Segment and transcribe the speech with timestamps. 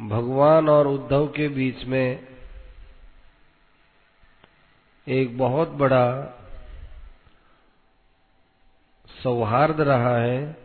[0.00, 2.28] भगवान और उद्धव के बीच में
[5.08, 6.06] एक बहुत बड़ा
[9.22, 10.56] सौहार्द रहा है,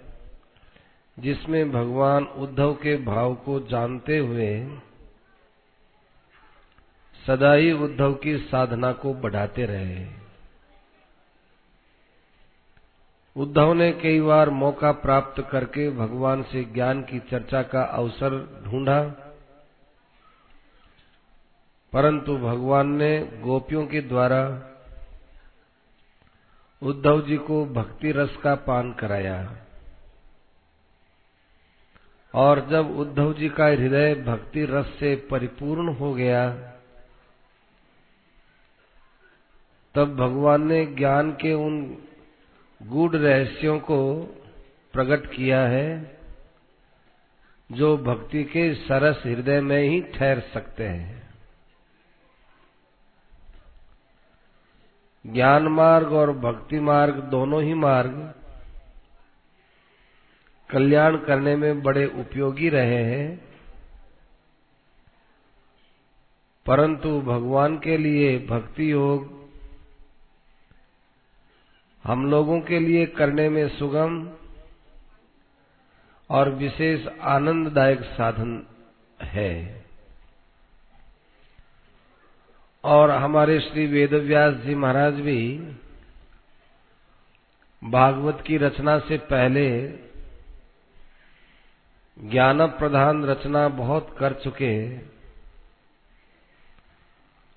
[1.19, 4.77] जिसमें भगवान उद्धव के भाव को जानते हुए
[7.27, 10.20] सदा ही उद्धव की साधना को बढ़ाते रहे।
[13.35, 19.03] उद्धव ने कई बार मौका प्राप्त करके भगवान से ज्ञान की चर्चा का अवसर ढूंढा।
[21.93, 24.67] परंतु भगवान ने गोपियों के द्वारा
[26.83, 29.57] उद्धव जी को भक्ति रस का पान कराया।
[32.35, 36.51] और जब उद्धव जी का हृदय भक्ति रस से परिपूर्ण हो गया,
[39.95, 42.03] तब भगवान ने ज्ञान के उन
[42.81, 43.97] गूढ़ रहस्यों को
[44.93, 46.19] प्रकट किया है,
[47.69, 51.21] जो भक्ति के सरस हृदय में ही ठहर सकते हैं।
[55.25, 58.33] ज्ञान मार्ग और भक्ति मार्ग दोनों ही मार्ग
[60.69, 63.37] कल्याण करने में बड़े उपयोगी रहे हैं,
[66.65, 69.40] परंतु भगवान के लिए भक्ति योग
[72.05, 74.29] हम लोगों के लिए करने में सुगम
[76.29, 78.67] और विशेष आनंददायक साधन
[79.21, 79.81] है।
[82.83, 85.57] और हमारे श्री वेदव्यास जी महाराज भी
[87.83, 89.87] भागवत की रचना से पहले
[92.17, 94.71] ज्ञान प्रधान रचना बहुत कर चुके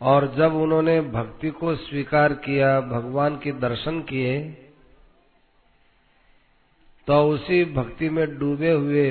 [0.00, 4.38] और जब उन्होंने भक्ति को स्वीकार किया, भगवान के दर्शन किए
[7.08, 9.10] तो उसी भक्ति में डूबे हुए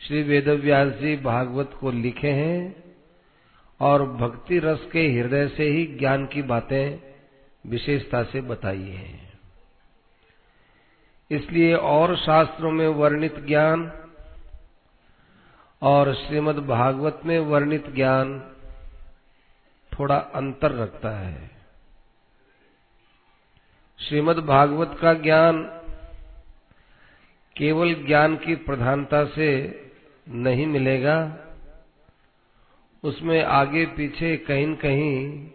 [0.00, 2.84] श्री वेदव्यास जी भागवत को लिखे हैं
[3.80, 6.98] और भक्ति रस के हृदय से ही ज्ञान की बातें
[7.66, 9.32] विशेषता से बताई है।
[11.30, 13.90] इसलिए और शास्त्रों में वर्णित ज्ञान
[15.82, 18.38] और श्रीमद् भागवत में वर्णित ज्ञान
[19.98, 21.50] थोड़ा अंतर रखता है।
[23.98, 25.62] श्रीमद् भागवत का ज्ञान
[27.56, 29.80] केवल ज्ञान की प्रधानता से
[30.28, 31.38] नहीं मिलेगा।
[33.04, 35.50] उसमें आगे पीछे कहीं न कहीं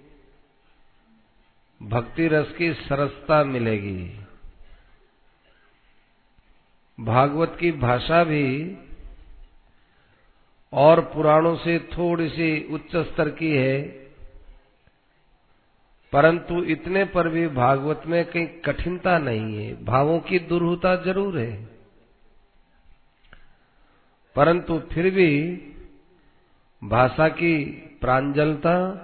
[1.83, 4.19] भक्ति रस की सरसता मिलेगी।
[6.99, 8.77] भागवत की भाषा भी
[10.73, 14.06] और पुराणों से थोड़ी सी उच्च स्तर की है।
[16.13, 21.69] परंतु इतने पर भी भागवत में कहीं कठिनता नहीं है। भावों की दुर्हता ज़रूर है।
[24.35, 25.61] परंतु फिर भी
[26.83, 27.65] भाषा की
[28.01, 29.03] प्रांजलता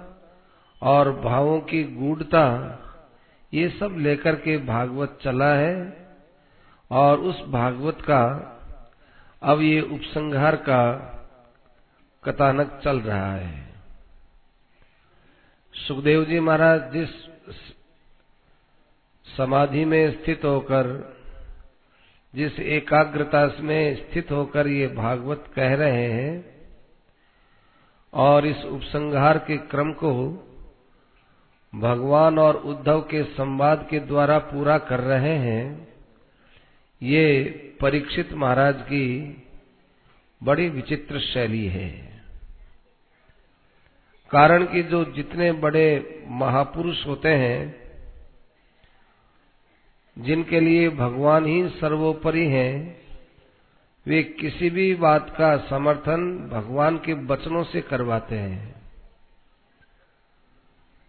[0.82, 2.44] और भावों की गूढ़ता,
[3.54, 6.06] ये सब लेकर के भागवत चला है
[6.90, 8.50] और उस भागवत का
[9.42, 11.10] अब ये उपसंहार का
[12.24, 13.63] कथानक चल रहा है।
[15.74, 17.08] सुखदेव जी महाराज, जिस
[19.36, 21.14] समाधि में स्थित होकर,
[22.34, 26.54] जिस एकाग्रता में स्थित होकर ये भागवत कह रहे हैं,
[28.12, 30.12] और इस उपसंहार के क्रम को
[31.74, 35.88] भगवान और उद्धव के संवाद के द्वारा पूरा कर रहे हैं,
[37.02, 37.42] ये
[37.80, 39.06] परीक्षित महाराज की
[40.42, 42.13] बड़ी विचित्र शैली है।
[44.34, 47.84] कारण कि जो जितने बड़े महापुरुष होते हैं,
[50.18, 53.04] जिनके लिए भगवान ही सर्वोपरि हैं,
[54.06, 58.82] वे किसी भी बात का समर्थन भगवान के वचनों से करवाते हैं।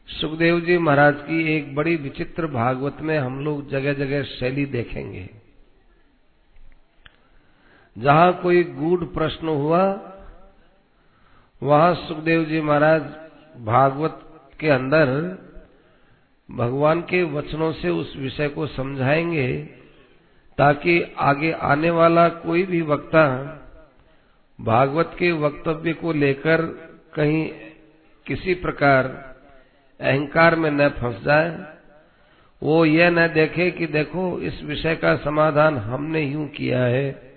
[0.07, 5.29] सुखदेव जी महाराज की एक बड़ी विचित्र भागवत में हम लोग जगह जगह शैली देखेंगे।
[7.97, 10.11] जहाँ कोई गूढ़ प्रश्न हुआ
[11.65, 13.01] वहाँ सुखदेव जी महाराज
[13.65, 14.19] भागवत
[14.59, 15.07] के अंदर
[16.49, 19.47] भगवान के वचनों से उस विषय को समझाएँगे
[20.57, 23.25] ताकि आगे आने वाला कोई भी वक्ता
[24.61, 26.61] भागवत के वक्तव्य को लेकर
[27.13, 27.45] कहीं
[28.25, 29.07] किसी प्रकार
[29.99, 31.49] अहंकार में न फंस जाए।
[32.61, 37.33] वो यह न देखे कि देखो, इस विषय का समाधान हमने यूँ किया है,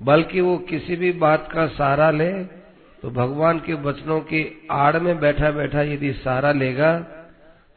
[0.00, 2.57] बल्कि वो किसी भी बात का सहारा ले
[3.02, 6.98] तो भगवान के वचनों की आड़ में बैठा बैठा यदि सहारा लेगा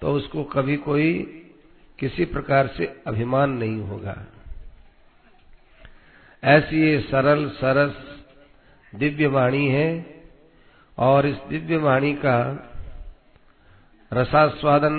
[0.02, 1.14] तो उसको कभी कोई
[2.00, 4.16] किसी प्रकार से अभिमान नहीं होगा।
[6.44, 8.22] ऐसी ये सरल, सरस
[8.96, 10.06] दिव्य वाणी है,
[10.98, 12.38] और इस दिव्य वाणी का
[14.12, 14.98] रसास्वादन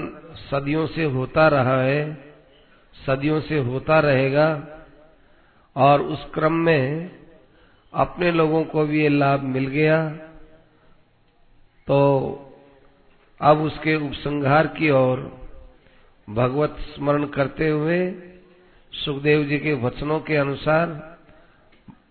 [0.51, 2.15] सदियों से होता रहा है,
[3.07, 4.49] सदियों से होता रहेगा,
[5.77, 7.11] और उस क्रम में
[7.95, 10.09] अपने लोगों को भी ये लाभ मिल गया।
[11.87, 11.99] तो
[13.41, 15.39] अब उसके उपसंहार की ओर
[16.31, 18.15] भगवत स्मरण करते हुए
[18.93, 21.19] सुखदेव जी के वचनों के अनुसार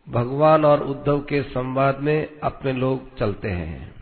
[0.09, 3.95] भगवान और उद्धव के संवाद में अपने लोग चलते हैं।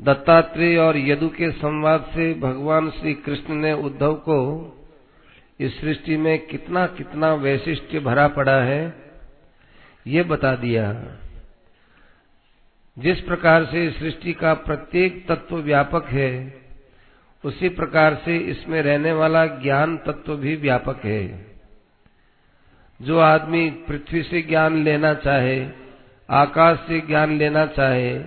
[0.00, 4.38] दत्तात्रेय और यदु के संवाद से भगवान श्री कृष्ण ने उद्धव को
[5.60, 9.03] इस सृष्टि में कितना कितना वैशिष्ट्य भरा पड़ा है।
[10.06, 11.04] ये बता दिया।
[12.98, 16.54] जिस प्रकार से सृष्टि का प्रत्येक तत्व व्यापक है,
[17.44, 21.46] उसी प्रकार से इसमें रहने वाला ज्ञान तत्व भी व्यापक है।
[23.02, 25.68] जो आदमी पृथ्वी से ज्ञान लेना चाहे,
[26.30, 28.24] आकाश से ज्ञान लेना चाहे,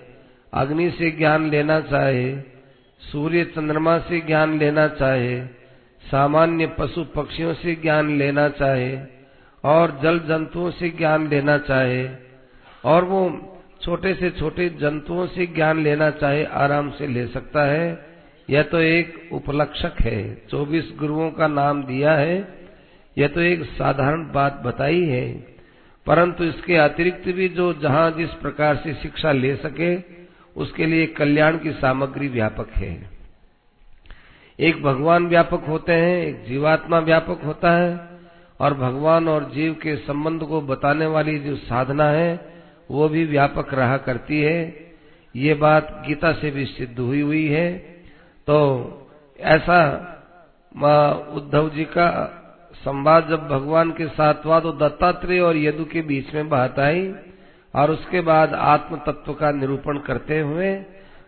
[0.53, 2.41] अग्नि से ज्ञान लेना चाहे,
[2.99, 5.45] सूर्य चंद्रमा से ज्ञान लेना चाहे,
[6.11, 9.16] सामान्य पशु पक्षियों से ज्ञान लेना चाहे
[9.67, 12.09] और जल जंतुओं से ज्ञान लेना चाहे,
[12.85, 18.05] और वो छोटे से छोटे जंतुओं से ज्ञान लेना चाहे, आराम से ले सकता है।
[18.49, 22.67] यह तो एक उपलक्षक है। चौबीस गुरुओं का नाम दिया है।
[23.17, 25.57] यह तो एक साधारण बात बताई है।
[26.05, 29.97] परंतु इसके अतिरिक्त भी जो जहाँ जिस प्रकार से शिक्षा ले सके,
[30.57, 33.09] उसके लिए कल्याण की सामग्री व्यापक है।
[34.59, 38.16] एक भगवान व्यापक होते हैं, एक जीवात्मा व्यापक होता है।
[38.59, 42.29] और भगवान और जीव के संबंध को बताने वाली जो साधना है,
[42.91, 44.87] वो भी व्यापक रहा करती है।
[45.35, 47.71] ये बात गीता से भी सिद्ध हुई हुई है।
[48.47, 48.57] तो
[49.39, 49.79] ऐसा
[51.35, 52.09] उद्धव जी का
[52.75, 57.11] संवाद जब भगवान के साथ हुआ तो दत्तात्रेय और यदु के बीच में बात आई
[57.73, 60.73] और उसके बाद आत्म तत्व का निरूपण करते हुए,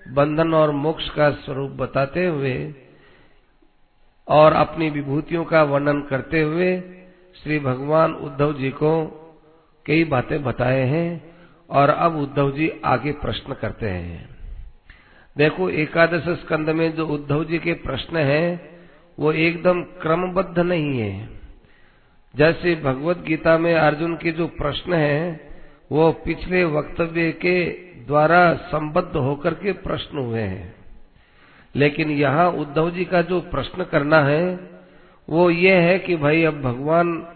[0.09, 2.53] बंधन और मोक्ष का स्वरूप बताते हुए
[4.27, 6.71] और अपनी विभूतियों का वर्णन करते हुए
[7.43, 9.05] श्री भगवान उद्धव जी को
[9.85, 11.35] कई बातें बताए हैं
[11.69, 14.29] और अब उद्धव जी आगे प्रश्न करते हैं।
[15.37, 18.79] देखो, एकादश स्कंद में जो उद्धव जी के प्रश्न हैं,
[19.19, 21.29] वो एकदम क्रमबद्ध नहीं है।
[22.35, 25.49] जैसे भगवत गीता में अर्जुन के जो प्रश्न हैं,
[25.91, 27.65] वो पिछले वक्तव्य के
[28.07, 30.75] द्वारा संबद्ध होकर के प्रश्न हुए हैं।
[31.75, 34.69] लेकिन यहाँ उद्धव जी का जो प्रश्न करना है
[35.29, 37.27] वो ये है कि भाई अब भगवान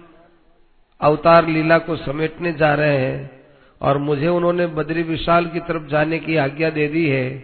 [1.01, 3.43] अवतार लीला को समेटने जा रहे हैं
[3.81, 7.43] और मुझे उन्होंने बद्री विशाल की तरफ़ जाने की आज्ञा दे दी है।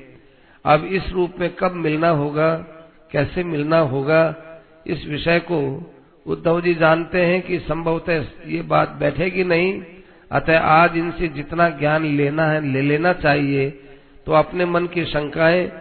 [0.66, 2.56] अब इस रूप में कब मिलना होगा,
[3.12, 4.36] कैसे मिलना होगा,
[4.88, 5.92] इस विषय को
[6.28, 9.84] उद्धव जी जानते हैं कि संभवतः ये बात बैठेगी नहीं।
[10.31, 13.69] अतः आज इनसे जितना ज्ञान लेना है, ले लेना चाहिए।
[14.25, 15.72] तो अपने मन की शंकाएँ,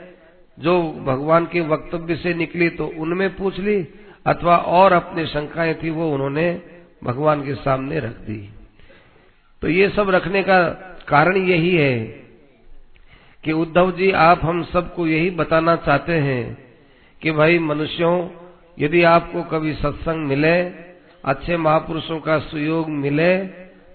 [0.59, 3.89] जो भगवान के वक्तव्य से निकली तो उनमें पूछ ली।
[4.27, 6.51] अथवा और अपनी शंकाएँ थी, वो उन्होंने
[7.05, 8.41] भगवान के सामने रख दी।
[9.63, 10.63] तो ये सब रखने का
[11.09, 11.99] कारण यही है
[13.45, 16.45] कि उद्धव जी, आप हम सबको यही बताना चाहते हैं
[17.23, 18.29] कि भाई मनुष्यों,
[18.79, 20.59] यदि आपको कभी सत्संग मिले,
[21.25, 23.37] अच्छे महापुरुषों का सुयोग मिले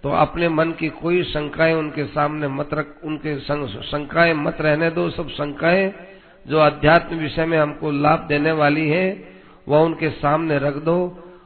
[0.04, 5.10] तो अपने मन की कोई शंकाएँ उनके सामने मत रख, उनके शंकाएँ मत रहने दो।
[5.10, 5.94] सब शंकाएँ
[6.46, 9.06] जो अध्यात्म विषय में हमको लाभ देने वाली है
[9.68, 10.98] वह उनके सामने रख दो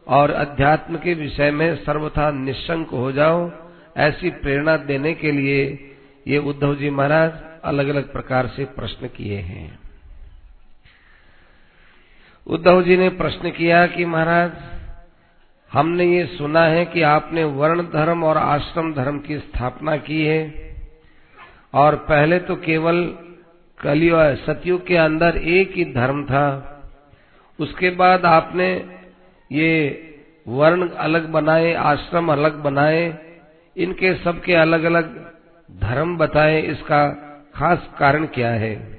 [0.07, 3.49] और अध्यात्म के विषय में सर्वथा निशंक हो जाओ।
[3.97, 5.63] ऐसी प्रेरणा देने के लिए
[6.27, 7.31] ये उद्धव जी महाराज
[7.63, 9.79] अलग अलग प्रकार से प्रश्न किए हैं।
[12.47, 14.51] उद्धव जी ने प्रश्न किया कि महाराज,
[15.71, 20.75] हमने ये सुना है कि आपने वर्ण धर्म और आश्रम धर्म की स्थापना की है
[21.73, 23.03] और पहले तो केवल
[23.79, 26.73] कलियो सतयुग के अंदर एक ही धर्म था।
[27.59, 28.89] उसके बाद आपने
[29.51, 30.03] ये
[30.47, 33.19] वर्ण अलग बनाए, आश्रम अलग बनाए,
[33.77, 35.31] इनके सबके अलग अलग
[35.71, 37.09] धर्म बताए, इसका
[37.55, 38.97] खास कारण क्या है?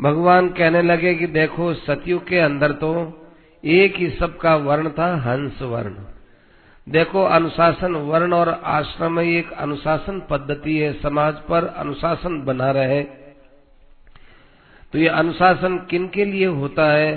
[0.00, 3.20] भगवान कहने लगे कि देखो, सतयुग के अंदर तो
[3.64, 5.94] एक ही सबका वर्ण था, हंस वर्ण।
[6.88, 13.23] देखो, अनुशासन वर्ण और आश्रम एक अनुशासन पद्धति है, समाज पर अनुशासन बना रहे।
[14.94, 17.12] तो ये अनुशासन किन के लिए होता है?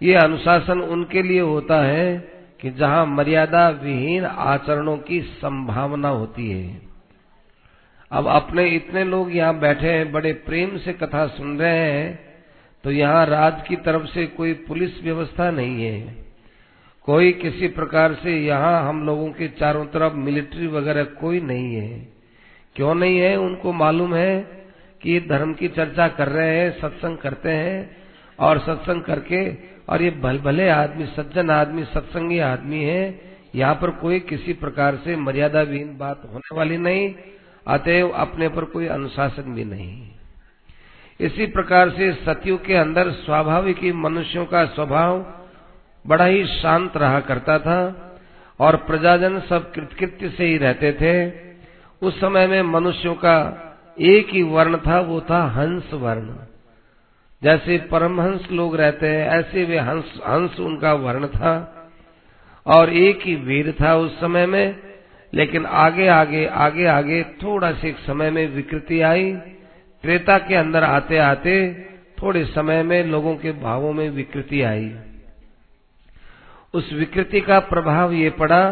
[0.00, 2.16] ये अनुशासन उनके लिए होता है
[2.60, 6.80] कि जहाँ मर्यादा विहीन आचरणों की संभावना होती है।
[8.10, 12.18] अब अपने इतने लोग यहाँ बैठे हैं, बड़े प्रेम से कथा सुन रहे हैं
[12.84, 16.00] तो यहाँ राज की तरफ़ से कोई पुलिस व्यवस्था नहीं है।
[17.04, 22.08] कोई किसी प्रकार से यहाँ हम लोगों के चारों तरफ़ मिलिट्री वगैरह कोई नहीं है।
[22.76, 24.61] क्यों नहीं है, उनको मालूम है?
[25.02, 27.96] कि धर्म की चर्चा कर रहे हैं, सत्संग करते हैं
[28.38, 29.54] और सत्संग करके,
[29.88, 34.96] और ये भल भले आदमी, सज्जन आदमी, सत्संगी आदमी है, यहाँ पर कोई किसी प्रकार
[34.96, 37.14] से मर्यादा विहीन बात होने वाली नहीं,
[37.66, 40.10] अतएव अपने पर कोई अनुशासन भी नहीं।
[41.20, 45.26] इसी प्रकार से सतयुग के अंदर स्वाभाविक ही मनुष्यों का स्वभाव
[46.06, 48.08] बड़ा ही शांत रहा करता था,
[48.60, 51.30] और प्रजाजन सब कृतकृत्य से ही रहते थे।
[52.06, 53.68] उस समय में मनुष्यों का
[54.00, 56.34] एक ही वर्ण था, वो था हंस वर्ण।
[57.42, 61.78] जैसे परमहंस लोग रहते हैं, ऐसे वे हंस हंस उनका वर्ण था।
[62.66, 64.76] और एक ही वीर था उस समय में,
[65.34, 69.32] लेकिन आगे आगे आगे आगे थोड़ा से समय में विकृति आई।
[70.02, 71.74] त्रेता के अंदर आते आते
[72.22, 74.96] थोड़े समय में लोगों के भावों में विकृति आई।
[76.74, 78.70] उस विकृति का प्रभाव ये पड़ा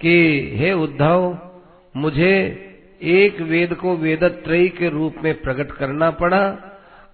[0.00, 1.38] कि, हे उद्धव,
[1.96, 2.68] मुझे
[3.02, 6.44] एक वेद को वेदत्रयी के रूप में प्रकट करना पड़ा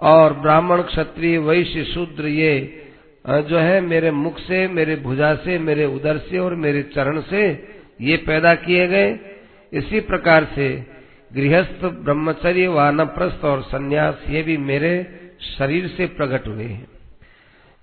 [0.01, 2.85] और ब्राह्मण क्षत्रिय वैश्य शूद्र ये
[3.25, 7.43] जो है, मेरे मुख से, मेरे भुजा से, मेरे उदर से और मेरे चरण से
[8.01, 9.19] ये पैदा किए गए।
[9.73, 10.69] इसी प्रकार से
[11.33, 14.93] गृहस्थ, ब्रह्मचर्य, वानप्रस्थ और सन्यास ये भी मेरे
[15.49, 16.87] शरीर से प्रकट हुए हैं।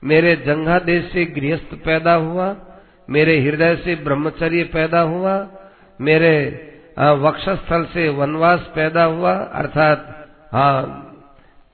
[0.04, 2.56] मेरे जंगा देश से गृहस्थ पैदा हुआ,
[3.10, 5.36] मेरे हृदय से ब्रह्मचर्य पैदा हुआ,
[6.00, 6.34] मेरे
[7.00, 11.02] वक्षस्थल से वनवास पैदा हुआ, अर्थात हाँ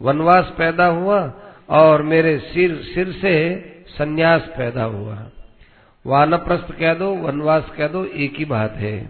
[0.02, 1.34] वनवास पैदा हुआ
[1.70, 3.56] और मेरे सिर सिर से
[3.98, 5.30] सन्यास पैदा हुआ।
[6.08, 9.10] वानप्रस्थ कह दो, वनवास कह दो, एक ही बात है।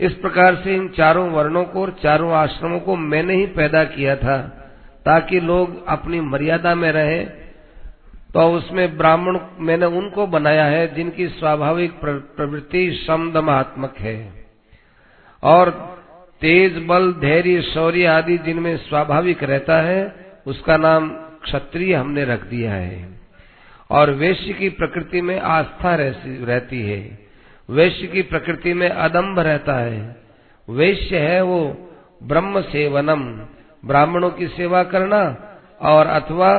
[0.00, 4.16] इस प्रकार से इन चारों वर्णों को और चारों आश्रमों को मैंने ही पैदा किया
[4.16, 4.38] था,
[5.04, 7.26] ताकि लोग अपनी मर्यादा में रहें।
[8.34, 11.92] तो उसमें ब्राह्मण मैंने उनको बनाया है, जिनकी स्वाभाविक
[12.36, 14.39] प्रवृत्ति समदमात्मक है।
[15.42, 15.70] और
[16.40, 20.14] तेज बल, धैर्य, शौर्य आदि जिनमें स्वाभाविक रहता है,
[20.46, 21.10] उसका नाम
[21.42, 23.20] क्षत्रिय हमने रख दिया है।
[23.90, 25.94] और वैश्य की प्रकृति में आस्था
[26.24, 27.18] रहती है।
[27.70, 30.16] वैश्य की प्रकृति में अदम्भ रहता है।
[30.70, 31.90] वैश्य है वो
[32.22, 33.22] ब्रह्म सेवनम,
[33.88, 35.36] ब्राह्मणों की सेवा करना
[35.80, 36.58] और अथवा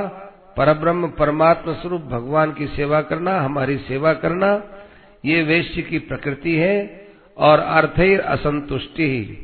[0.57, 4.63] परब्रह्म परमात्मा स्वरूप भगवान की सेवा करना, हमारी सेवा करना,
[5.25, 7.07] ये वैश्य की प्रकृति है।
[7.41, 9.37] और अर्थैर असंतुष्टि।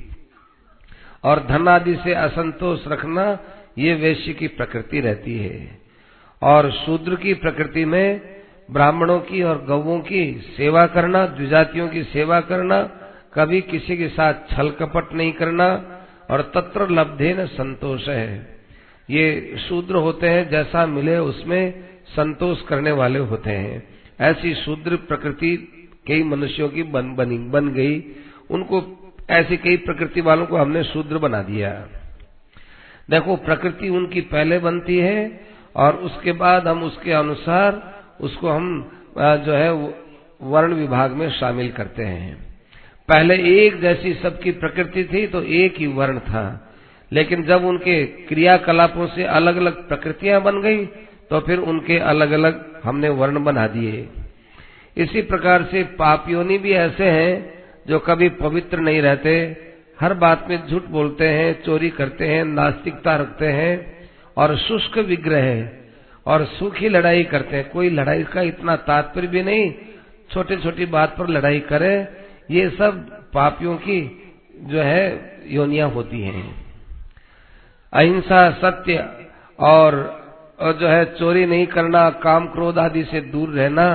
[1.24, 3.40] और धन आदि से असंतोष रखना
[3.78, 5.82] ये वैश्य की प्रकृति रहती है।
[6.42, 8.22] और शूद्र की प्रकृति में
[8.72, 12.84] ब्राह्मणों की और गौवों की सेवा करना, द्विजातियों की सेवा करना,
[13.34, 16.00] कभी किसी के साथ छल कपट नहीं करना
[16.32, 18.58] और तत्र लब्धे न संतोष है।
[19.10, 23.88] ये शूद्र होते हैं, जैसा मिले उसमें संतोष करने वाले होते हैं।
[24.20, 25.77] ऐसी शूद्र प्रकृति
[26.08, 28.04] कई मनुष्यों की बन, बनी, बन गई।
[28.50, 28.82] उनको
[29.30, 31.72] ऐसी कई प्रकृति वालों को हमने शूद्र बना दिया।
[33.10, 35.20] देखो, प्रकृति उनकी पहले बनती है
[35.76, 37.82] और उसके बाद हम उसके अनुसार
[38.22, 38.68] उसको हम
[39.18, 39.72] जो है
[40.44, 42.36] वर्ण विभाग में शामिल करते हैं।
[43.10, 46.46] पहले एक जैसी सबकी प्रकृति थी तो एक ही वर्ण था।
[47.12, 50.86] लेकिन जब उनके क्रियाकलापों से अलग अलग प्रकृतियाँ बन गई
[51.30, 54.08] तो फिर उनके अलग अलग हमने वर्ण बना दिए।
[54.98, 57.34] इसी प्रकार से पापियोनी भी ऐसे हैं
[57.88, 59.34] जो कभी पवित्र नहीं रहते।
[60.00, 63.74] हर बात में झूठ बोलते हैं चोरी करते हैं नास्तिकता रखते हैं
[64.38, 65.86] और शुष्क विग्रह है
[66.26, 69.72] और सूखी लड़ाई करते हैं। कोई लड़ाई का इतना तात्पर्य भी नहीं
[70.32, 71.96] छोटी छोटी बात पर लड़ाई करे।
[72.52, 74.00] ये सब पापियों की
[74.64, 75.06] जो है
[75.48, 76.44] योनिया होती हैं।
[77.94, 79.06] अहिंसा सत्य
[79.60, 79.96] और,
[80.60, 83.88] और जो है चोरी नहीं करना काम क्रोध आदि से दूर रहना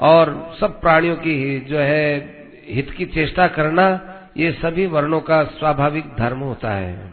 [0.00, 2.34] और सब प्राणियों की जो है,
[2.68, 7.12] हित की चेष्टा करना, ये सभी वर्णों का स्वाभाविक धर्म होता है।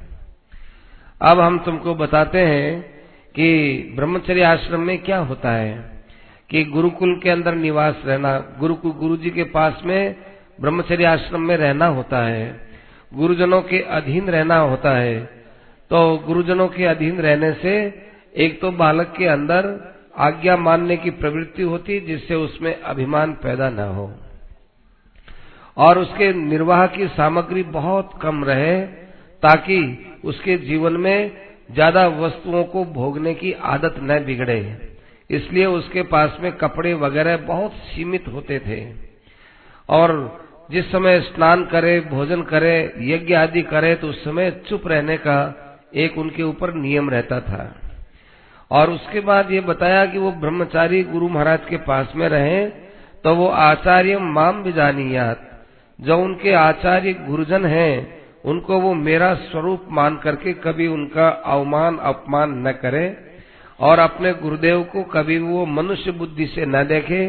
[1.22, 2.82] अब हम तुमको बताते हैं
[3.36, 6.04] कि ब्रह्मचर्य आश्रम में क्या होता है
[6.50, 10.16] कि गुरुकुल के अंदर निवास रहना, गुरुकुल गुरु जी के पास में
[10.62, 12.68] ब्रह्मचर्य आश्रम में रहना होता है।
[13.14, 15.20] गुरुजनों के अधीन रहना होता है।
[15.90, 18.04] तो गुरुजनों के अधीन रहने से
[18.38, 23.88] एक तो बालक के अंदर आज्ञा मानने की प्रवृत्ति होती जिससे उसमें अभिमान पैदा न
[23.90, 24.12] हो।
[25.78, 28.80] और उसके निर्वाह की सामग्री बहुत कम रहे
[29.44, 29.80] ताकि
[30.26, 31.32] उसके जीवन में
[31.72, 34.60] ज़्यादा वस्तुओं को भोगने की आदत न बिगड़े।
[35.30, 38.82] इसलिए उसके पास में कपड़े वगैरह बहुत सीमित होते थे।
[39.90, 40.12] और
[40.72, 45.38] जिस समय स्नान करे, भोजन करे, यज्ञ आदि करे तो उस समय चुप रहने का
[45.96, 47.64] एक उनके ऊपर नियम रहता था।
[48.72, 52.66] और उसके बाद ये बताया कि वो ब्रह्मचारी गुरु महाराज के पास में रहे
[53.24, 55.40] तो वो आचार्य माम बिजानियात,
[56.00, 62.54] जो उनके आचार्य गुरुजन हैं, उनको वो मेरा स्वरूप मान करके कभी उनका अवमान अपमान
[62.68, 63.06] न करे
[63.80, 67.28] और अपने गुरुदेव को कभी वो मनुष्य बुद्धि से न देखे,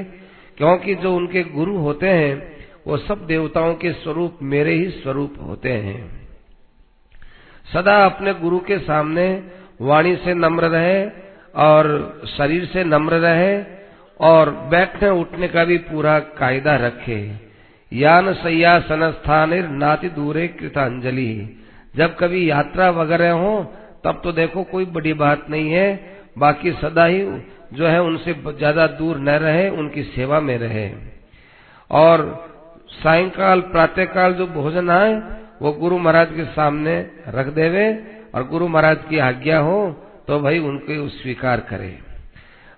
[0.59, 5.73] क्योंकि जो उनके गुरु होते हैं, वो सब देवताओं के स्वरूप मेरे ही स्वरूप होते
[5.73, 5.99] हैं।
[7.73, 9.28] सदा अपने गुरु के सामने
[9.81, 11.25] वाणी से नम्र रहे
[11.57, 11.87] और
[12.29, 13.55] शरीर से नम्र रहे
[14.21, 17.19] और बैठने उठने का भी पूरा कायदा रखे।
[17.93, 21.33] यान सैयासन स्थान नाति दूरे कृतांजलि।
[21.97, 23.53] जब कभी यात्रा वगैरह हो,
[24.05, 25.89] तब तो देखो कोई बड़ी बात नहीं है।
[26.39, 27.21] बाकी सदा ही
[27.73, 30.91] जो है उनसे ज़्यादा दूर न रहे, उनकी सेवा में रहे।
[31.91, 32.25] और
[32.93, 35.15] सायंकाल, प्रातःकाल जो भोजन आए,
[35.63, 36.99] वो गुरु महाराज के सामने
[37.29, 37.87] रख देवे
[38.35, 39.79] और गुरु महाराज की आज्ञा हो
[40.28, 41.99] तो भाई उनको स्वीकार करे।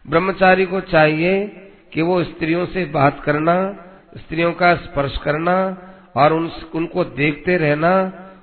[0.04, 1.46] ब्रह्मचारी को चाहिए
[1.92, 3.54] कि वो स्त्रियों से बात करना
[4.18, 5.56] स्त्रियों का स्पर्श करना
[6.16, 7.92] और उन, उनको देखते रहना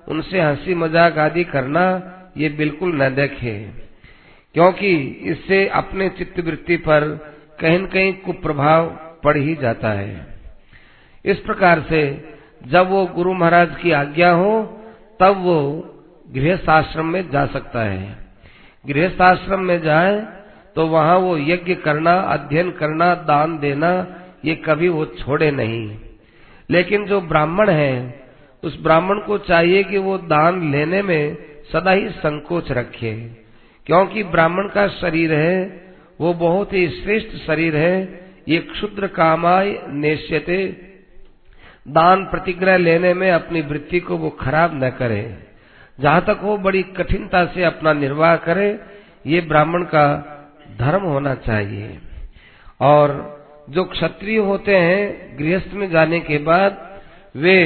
[0.07, 1.85] उनसे हँसी मज़ाक आदि करना
[2.37, 3.85] ये बिल्कुल न देखे।
[4.55, 4.95] क्योंकि
[5.31, 7.07] इससे अपने चित्त वृत्ति पर
[7.59, 8.89] कहीं कहीं कुप्रभाव
[9.23, 10.27] पड़ ही जाता है।
[11.25, 12.01] इस प्रकार से
[12.67, 14.51] जब वो गुरु महाराज की आज्ञा हो
[15.19, 15.57] तब वो
[16.29, 18.24] गृहस्थ आश्रम में जा सकता है।
[18.89, 20.27] गृहस्थ आश्रम में जाए
[20.75, 24.07] तो वहाँ वो यज्ञ करना, अध्ययन करना, दान देना,
[24.45, 25.97] ये कभी वो छोड़े नहीं।
[26.69, 28.23] लेकिन जो ब्राह्मण है,
[28.63, 31.37] उस ब्राह्मण को चाहिए कि वो दान लेने में
[31.73, 33.13] सदा ही संकोच रखे।
[33.85, 35.81] क्योंकि ब्राह्मण का शरीर है,
[36.21, 40.77] वो बहुत ही श्रेष्ठ शरीर है, ये क्षुद्र कामाय नेश्यते
[41.87, 45.44] दान प्रतिग्रह लेने में अपनी वृत्ति को वो खराब न करे।
[45.97, 48.67] जहाँ तक वो बड़ी कठिनता से अपना निर्वाह करे,
[49.25, 50.07] ये ब्राह्मण का
[50.79, 51.97] धर्म होना चाहिए।
[52.81, 53.13] और
[53.69, 56.77] जो क्षत्रिय होते हैं, गृहस्थ में जाने के बाद
[57.35, 57.57] वे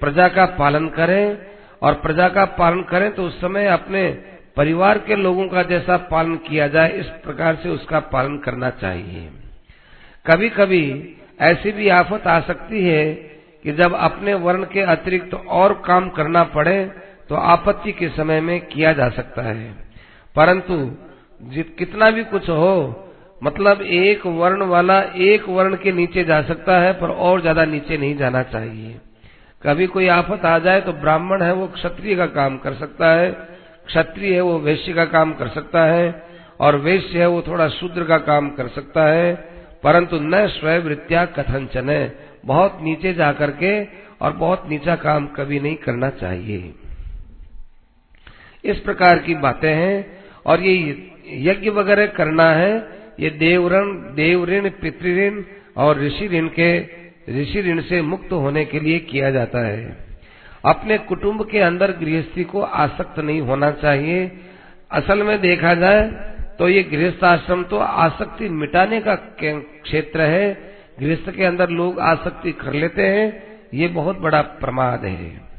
[0.00, 1.38] प्रजा का पालन करें,
[1.82, 4.08] और प्रजा का पालन करें तो उस समय अपने
[4.56, 9.28] परिवार के लोगों का जैसा पालन किया जाए, इस प्रकार से उसका पालन करना चाहिए।
[10.26, 13.12] कभी कभी ऐसी भी आफत आ सकती है
[13.64, 16.78] कि जब अपने वर्ण के अतिरिक्त और काम करना पड़े
[17.30, 19.70] तो आपत्ति के समय में किया जा सकता है।
[20.36, 20.76] परंतु
[21.78, 23.06] कितना भी कुछ हो
[23.42, 27.96] मतलब एक वर्ण वाला एक वर्ण के नीचे जा सकता है, पर और ज़्यादा नीचे
[27.96, 28.94] नहीं जाना चाहिए।
[29.62, 33.30] कभी कोई आफत आ जाए तो ब्राह्मण है, वो क्षत्रिय का काम कर सकता है।
[33.86, 36.22] क्षत्रिय है, वो वैश्य का काम कर सकता है,
[36.60, 39.34] और वैश्य है, वो थोड़ा शूद्र का काम कर सकता है।
[39.82, 42.10] परंतु न स्वयं वृत्या कथनचन
[42.46, 43.72] बहुत नीचे जाकर के
[44.20, 46.74] और बहुत नीचा काम कभी नहीं करना चाहिए।
[48.64, 51.10] इस प्रकार की बातें हैं। और ये
[51.42, 52.72] यज्ञ वगैरह करना है।
[53.20, 55.42] ये देवरण देव ऋण पितृऋण
[55.76, 56.78] और ऋषि ऋण के
[57.32, 59.96] ऋषि ऋण से मुक्त होने के लिए किया जाता है।
[60.64, 64.30] अपने कुटुंब के अंदर गृहस्थी को आसक्त नहीं होना चाहिए।
[64.90, 66.08] असल में देखा जाए
[66.58, 72.52] तो ये गृहस्थ आश्रम तो आसक्ति मिटाने का, क्षेत्र है। गृहस्थ के अंदर लोग आसक्ति
[72.52, 75.49] कर लेते हैं। ये बहुत बड़ा प्रमाद है।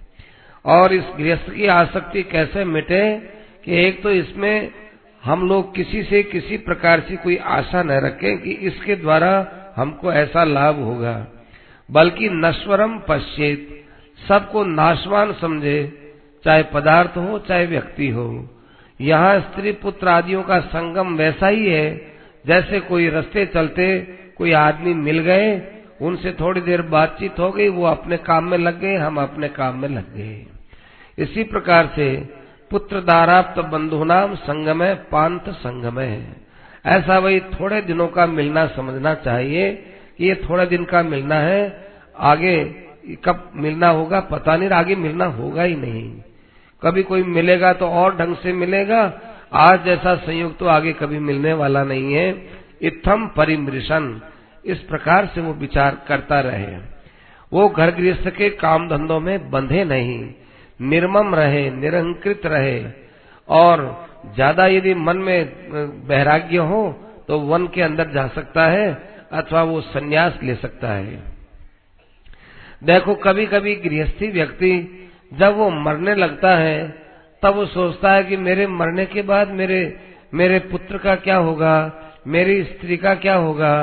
[0.65, 3.17] और इस गृहस्थ की आसक्ति कैसे मिटे
[3.65, 4.71] कि एक तो इसमें
[5.23, 9.31] हम लोग किसी से किसी प्रकार से कोई आशा न रखें कि इसके द्वारा
[9.75, 11.27] हमको ऐसा लाभ होगा।
[11.89, 13.67] बल्कि नश्वरम पश्चेत
[14.27, 15.93] सबको नाशवान समझे,
[16.45, 18.49] चाहे पदार्थ हो, चाहे व्यक्ति हो।
[19.01, 22.11] यहाँ स्त्री पुत्र आदियों का संगम वैसा ही है,
[22.47, 23.99] जैसे कोई रस्ते चलते
[24.37, 25.49] कोई आदमी मिल गए
[26.01, 29.79] उनसे थोड़ी देर बातचीत हो गई, वो अपने काम में लग गए, हम अपने काम
[29.79, 30.45] में लग गए।
[31.17, 32.07] इसी प्रकार से
[32.71, 36.35] पुत्र दाराप्त बंधु नाम संगम है, पांत संगम है।
[36.85, 39.71] ऐसा वही थोड़े दिनों का मिलना समझना चाहिए
[40.17, 42.63] कि ये थोड़े दिन का मिलना है, आगे
[43.25, 46.09] कब मिलना होगा पता नहीं, आगे मिलना होगा ही नहीं।
[46.81, 49.01] कभी कोई मिलेगा तो और ढंग से मिलेगा,
[49.53, 52.29] आज जैसा संयोग तो आगे कभी मिलने वाला नहीं है।
[52.81, 54.21] इत्थम परिमृशन
[54.65, 56.77] इस प्रकार से वो विचार करता रहे
[57.51, 60.19] वो घर गृहस्थ के काम धंधों में बंधे नहीं,
[60.83, 62.83] निर्मम रहे, निरंकृत रहे।
[63.47, 63.81] और
[64.35, 66.81] ज़्यादा यदि मन में वैराग्य हो
[67.27, 68.87] तो वन के अंदर जा सकता है,
[69.31, 71.19] अथवा वो सन्यास ले सकता है।
[72.83, 74.71] देखो कभी कभी गृहस्थी व्यक्ति
[75.33, 76.87] जब वो मरने लगता है,
[77.43, 79.81] तब वो सोचता है कि मेरे मरने के बाद मेरे
[80.33, 81.75] मेरे पुत्र का क्या होगा,
[82.27, 83.73] मेरी स्त्री का क्या होगा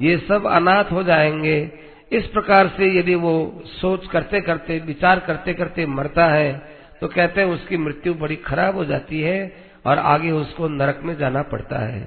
[0.00, 1.58] ये सब अनाथ हो जाएँगे।
[2.12, 6.52] इस प्रकार से यदि वो सोच करते करते, विचार करते करते मरता है
[7.00, 9.40] तो कहते हैं उसकी मृत्यु बड़ी खराब हो जाती है
[9.86, 12.02] और आगे उसको नरक में जाना पड़ता है।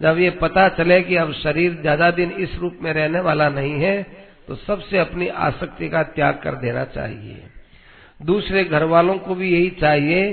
[0.00, 3.80] जब ये पता चले कि अब शरीर ज़्यादा दिन इस रूप में रहने वाला नहीं
[3.80, 4.02] है
[4.48, 7.42] तो सबसे अपनी आसक्ति का त्याग कर देना चाहिए।
[8.20, 10.32] दूसरे घर वालों को भी यही चाहिए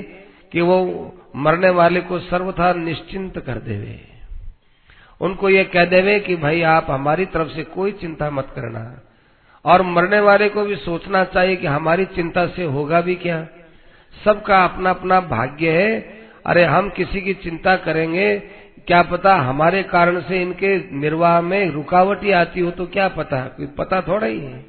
[0.52, 0.78] कि वो
[1.36, 3.98] मरने वाले को सर्वथा निश्चिंत कर देवे।
[5.22, 9.00] उनको ये कह देवे कि भाई आप हमारी तरफ़ से कोई चिंता मत करना।
[9.64, 13.48] और मरने वाले को भी सोचना चाहिए कि हमारी चिंता से होगा भी क्या।
[14.24, 16.00] सबका अपना अपना भाग्य है।
[16.46, 18.38] अरे हम किसी की चिंता करेंगे।
[18.86, 23.56] क्या पता हमारे कारण से इनके निर्वाह में रुकावट ही आती हो तो क्या पता?
[23.60, 24.66] पता थोड़ा ही है।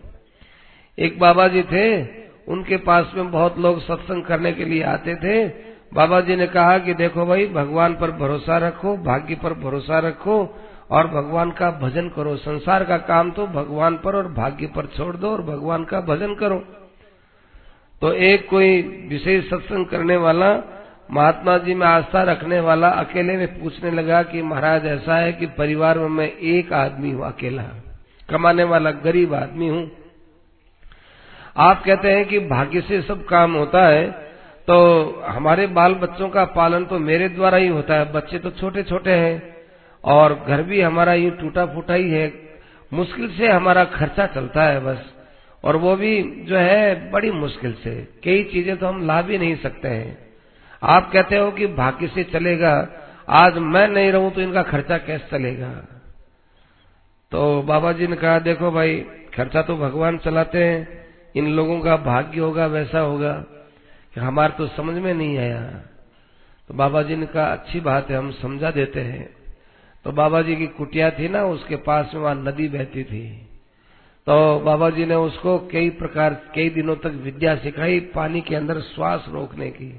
[0.99, 2.03] एक बाबा जी थे,
[2.47, 6.77] उनके पास में बहुत लोग सत्संग करने के लिए आते थे। बाबा जी ने कहा
[6.77, 10.55] कि देखो भाई, भगवान पर भरोसा रखो, भाग्य पर भरोसा रखो,
[10.91, 15.15] और भगवान का भजन करो। संसार का काम तो भगवान पर और भाग्य पर छोड़
[15.17, 16.63] दो और भगवान का भजन करो।
[18.01, 20.61] तो एक कोई विशेष सत्संग करने वाला,
[21.11, 25.45] महात्मा जी में आस्था रखने वाला अकेले में पूछने लगा कि महाराज, ऐसा है कि
[25.45, 27.63] परिवार में मैं एक आदमी हूँ, अकेला।
[28.29, 29.91] कमाने वाला गरीब आदमी हूँ।
[31.57, 34.32] आप कहते हैं कि भाग्य से सब काम होता है
[34.67, 34.75] तो
[35.27, 39.11] हमारे बाल बच्चों का पालन तो मेरे द्वारा ही होता है, बच्चे तो छोटे छोटे
[39.11, 39.55] हैं
[40.03, 42.31] और घर भी हमारा यूँ टूटा फूटा ही है,
[42.91, 45.13] मुश्किल से हमारा खर्चा चलता है बस।
[45.63, 49.55] और वो भी जो है, बड़ी मुश्किल से, कई चीज़ें तो हम ला भी नहीं
[49.55, 50.17] सकते हैं।
[50.81, 52.87] आप कहते हो कि भाग्य से चलेगा,
[53.29, 55.69] आज मैं नहीं रहूँ तो इनका खर्चा कैसे चलेगा?
[57.31, 58.97] तो बाबा जी ने कहा, देखो भाई,
[59.35, 63.43] खर्चा तो भगवान चलाते हैं, इन लोगों का भाग्य होगा, वैसा होगा।
[64.15, 65.61] हमारे तो समझ में नहीं आया।
[66.69, 69.29] तो बाबा जी ने कहा, अच्छी बात है, हम समझा देते हैं।
[70.05, 73.25] तो बाबा जी की कुटिया थी ना, उसके पास में वहाँ नदी बहती थी।
[74.27, 78.79] तो बाबा जी ने उसको कई प्रकार, कई दिनों तक विद्या सिखाई, पानी के अंदर
[78.83, 79.91] श्वास रोकने की।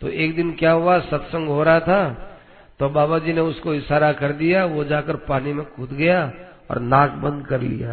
[0.00, 2.32] तो एक दिन क्या हुआ, सत्संग हो रहा था
[2.80, 6.20] तो बाबा जी ने उसको इशारा कर दिया, वो जाकर पानी में कूद गया
[6.70, 7.92] और नाक बंद कर लिया।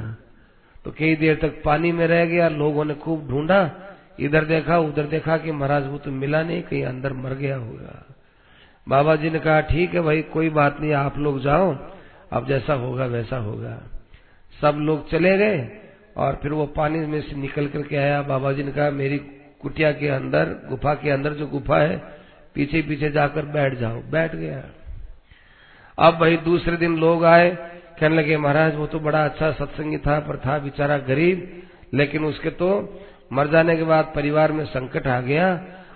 [0.85, 3.61] तो कई देर तक पानी में रह गया, लोगों ने खूब ढूंढा
[4.19, 8.05] इधर देखा, उधर देखा कि महाराज वो तो मिला नहीं, कहीं अंदर मर गया होगा।
[8.89, 11.77] बाबा जी ने कहा, ठीक है भाई, कोई बात नहीं, आप लोग जाओ।
[12.31, 13.81] अब जैसा होगा, वैसा होगा।
[14.61, 15.81] सब लोग चले गए
[16.17, 19.17] और फिर वो पानी में से निकल करके आया। बाबा जी ने कहा, मेरी
[19.61, 21.97] कुटिया के अंदर, गुफा के अंदर जो गुफा है,
[22.55, 24.63] पीछे पीछे जाकर बैठ जाओ। बैठ गया।
[25.99, 27.49] अब भाई दूसरे दिन लोग आए।
[27.99, 32.49] कहने लगे, महाराज, वो तो बड़ा अच्छा सत्संगी था, पर था बेचारा गरीब, लेकिन उसके
[32.49, 32.99] तो
[33.33, 35.47] मर जाने के बाद परिवार में संकट आ गया,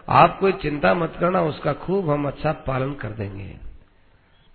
[0.10, 3.48] आप कोई चिंता मत करना, उसका खूब हम अच्छा पालन कर देंगे।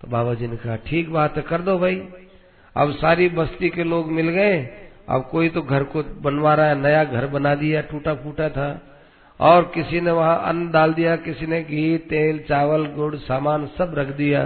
[0.01, 1.95] तो बाबा जी ने कहा, ठीक बात है, कर दो भाई।
[2.75, 4.57] अब सारी बस्ती के लोग मिल गए,
[5.09, 8.81] अब कोई तो घर को बनवा रहा है, नया घर बना दिया टूटा फूटा था।
[9.39, 13.95] और किसी ने वहाँ अन्न डाल दिया, किसी ने घी, तेल, चावल, गुड़, सामान सब
[13.97, 14.43] रख दिया।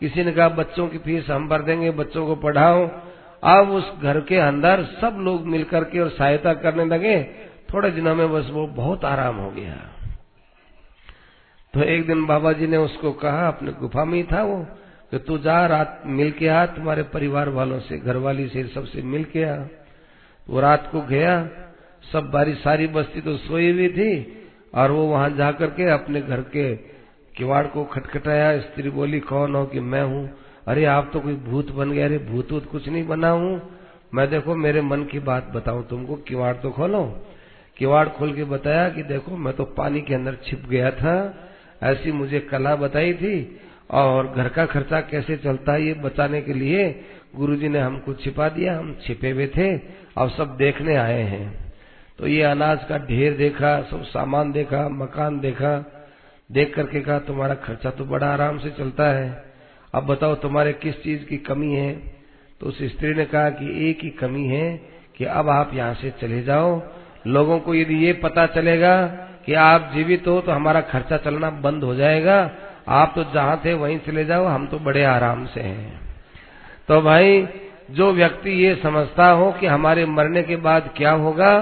[0.00, 2.90] किसी ने कहा, बच्चों की फ़ीस हम भर देंगे, बच्चों को पढ़ाओ
[3.42, 7.16] अब उस घर के अंदर सब लोग मिलकर के और सहायता करने लगे।
[7.74, 9.74] थोड़े दिनों में बस वो बहुत आराम हो गया।
[11.74, 14.66] तो एक दिन बाबा जी ने उसको कहा, अपने गुफा में ही था वो,
[15.10, 19.24] कि तू जा, रात मिल के आ, तुम्हारे परिवार वालों से, घरवाली से, सबसे मिल
[19.24, 19.64] के आ।
[20.48, 21.48] वो रात को गया,
[22.12, 24.42] सब बारी सारी बस्ती तो सोई हुई थी,
[24.74, 26.76] और वो वहाँ जाकर के अपने घर के
[27.36, 30.30] किवाड़ को खटखटाया। स्त्री बोली, कौन हो कि मैं हूँ?
[30.68, 33.78] अरे, आप तो कोई भूत बन गए। अरे भूत वूत कुछ नहीं बना हूँ।
[34.14, 37.26] मैं देखो, मेरे मन की बात बताऊँ तुमको, किवाड़ तो खोलो।
[37.80, 41.34] किवाड़ खोल के बताया कि देखो, मैं तो पानी के अंदर छिप गया था,
[41.82, 46.52] ऐसी मुझे कला बताई थी, और घर का खर्चा कैसे चलता है ये बताने के
[46.52, 47.04] लिए
[47.36, 49.76] गुरुजी ने हमको छिपा दिया, हम छिपे हुए थे
[50.16, 51.72] और सब देखने आए हैं।
[52.18, 55.92] तो ये अनाज का ढेर देखा, सब सामान देखा, मकान देखा,
[56.52, 59.44] देख करके कहा, तुम्हारा खर्चा तो बड़ा आराम से चलता है।
[59.94, 61.92] अब बताओ, तुम्हारे किस चीज़ की कमी है?
[62.60, 64.76] तो उस स्त्री ने कहा कि एक ही कमी है
[65.16, 68.94] कि अब आप यहाँ से चले जाओ लोगों को यदि ये पता चलेगा
[69.46, 72.38] कि आप जीवित हो तो हमारा खर्चा चलना बंद हो जाएगा।
[72.88, 76.00] आप तो जहाँ थे, वहीं चले जाओ, हम तो बड़े आराम से हैं।
[76.88, 77.46] तो भाई,
[77.90, 81.58] जो व्यक्ति ये समझता हो कि हमारे मरने के बाद क्या होगा,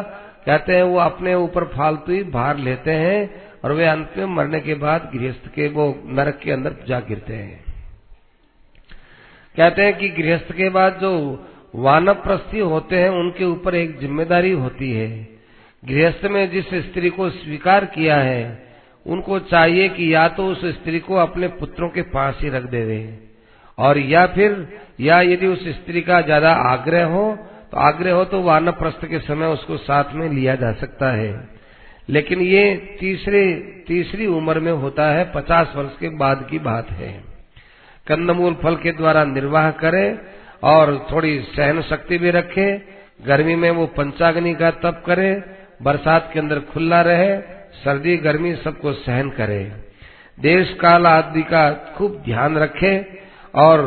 [0.47, 3.31] कहते हैं वो अपने ऊपर फालतू ही भार लेते हैं
[3.65, 7.35] और वे अंत में मरने के बाद गृहस्थ के, वो नरक के अंदर जा गिरते
[7.35, 7.65] हैं।
[9.55, 11.11] कहते हैं कि गृहस्थ के बाद जो
[11.75, 15.38] वानप्रस्थी होते हैं, उनके ऊपर एक ज़िम्मेदारी होती है।
[15.83, 18.43] गृहस्थ में जिस स्त्री को स्वीकार किया है,
[19.07, 22.99] उनको चाहिए कि या तो उस स्त्री को अपने पुत्रों के पास ही रख देवे।
[23.79, 24.67] और या फिर,
[25.01, 27.39] या यदि उस स्त्री का ज़्यादा आग्रह हो
[27.73, 31.33] तो आग्रह हो तो वानप्रस्थ के समय उसको साथ में लिया जा सकता है।
[32.09, 32.63] लेकिन ये
[33.01, 33.43] तीसरे,
[33.89, 37.13] तीसरी उम्र में होता है, पचास वर्ष के बाद की बात है।
[38.07, 40.07] कंदमूल फल के द्वारा निर्वाह करे
[40.65, 42.73] और थोड़ी सहन शक्ति भी रखे,
[43.27, 45.31] गर्मी में वो पंचाग्नि का तप करे
[45.81, 47.37] बरसात के अंदर खुला रहे,
[47.75, 49.63] सर्दी, गर्मी सबको सहन करे।
[50.39, 52.99] देश काल आदि का खूब ध्यान रखे
[53.55, 53.81] और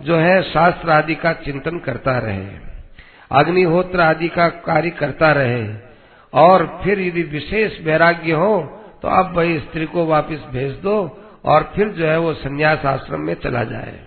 [0.00, 2.46] जो है शास्त्र आदि का चिंतन करता रहे,
[3.30, 5.64] अग्निहोत्र आदि का कार्य करता रहे।
[6.32, 8.56] और फिर यदि विशेष वैराग्य हो
[9.02, 10.96] तो अब वही स्त्री को वापस भेज दो
[11.44, 13.98] और फिर जो है वो संन्यास आश्रम में चला जाए।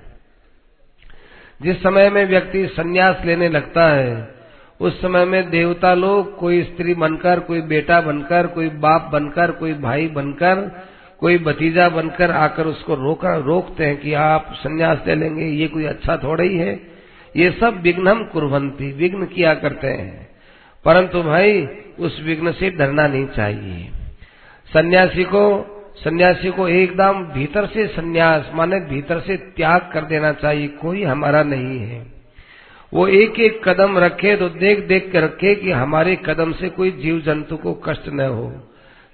[1.62, 4.37] जिस समय में व्यक्ति संन्यास लेने लगता है
[4.82, 9.74] उस समय में देवता लोग, कोई स्त्री बनकर, कोई बेटा बनकर, कोई बाप बनकर, कोई
[9.74, 10.86] भाई बनकर,
[11.20, 15.86] कोई भतीजा बनकर आकर उसको रोका, रोकते हैं कि आप संन्यास ले लेंगे, ये कोई
[15.86, 16.80] अच्छा थोड़ा ही है।
[17.36, 20.28] ये सब विघ्नम कुरबंती विघ्न किया करते हैं।
[20.86, 21.68] परंतु भाई,
[22.00, 23.90] उस विघ्न से डरना नहीं चाहिए।
[24.74, 30.68] सन्यासी को सन्यासी को एकदम भीतर से सन्यास, माने भीतर से त्याग कर देना चाहिए,
[30.68, 32.17] कोई हमारा नहीं है।
[32.92, 36.92] वो एक एक कदम रखे तो देख देख कर रखे कि हमारे कदम से कोई
[36.94, 38.52] जीव जंतु को कष्ट न हो।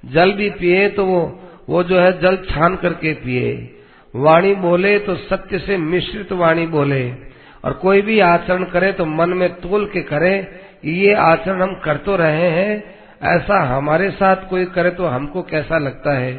[0.04, 1.22] जल भी पिए तो वो
[1.70, 3.54] वो जो है जल छान करके पिए।
[4.14, 7.04] वाणी बोले तो सत्य से मिश्रित वाणी बोले।
[7.64, 10.36] और कोई भी आचरण करे तो मन में तोल के करे
[10.86, 12.84] ये आचरण हम कर तो रहे हैं,
[13.24, 16.34] ऐसा हमारे साथ कोई करे तो हमको कैसा लगता है?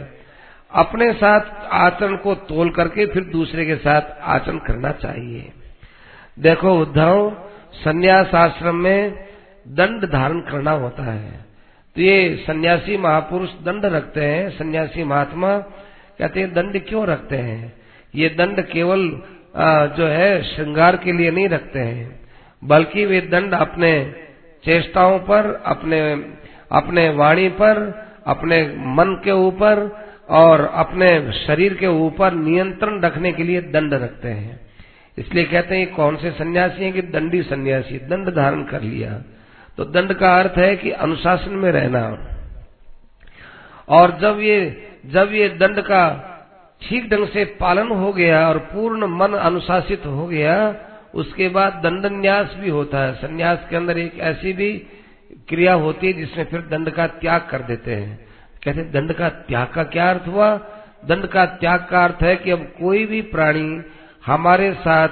[0.72, 5.52] अपने साथ आचरण को तोल करके फिर दूसरे के साथ आचरण करना चाहिए।
[6.36, 7.36] देखो उद्धव
[7.74, 9.12] संन्यास आश्रम में
[9.68, 11.44] दंड धारण करना होता है।
[11.96, 15.56] तो ये सन्यासी महापुरुष दंड रखते हैं। सन्यासी महात्मा
[16.18, 17.72] कहते हैं, दंड क्यों रखते हैं?
[18.14, 19.08] ये दंड केवल
[19.96, 22.20] जो है, श्रृंगार के लिए नहीं रखते हैं।
[22.62, 23.92] बल्कि वे दंड अपने
[24.64, 26.00] चेष्टाओं पर, अपने
[26.72, 27.76] अपने वाणी पर,
[28.26, 29.88] अपने मन के ऊपर
[30.30, 34.60] और अपने शरीर के ऊपर नियंत्रण रखने के लिए दंड रखते हैं।
[35.18, 39.22] इसलिए कहते हैं, कौन से सन्यासी हैं कि दंडी सन्यासी, दंड धारण कर लिया।
[39.76, 42.30] तो दंड का अर्थ है कि अनुशासन में रहना।
[43.88, 46.30] और जब ये जब ये दंड का
[46.82, 50.74] ठीक ढंग से पालन हो गया और पूर्ण मन अनुशासित हो गया,
[51.14, 54.86] उसके बाद दंड न्यास भी होता है। संन्यास के अंदर एक ऐसी भी
[55.48, 58.26] क्रिया होती है जिसमें फिर दंड का त्याग कर देते हैं।
[58.64, 60.56] कहते हैं, दंड का त्याग का क्या अर्थ हुआ?
[61.04, 63.82] दंड का त्याग का अर्थ है कि अब कोई भी प्राणी
[64.26, 65.08] हमारे साथ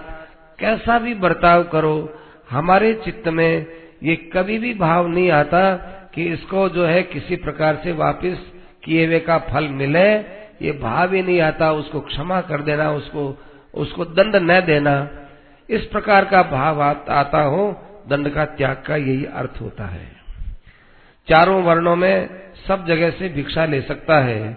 [0.58, 2.18] कैसा भी बर्ताव करो,
[2.50, 3.66] हमारे चित्त में
[4.02, 5.74] ये कभी भी भाव नहीं आता
[6.14, 8.38] कि इसको जो है किसी प्रकार से वापस
[8.84, 10.08] किए हुए का फल मिले।
[10.62, 13.38] ये भाव ही नहीं आता, उसको क्षमा कर देना, उसको
[13.74, 15.08] उसको दंड न देना।
[15.70, 17.62] इस प्रकार का भाव आता हो,
[18.08, 20.10] दंड का त्याग का यही अर्थ होता है।
[21.28, 22.28] चारों वर्णों में
[22.68, 24.52] सब जगह से भिक्षा ले सकता है।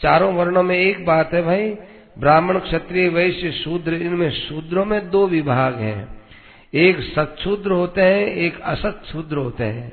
[0.00, 1.76] चारों वर्णों में एक बात है भाई
[2.20, 6.22] ब्राह्मण क्षत्रिय, वैश्य, शूद्र, इनमें शूद्रों में दो विभाग हैं।
[6.74, 9.92] एक सत्शूद्र होते हैं, एक असत शूद्र होते हैं।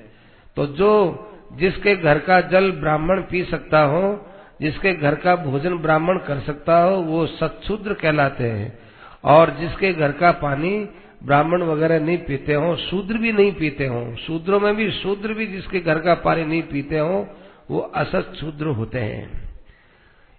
[0.56, 4.30] तो जो जिसके घर का जल ब्राह्मण पी सकता हो,
[4.62, 8.80] जिसके घर का भोजन ब्राह्मण कर सकता हो, वो सत्शूद्र कहलाते हैं।
[9.24, 10.90] और जिसके घर का पानी
[11.24, 15.48] ब्राह्मण वगैरह नहीं पीते हो, शूद्र भी नहीं पीते हो। शूद्रों में भी शूद्र भी
[15.48, 17.28] जिसके घर का पानी नहीं पीते हो,
[17.72, 19.47] वो असत शूद्र होते हैं।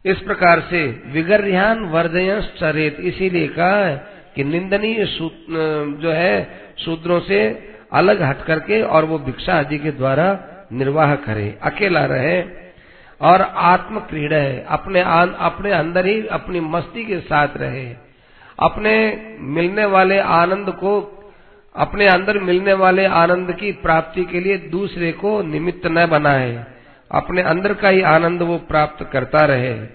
[0.05, 3.95] इस प्रकार से विगर्यान वर्धयंस चरित इसीलिए कहा
[4.35, 5.05] कि निंदनीय
[6.03, 6.37] जो है
[6.79, 7.41] शूद्रों से
[7.93, 10.27] अलग हट करके और वो भिक्षा आदि के द्वारा
[10.73, 12.43] निर्वाह करे। अकेला रहे
[13.21, 14.41] और आत्म क्रीड़ा
[14.75, 17.87] अपने आन, अपने अंदर ही अपनी मस्ती के साथ रहे।
[18.59, 18.95] अपने
[19.41, 20.95] मिलने वाले आनंद को
[21.75, 26.65] अपने अंदर मिलने वाले आनंद की प्राप्ति के लिए दूसरे को निमित्त न बनाए।
[27.13, 29.87] अपने अंदर का ही आनंद वो प्राप्त करता रहे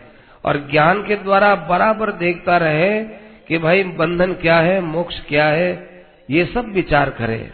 [0.46, 3.04] और ज्ञान के द्वारा बराबर देखता रहे
[3.48, 7.52] कि भाई बंधन क्या है, मोक्ष क्या है, ये सब विचार करे।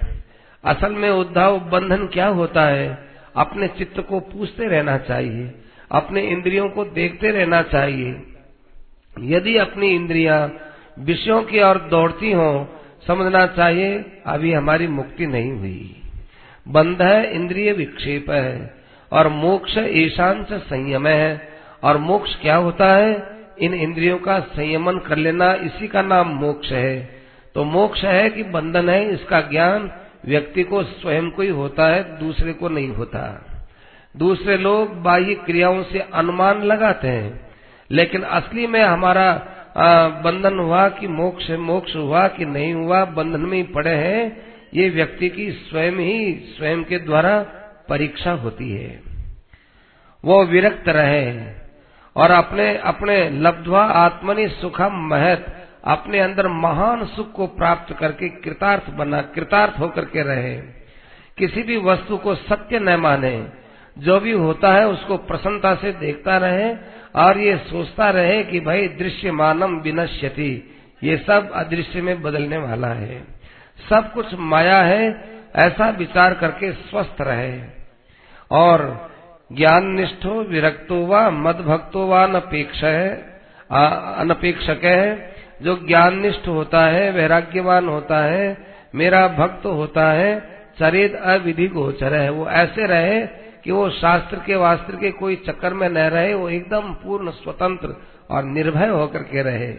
[0.65, 5.56] असल में उद्धव बंधन क्या होता है, अपने चित्त को पूछते रहना चाहिए,
[5.91, 8.24] अपने इंद्रियों को देखते रहना चाहिए।
[9.19, 10.54] यदि अपनी इंद्रियाँ
[11.00, 16.02] विषयों की ओर दौड़ती हो, समझना चाहिए, अभी हमारी मुक्ति नहीं हुई।
[16.67, 18.79] बंध है, इंद्रिय विक्षेप है।
[19.12, 21.50] और मोक्ष ईशांत संयम है।
[21.84, 23.39] और मोक्ष क्या होता है?
[23.62, 27.10] इन इंद्रियों का संयमन कर लेना, इसी का नाम मोक्ष है।
[27.56, 29.91] तो मोक्ष है कि बंधन है, इसका ज्ञान
[30.26, 33.45] व्यक्ति को स्वयं को ही होता है, दूसरे को नहीं होता।
[34.17, 37.50] दूसरे लोग बाह्य क्रियाओं से अनुमान लगाते हैं।
[37.91, 39.48] लेकिन असली में हमारा
[40.26, 44.38] बंधन हुआ कि मोक्ष मोक्ष हुआ कि नहीं हुआ, बंधन में ही पड़े हैं,
[44.74, 47.45] ये व्यक्ति की स्वयं ही, स्वयं के द्वारा
[47.89, 49.02] परीक्षा होती है।
[50.25, 51.54] वो विरक्त रहे
[52.15, 58.89] और अपने अपने लब्धवा आत्मनि सुखम महत, अपने अंदर महान सुख को प्राप्त करके कृतार्थ
[58.89, 60.56] बना, कृतार्थ होकर के रहे।
[61.38, 63.49] किसी भी वस्तु को सत्य न माने।
[63.97, 66.75] जो भी होता है उसको प्रसन्नता से देखता रहे
[67.15, 72.88] और ये सोचता रहे कि भाई दृश्य मानम विनश्यति, ये सब अदृश्य में बदलने वाला
[72.88, 73.23] है।
[73.89, 75.23] सब कुछ माया है,
[75.56, 77.79] ऐसा विचार करके स्वस्थ रहे।
[78.52, 79.10] और
[79.52, 83.10] ज्ञान निष्ठो विरक्तो व मद भक्तो व अनपेक्ष है
[83.72, 88.58] अनपेक्षक। है जो ज्ञान निष्ठ होता है, वैराग्यवान होता है,
[88.96, 90.40] मेरा भक्त होता है
[90.80, 93.26] चरित अविधि गोचर है। वो ऐसे रहे
[93.64, 97.96] कि वो शास्त्र के वास्त्र के कोई चक्कर में न रहे, वो एकदम पूर्ण स्वतंत्र
[98.30, 99.72] और निर्भय होकर के रहे।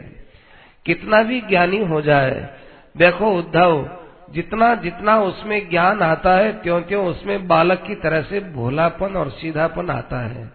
[0.87, 2.49] कितना भी ज्ञानी हो जाए,
[2.97, 3.89] देखो उद्धव
[4.31, 9.31] जितना जितना उसमें ज्ञान आता है त्यों त्यों उसमें बालक की तरह से भोलापन और
[9.31, 10.51] सीधापन आता है।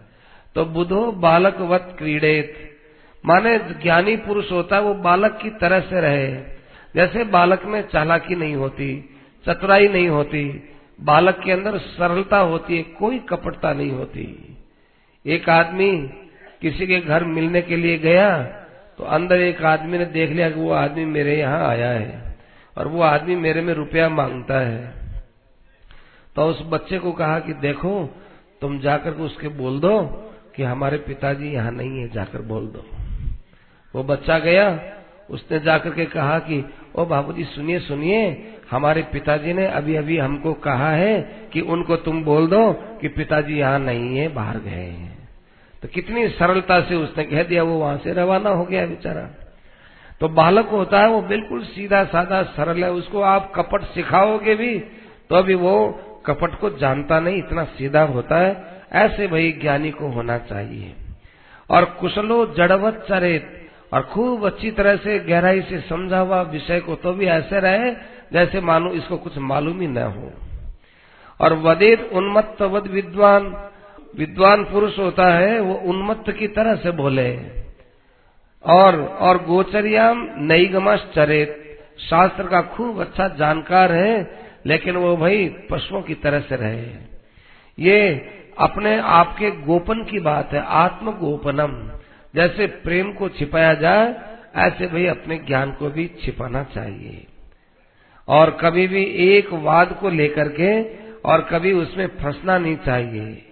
[0.56, 2.54] तो बुधो बालकवत क्रीड़ेत।
[3.24, 6.32] माने ज्ञानी पुरुष होता है, वो बालक की तरह से रहे।
[6.94, 10.44] जैसे बालक में चालाकी नहीं होती, चतुराई नहीं होती,
[11.00, 14.56] बालक के अंदर सरलता होती है, कोई कपटता नहीं होती।
[15.26, 15.90] एक आदमी
[16.62, 18.36] किसी के घर मिलने के लिए गया
[18.98, 22.35] तो अंदर एक आदमी ने देख लिया कि वो आदमी मेरे यहाँ आया है।
[22.76, 24.94] और वो आदमी मेरे में रुपया माँगता है।
[26.36, 28.14] तो उस बच्चे को कहा कि देखो,
[28.60, 30.02] तुम जाकर उसके बोल दो
[30.56, 32.86] कि हमारे पिताजी यहाँ नहीं है, जाकर बोल दो।
[33.94, 34.80] वो बच्चा गया,
[35.30, 36.64] उसने जाकर के कहा कि,
[36.96, 41.20] ओ बाबूजी, सुनिए सुनिए, हमारे पिताजी ने अभी अभी हमको कहा है
[41.52, 45.28] कि उनको तुम बोल दो कि पिताजी यहाँ नहीं है, बाहर गए हैं।
[45.82, 49.45] तो कितनी सरलता से उसने कह दिया, वो वहाँ से रवाना हो गया बेचारा।
[50.20, 54.78] तो बालक होता है वो बिल्कुल सीधा साधा सरल है, उसको आप कपट सिखाओगे भी
[55.30, 60.08] तो अभी वो कपट को जानता नहीं, इतना सीधा होता है। ऐसे भाई ज्ञानी को
[60.08, 60.94] होना चाहिए।
[61.70, 66.94] और कुशलो जड़वत चरित, और खूब अच्छी तरह से गहराई से समझा हुआ विषय को
[66.94, 67.90] तो भी ऐसे रहे,
[68.32, 70.32] जैसे मानो इसको कुछ मालूम ही न हो।
[71.40, 73.70] और वदेद उन्मत्त वद विद्वान
[74.18, 77.55] विद्वान पुरुष होता है, वो उन्मत्त की तरह से बोले।
[78.66, 80.66] और और गोचरियाम नई
[81.14, 81.62] चरित
[82.10, 86.86] शास्त्र का खूब अच्छा जानकार है, लेकिन वो भाई पशुओं की तरह से रहे।
[87.78, 88.14] ये
[88.58, 91.98] अपने आपके गोपन की बात है आत्म गोपनम
[92.34, 94.14] जैसे प्रेम को छिपाया जाए,
[94.56, 97.26] ऐसे भाई अपने ज्ञान को भी छिपाना चाहिए।
[98.28, 100.82] और कभी भी एक वाद को लेकर के,
[101.28, 103.42] और कभी उसमें फंसना नहीं चाहिए।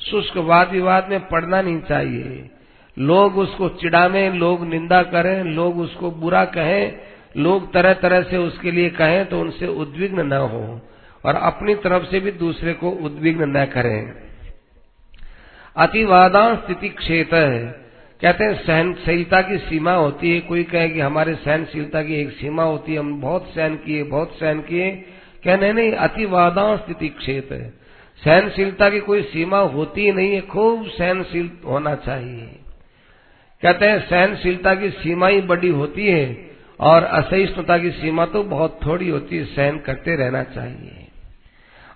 [0.00, 2.50] शुष्क वाद विवाद में पड़ना नहीं चाहिए।
[2.98, 6.98] लोग उसको चिड़ावे लोग निंदा करें, लोग उसको बुरा कहें,
[7.36, 10.80] लोग तरह तरह से उसके लिए कहें तो उनसे उद्विग्न न हो
[11.24, 14.12] और अपनी तरफ़ से भी दूसरे को उद्विग्न न करें।
[15.76, 17.38] अतिवादा स्थिति क्षेत्र
[18.22, 22.62] कहते हैं, सहनशीलता की सीमा होती है। कोई कहे कि हमारे सहनशीलता की एक सीमा
[22.62, 24.90] होती है, हम बहुत सहन किए, बहुत सहन किए।
[25.44, 27.72] कहने नहीं अतिवादा स्थिति क्षेत्र
[28.22, 32.48] सहनशीलता की कोई सीमा होती नहीं है, खूब सहनशील होना चाहिए।
[33.66, 36.50] कहते हैं, सहनशीलता की सीमा ही बड़ी होती है
[36.80, 41.06] और असहिष्णुता की सीमा तो बहुत थोड़ी होती है, सहन करते रहना चाहिए।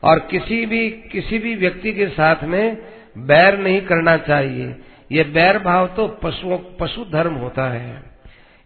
[0.02, 2.78] और किसी भी किसी भी व्यक्ति के साथ में
[3.18, 4.76] बैर नहीं करना चाहिए।
[5.12, 8.02] ये बैर भाव तो पशुओं, पशु धर्म होता है।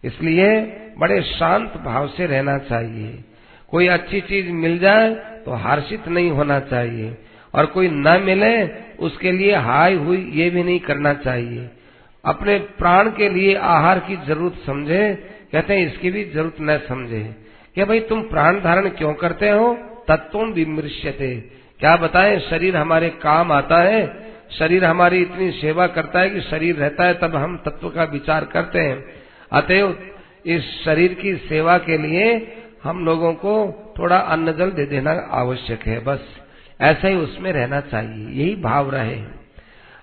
[0.03, 0.61] इसलिए
[0.97, 3.23] बड़े शांत भाव से रहना चाहिए।
[3.69, 7.17] कोई अच्छी चीज़ मिल जाए तो हर्षित नहीं होना चाहिए।
[7.55, 8.67] और कोई न मिले,
[8.99, 11.69] उसके लिए हाय हुई ये भी नहीं करना चाहिए।
[12.25, 15.13] अपने प्राण के लिए आहार की ज़रूरत समझे,
[15.51, 17.35] कहते हैं, इसकी भी ज़रूरत न समझे।
[17.73, 19.77] क्या भाई, तुम प्राण धारण क्यों करते हो?
[20.07, 21.35] तत्व विमृश्यते।
[21.79, 24.25] क्या बताएँ, शरीर हमारे काम आता है?
[24.59, 28.45] शरीर हमारी इतनी सेवा करता है कि शरीर रहता है, तब हम तत्व का विचार
[28.45, 29.05] करते हैं।
[29.51, 29.97] अतएव,
[30.45, 33.53] इस शरीर की सेवा के लिए हम लोगों को
[33.99, 36.25] थोड़ा अन्न जल दे देना आवश्यक है, बस।
[36.81, 39.44] ऐसा ही उसमें रहना चाहिए, यही भाव रहे।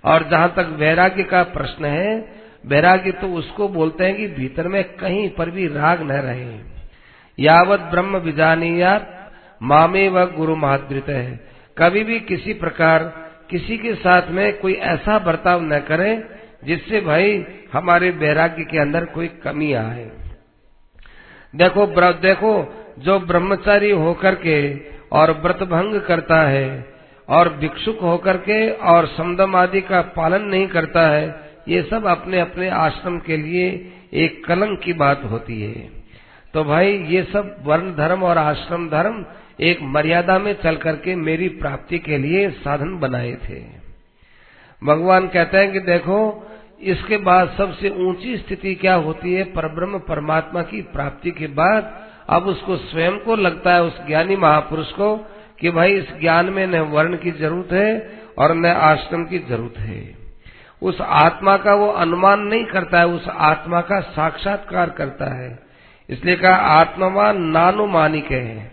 [0.04, 2.34] और जहाँ तक वैराग्य का प्रश्न है,
[2.66, 6.72] वैराग्य तो उसको बोलते हैं कि भीतर में कहीं पर भी राग न रहे।
[7.38, 9.32] यावत ब्रह्म विजानीयात
[9.62, 11.40] मामे व गुरु महाद्रित है।
[11.78, 13.04] कभी भी किसी प्रकार,
[13.50, 16.24] किसी के साथ में कोई ऐसा बर्ताव न करे,
[16.64, 20.10] जिससे भाई हमारे वैराग्य के अंदर कोई कमी आए।
[21.56, 24.76] देखो देखो, जो ब्रह्मचारी होकर के
[25.12, 26.91] और व्रत भंग करता है
[27.28, 32.40] और भिक्षुक होकर के और समदम आदि का पालन नहीं करता है, ये सब अपने
[32.40, 35.90] अपने आश्रम के लिए एक कलंक की बात होती है।
[36.54, 39.26] तो भाई, ये सब वर्ण धर्म और आश्रम धर्म
[39.60, 43.62] एक मर्यादा में चल करके मेरी प्राप्ति के लिए साधन बनाए थे।
[44.84, 46.48] भगवान कहते हैं कि देखो,
[46.80, 49.44] इसके बाद सबसे ऊँची स्थिति क्या होती है?
[49.44, 54.90] परब्रह्म परमात्मा की प्राप्ति के बाद अब उसको स्वयं को लगता है, उस ज्ञानी महापुरुष
[54.92, 55.28] को
[55.62, 59.78] कि भाई इस ज्ञान में न वर्ण की ज़रूरत है और न आश्रम की ज़रूरत
[59.78, 60.14] है।
[60.82, 65.58] उस आत्मा का वो अनुमान नहीं करता है, उस आत्मा का साक्षात्कार करता है।
[66.10, 68.70] इसलिए कहा आत्मवान नानुमानिक है।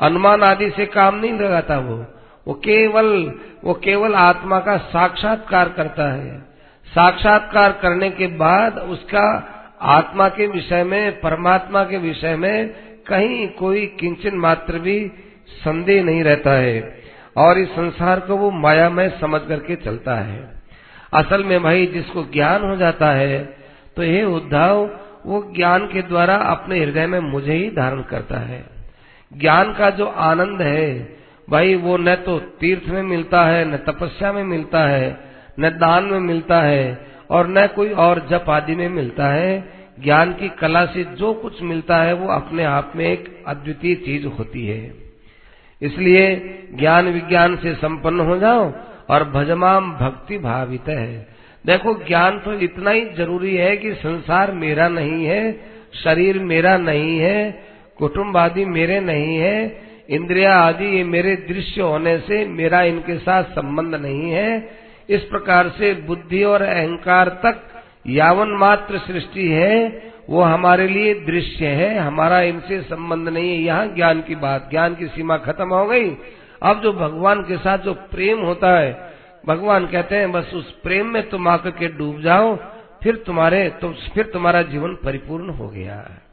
[0.00, 2.06] अनुमान आदि से काम नहीं लगाता वो।
[2.46, 6.40] वो केवल वो केवल आत्मा का साक्षात्कार करता है।
[6.86, 12.68] साक्षात्कार करने के बाद उसका आत्मा के विषय में, परमात्मा के विषय में
[13.06, 15.12] कहीं कोई किंचन मात्र भी
[15.58, 17.02] संदेह नहीं रहता है
[17.36, 20.48] और इस संसार को वो मायामय समझ करके चलता है।
[21.14, 23.60] असल में भाई, जिसको ज्ञान हो जाता है
[23.96, 24.90] तो ये उद्धव,
[25.26, 28.64] वो ज्ञान के द्वारा अपने हृदय में मुझे ही धारण करता है।
[29.36, 31.16] ज्ञान का जो आनंद है,
[31.50, 35.20] भाई, वो न तो तीर्थ में मिलता है, न तपस्या में मिलता है,
[35.60, 40.32] न दान में मिलता है, और न कोई और जप आदि में मिलता है। ज्ञान
[40.32, 44.66] की कला से जो कुछ मिलता है, वो अपने आप में एक अद्वितीय चीज़ होती
[44.66, 44.94] है।
[45.82, 46.36] इसलिए
[46.74, 48.72] ज्ञान विज्ञान से संपन्न हो जाओ
[49.10, 51.26] और भजमाम भक्ति भावित है।
[51.66, 55.52] देखो, ज्ञान तो इतना ही ज़रूरी है कि संसार मेरा नहीं है,
[55.94, 62.18] शरीर मेरा नहीं है कुटुम्ब आदि मेरे नहीं है, इंद्रिया आदि ये मेरे दृश्य होने
[62.18, 67.62] से मेरा इनके साथ संबंध नहीं है। इस प्रकार से बुद्धि और अहंकार तक
[68.06, 69.76] यावन मात्र सृष्टि है
[70.30, 74.94] वो हमारे लिए दृश्य है, हमारा इनसे संबंध नहीं है। यहाँ ज्ञान की बात, ज्ञान
[74.94, 76.16] की सीमा खत्म हो गई।
[76.62, 79.12] अब जो भगवान के साथ जो प्रेम होता है,
[79.46, 82.56] भगवान कहते हैं, बस उस प्रेम में तुम आकर के डूब जाओ,
[83.02, 86.30] फिर तुम्हारे तो फिर तुम्हारा जीवन परिपूर्ण हो गया। है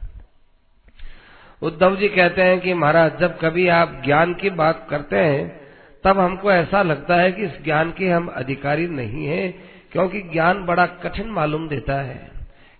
[1.62, 5.60] उद्धव जी कहते हैं कि, महाराज, जब कभी आप ज्ञान की बात करते हैं,
[6.04, 10.64] तब हमको ऐसा लगता है कि इस ज्ञान के हम अधिकारी नहीं हैं, क्योंकि ज्ञान
[10.64, 12.37] बड़ा कठिन मालूम देता है।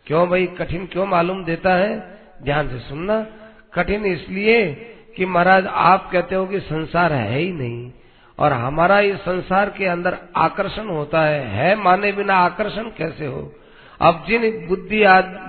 [0.09, 2.19] क्यों भाई, कठिन क्यों मालूम देता है?
[2.43, 3.27] ध्यान से सुनना।
[3.75, 4.75] कठिन इसलिए
[5.17, 7.93] कि महाराज, आप कहते हो कि संसार है ही नहीं,
[8.39, 13.55] और हमारा इस संसार के अंदर आकर्षण होता है। है माने बिना आकर्षण कैसे हो?
[14.01, 15.05] अब जिन बुद्धि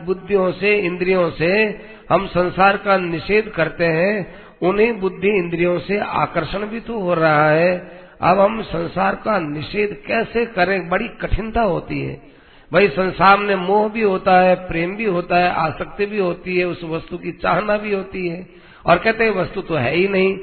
[0.06, 6.60] बुद्धियों से, इंद्रियों से हम संसार का निषेध करते हैं, उन्हीं बुद्धि इंद्रियों से आकर्षण
[6.60, 7.92] भी तो हो रहा है।
[8.22, 10.90] अब हम संसार का निषेध कैसे करें?
[10.90, 12.39] बड़ी कठिनता होती है।
[12.74, 16.66] भाई संसार में मोह भी होता है, प्रेम भी होता है, आसक्ति भी होती है,
[16.66, 18.48] उस वस्तु की चाहना भी होती है।
[18.86, 20.38] और कहते हैं, वस्तु तो है ही नहीं।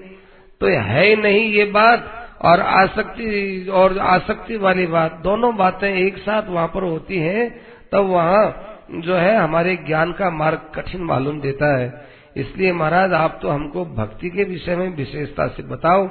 [0.61, 6.19] तो है ही नहीं ये बात, और आसक्ति और आसक्ति वाली बात, दोनों बातें एक
[6.19, 11.01] साथ वहाँ पर होती हैं, तब तो वहाँ जो है हमारे ज्ञान का मार्ग कठिन
[11.01, 12.07] मालूम देता है।
[12.37, 16.07] इसलिए महाराज, आप तो हमको भक्ति के विषय में विशेषता से बताओ,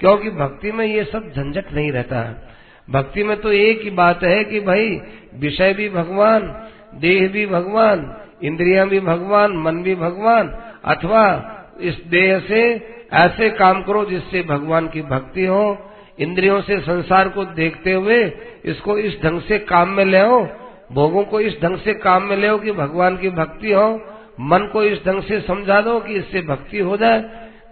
[0.00, 2.51] क्योंकि भक्ति में ये सब झंझट नहीं रहता। है
[2.90, 5.00] भक्ति में तो एक ही बात है कि भाई,
[5.34, 10.48] विषय भी भगवान, देह भी भगवान, इंद्रिया भी भगवान, मन भी भगवान,
[10.84, 11.48] अथवा
[11.80, 17.44] इस देह से ऐसे काम करो जिससे भगवान की भक्ति हो। इंद्रियों से संसार को
[17.44, 18.32] देखते हुए
[18.64, 20.48] इसको इस ढंग से काम में ले आओ।
[20.92, 24.00] भोगों को इस ढंग से काम में ले आओ कि भगवान की भक्ति हो।
[24.40, 27.20] मन को इस ढंग से समझा दो कि इससे भक्ति हो जाए।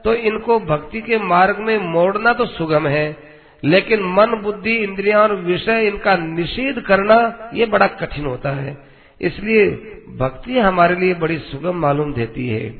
[0.05, 3.30] तो इनको भक्ति के मार्ग में मोड़ना तो सुगम है।
[3.65, 8.77] लेकिन मन, बुद्धि इंद्रिया और विषय इनका निषेध करना ये बड़ा कठिन होता है।
[9.21, 9.71] इसलिए
[10.17, 12.75] भक्ति हमारे लिए बड़ी सुगम मालूम देती है।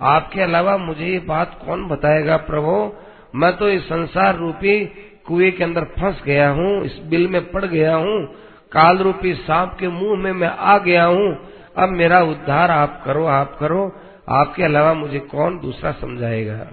[0.00, 2.92] आपके अलावा मुझे ये बात कौन बताएगा, प्रभु?
[3.34, 4.86] मैं तो इस संसार रूपी
[5.26, 8.26] कुएँ के अंदर फंस गया हूँ, इस बिल में पड़ गया हूँ,
[8.72, 13.26] काल रूपी सांप के मुँह में मैं आ गया हूँ। अब मेरा उद्धार आप करो
[13.26, 13.92] आप करो।
[14.28, 16.66] आपके अलावा मुझे कौन दूसरा समझाएगा?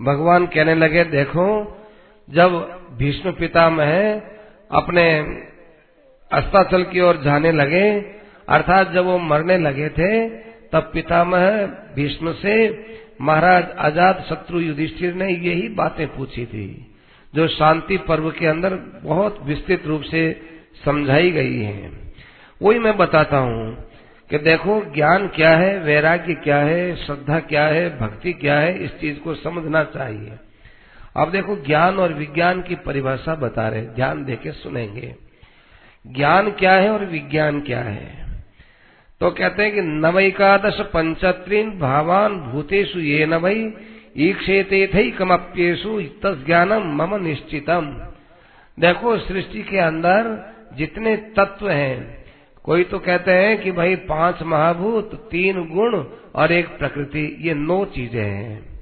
[0.00, 1.76] भगवान कहने लगे, देखो,
[2.28, 2.50] जब
[2.98, 4.20] भीष्म पितामह
[4.70, 5.08] अपने
[6.30, 8.00] अस्ताचल की ओर जाने लगे,
[8.48, 10.28] अर्थात जब वो मरने लगे थे,
[10.68, 12.84] तब पितामह भीष्म से,
[13.20, 16.86] महाराज आज़ाद शत्रु युधिष्ठिर ने यही बातें पूछी थी,
[17.34, 18.74] जो शांति पर्व के अंदर
[19.04, 20.40] बहुत विस्तृत रूप से
[20.84, 21.90] समझाई गई है।
[22.62, 23.87] वही मैं बताता हूँ
[24.30, 29.00] कि देखो, ज्ञान क्या है, वैराग्य क्या है, श्रद्धा क्या है, भक्ति क्या है, इस
[29.00, 30.32] चीज़ को समझना चाहिए।
[31.16, 35.14] अब देखो, ज्ञान और विज्ञान की परिभाषा बता रहे ध्यान देके सुनेंगे।
[36.06, 38.28] ज्ञान क्या है और विज्ञान क्या है?
[39.20, 43.74] तो कहते हैं कि नवैकादश पंचत्रीन भावान भूतेषु ये नवई
[44.16, 48.08] ईक्षेते थी कमप्येशु ज्ञानम मम निश्चितम।
[48.80, 52.17] देखो, सृष्टि के अंदर जितने तत्व हैं
[52.68, 56.04] कोई तो कहते हैं कि भाई पाँच महाभूत, तीन गुण
[56.34, 58.80] और एक प्रकृति, ये नौ चीज़ें हैं।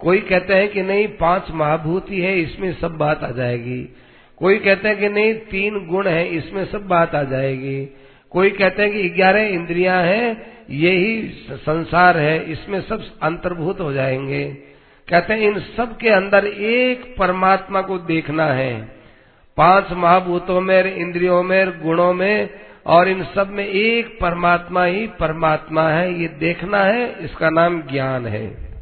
[0.00, 3.94] कोई कहते हैं कि नहीं, पाँच महाभूत ही है, इसमें सब बात आ जाएगी।
[4.38, 7.88] कोई कहते हैं कि नहीं, तीन गुण है, इसमें सब बात आ जाएगी।
[8.30, 14.44] कोई कहते हैं कि ग्यारह इंद्रियाँ हैं यही संसार है, इसमें सब अंतर्भूत हो जाएँगे।
[15.08, 18.80] कहते हैं इन सब के अंदर एक परमात्मा को देखना है।
[19.56, 22.48] पाँच महाभूतों में, इंद्रियों में, गुणों में
[22.86, 28.26] और इन सब में एक परमात्मा ही परमात्मा है, ये देखना है, इसका नाम ज्ञान
[28.26, 28.72] है।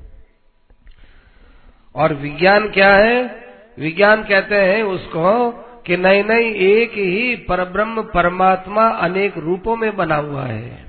[1.94, 3.44] और विज्ञान क्या है?
[3.78, 5.50] विज्ञान कहते हैं उसको
[5.86, 10.84] कि नहीं नहीं, एक ही परब्रह्म परमात्मा अनेक रूपों में बना हुआ है।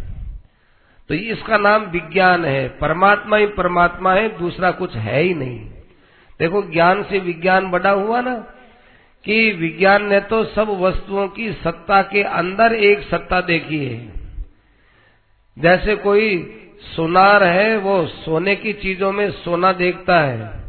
[1.08, 5.60] तो इसका नाम विज्ञान है। परमात्मा ही परमात्मा है, दूसरा कुछ है ही नहीं।
[6.40, 8.54] देखो, ज्ञान से विज्ञान बड़ा हुआ ना
[9.26, 14.14] कि विज्ञान ने तो सब वस्तुओं की सत्ता के अंदर एक सत्ता देखी है।
[15.60, 16.58] जैसे कोई
[16.96, 20.62] सोनार है, वो सोने की चीज़ों में सोना देखता है।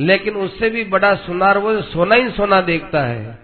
[0.00, 3.38] लेकिन उससे भी बड़ा सुनार, वो सोना ही सोना देखता है।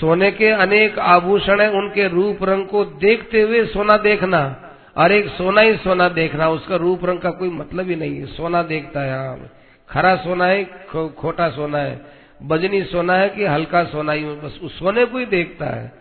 [0.00, 4.62] सोने के अनेक आभूषण है, उनके रूप रंग को देखते हुए सोना देखना।
[4.96, 8.26] और एक सोना ही सोना देखना, उसका रूप रंग का कोई मतलब ही नहीं है।
[8.26, 9.50] सोना देखता है हाँ।
[9.90, 14.78] खरा सोना है खोटा सोना है। बजनी सोना है कि हल्का सोना ही, बस उस
[14.78, 15.92] सोने को ही देखता है।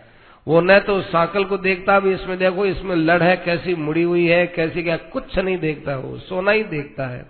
[0.47, 4.03] वो न तो उस साकल को देखता भी इसमें देखो, इसमें लड़ है, कैसी मुड़ी
[4.03, 7.25] हुई है, कैसी क्या, कुछ नहीं देखता वो, सोना ही देखता है।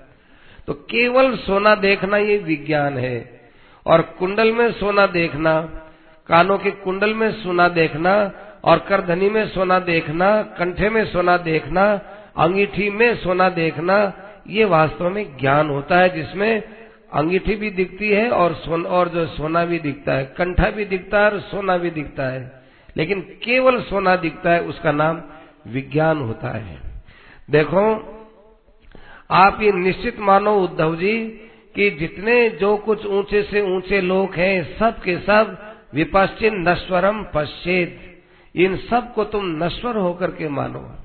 [0.67, 3.49] तो केवल सोना देखना ये विज्ञान है।
[3.87, 5.61] और कुंडल में सोना देखना,
[6.27, 8.31] कानों के कुंडल में सोना देखना,
[8.63, 12.01] और करधनी में सोना देखना, कंठे में सोना देखना,
[12.37, 14.13] अंगीठी में सोना देखना,
[14.47, 16.63] ये वास्तव में ज्ञान होता है, जिसमें
[17.15, 21.19] अंगीठी भी दिखती है और सोन और जो सोना भी दिखता है, कंठा भी दिखता
[21.19, 22.63] है और सोना भी दिखता है।
[22.97, 25.21] लेकिन केवल सोना दिखता है, उसका नाम
[25.67, 26.79] विज्ञान होता है।
[27.49, 28.11] देखो,
[29.31, 31.27] आप ये निश्चित मानो उद्धव जी
[31.75, 38.21] कि जितने जो कुछ ऊँचे से ऊँचे लोग हैं, सब के सब विपश्चिन नश्वरम पश्चेत
[38.55, 40.95] इन सबको तुम नश्वर होकर के मानो।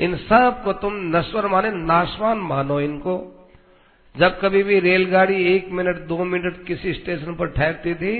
[0.00, 3.32] इन सबको तुम नश्वर माने नाशवान मानो इनको।
[4.16, 8.16] जब कभी भी रेलगाड़ी एक मिनट, दो मिनट किसी स्टेशन पर ठहरती थी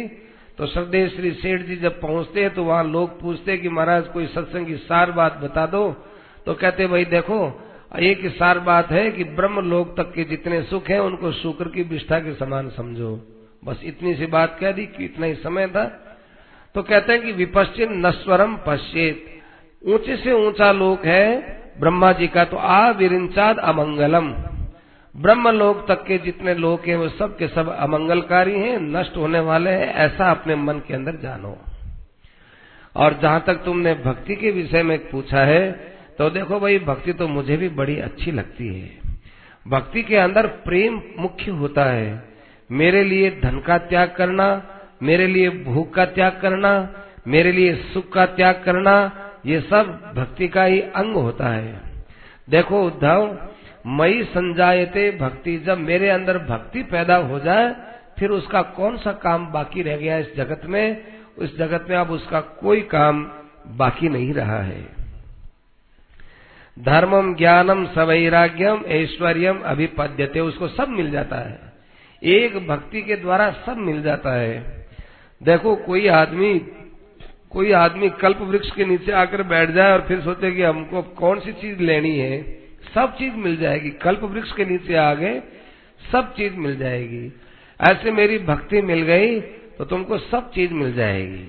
[0.59, 4.67] तो श्रद्धेय श्री सेठ जी जब पहुँचते तो वहाँ लोग पूछते कि महाराज, कोई सत्संग
[4.67, 5.91] की सार बात बता दो।
[6.47, 7.39] तो कहते भाई देखो
[8.01, 11.83] एक सार बात है कि ब्रह्म लोक तक के जितने सुख हैं, उनको शुक्र की
[11.85, 13.15] विष्ठा के समान समझो।
[13.65, 15.85] बस इतनी सी बात कह दी कि इतना ही समय था।
[16.75, 19.25] तो कहते हैं कि विपश्चिन नस्वरम पश्चेत
[19.83, 21.25] ऊँचे से ऊँचा लोक है
[21.81, 24.33] ब्रह्मा जी का तो आ विरिंचाद अमंगलम।
[25.17, 29.41] ब्रह्म लोक तक के जितने लोग हैं, वो सब के सब अमंगलकारी हैं, नष्ट होने
[29.41, 31.57] वाले हैं, ऐसा अपने मन के अंदर जानो।
[32.95, 37.27] और जहाँ तक तुमने भक्ति के विषय में पूछा है तो देखो भाई, भक्ति तो
[37.29, 39.15] मुझे भी बड़ी अच्छी लगती है।
[39.67, 42.23] भक्ति के अंदर प्रेम मुख्य होता है।
[42.71, 44.47] मेरे लिए धन का त्याग करना,
[45.03, 46.71] मेरे लिए भूख का त्याग करना,
[47.27, 48.95] मेरे लिए सुख का त्याग करना,
[49.47, 51.81] ये सब भक्ति का ही अंग होता है।
[52.51, 53.27] देखो उद्धव
[53.87, 57.77] मई संजायते भक्ति, जब मेरे अंदर भक्ति पैदा हो जाए,
[58.19, 61.05] फिर उसका कौन सा काम बाकी रह गया इस जगत में?
[61.39, 63.31] उस जगत में अब उसका कोई काम
[63.67, 64.89] बाकी नहीं रहा है।
[66.79, 71.59] धर्मम ज्ञानम सवैराग्यम ऐश्वर्यम अभिपद्यते, उसको सब मिल जाता है।
[72.23, 74.87] एक भक्ति के द्वारा सब मिल जाता है।
[75.43, 76.69] देखो, कोई आदमी
[77.51, 81.41] कोई आदमी कल्प वृक्ष के नीचे आकर बैठ जाए और फिर सोचे कि हमको कौन
[81.41, 82.66] सी चीज़ लेनी है?
[82.97, 85.43] सब चीज़ मिल जाएगी। कल्प वृक्ष के नीचे आ गए
[86.13, 87.33] सब चीज़ मिल जाएगी।
[87.81, 89.41] ऐसे मेरी भक्ति मिल गई
[89.79, 91.45] तो तुमको सब चीज़ मिल जाएगी।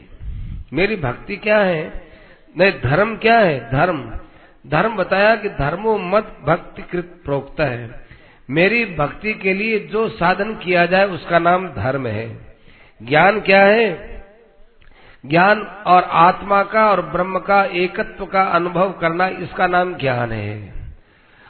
[0.74, 2.08] मेरी भक्ति क्या है?
[2.58, 3.60] नहीं, धर्म क्या है?
[3.72, 4.20] धर्म।
[4.68, 8.08] धर्म बताया कि धर्मो मत भक्ति कृत प्रोक्त है।
[8.50, 12.56] मेरी भक्ति के लिए जो साधन किया जाए उसका नाम धर्म है।
[13.04, 13.86] ज्ञान क्या है?
[15.26, 20.77] ज्ञान और आत्मा का और ब्रह्म का एकत्व का अनुभव करना इसका नाम ज्ञान है।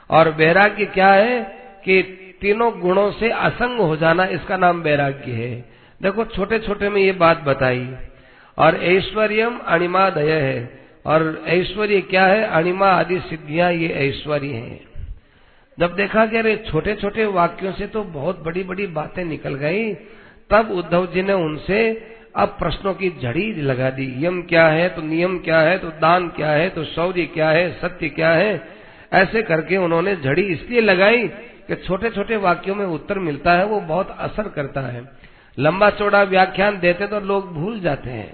[0.09, 1.41] और वैराग्य क्या है
[1.85, 5.65] कि तीनों गुणों से असंग हो जाना इसका नाम वैराग्य है।
[6.01, 7.95] देखो छोटे छोटे में ये बात बताई।
[8.57, 12.43] और ऐश्वर्यम अणिमादय है। और ऐश्वर्य क्या है?
[12.43, 14.79] अणिमा आदि सिद्धियाँ ये ऐश्वर्य हैं।
[15.79, 19.93] जब देखा कि अरे छोटे छोटे वाक्यों से तो बहुत बड़ी बड़ी बातें निकल गई,
[20.49, 24.89] तब उद्धव जी ने उनसे अब प्रश्नों की झड़ी लगा दी। यम क्या है?
[24.89, 25.77] तो नियम क्या है?
[25.77, 26.69] तो दान क्या है?
[26.69, 27.71] तो शौर्य क्या है?
[27.81, 28.76] सत्य क्या है?
[29.13, 31.27] ऐसे करके उन्होंने झड़ी इसलिए लगाई
[31.67, 35.09] कि छोटे छोटे वाक्यों में उत्तर मिलता है, वो बहुत असर करता है।
[35.59, 38.33] लंबा चौड़ा व्याख्यान देते तो लोग भूल जाते हैं।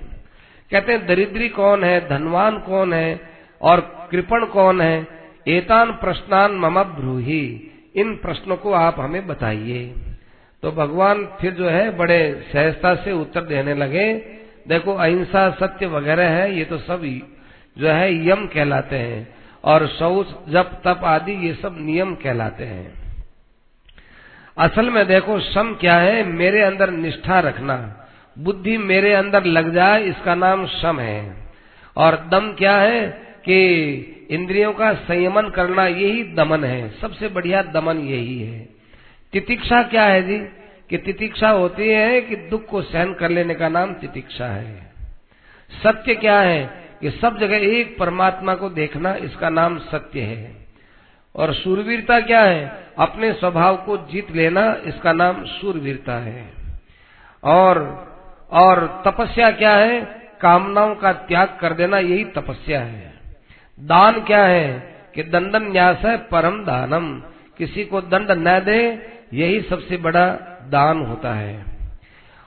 [0.71, 2.09] कहते हैं, दरिद्री कौन है?
[2.09, 3.19] धनवान कौन है?
[3.61, 5.07] और कृपण कौन है?
[5.47, 9.95] एतान प्रश्नान मम ब्रूही। इन प्रश्नों को आप हमें बताइए।
[10.63, 14.13] तो भगवान फिर जो है, बड़े सहजता से उत्तर देने लगे।
[14.67, 17.21] देखो, अहिंसा सत्य वगैरह है, ये तो सब
[17.77, 23.03] जो है, यम कहलाते हैं। और शौच, जप, तप आदि ये सब नियम कहलाते हैं।
[24.57, 26.23] असल में देखो सम क्या है?
[26.23, 28.07] मेरे अंदर निष्ठा रखना।
[28.39, 31.35] बुद्धि मेरे अंदर लग जाए, इसका नाम सम है।
[31.97, 33.07] और दम क्या है?
[33.45, 33.83] कि
[34.31, 38.69] इंद्रियों का संयमन करना, यही दमन है। सबसे बढ़िया दमन यही है।
[39.33, 40.39] तितिक्षा क्या है जी?
[40.89, 44.91] कि तितिक्षा होती है कि दुख को सहन कर लेने का नाम तितिक्षा है।
[45.83, 46.82] सत्य क्या है?
[47.03, 50.67] कि सब जगह एक परमात्मा को देखना इसका नाम सत्य है।
[51.35, 52.87] और सूरवीरता क्या है?
[52.97, 56.53] अपने स्वभाव को जीत लेना इसका नाम सूरवीरता है।
[57.43, 58.03] और
[58.51, 60.01] और तपस्या क्या है?
[60.41, 63.13] कामनाओं का त्याग कर देना यही तपस्या है।
[63.79, 64.95] दान क्या है?
[65.15, 67.19] कि दंडन न्यास है परम दानम।
[67.57, 70.27] किसी को दंड न दे, यही सबसे बड़ा
[70.69, 71.72] दान होता है।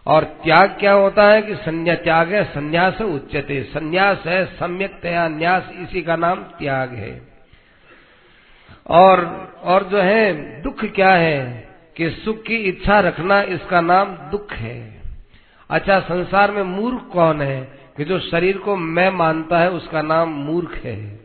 [0.06, 5.28] और त्याग क्या होता है कि संन्या त्याग है, संन्यास उच्चते संन्यास है सम्यक तया
[5.28, 7.28] न्यास इसी का नाम त्याग है।
[8.86, 9.24] और
[9.64, 15.02] और जो है, दुख क्या है कि सुख की इच्छा रखना इसका नाम दुख है।
[15.70, 17.60] अच्छा संसार में मूर्ख कौन है
[17.96, 21.20] कि जो शरीर को मैं मानता है उसका नाम मूर्ख है?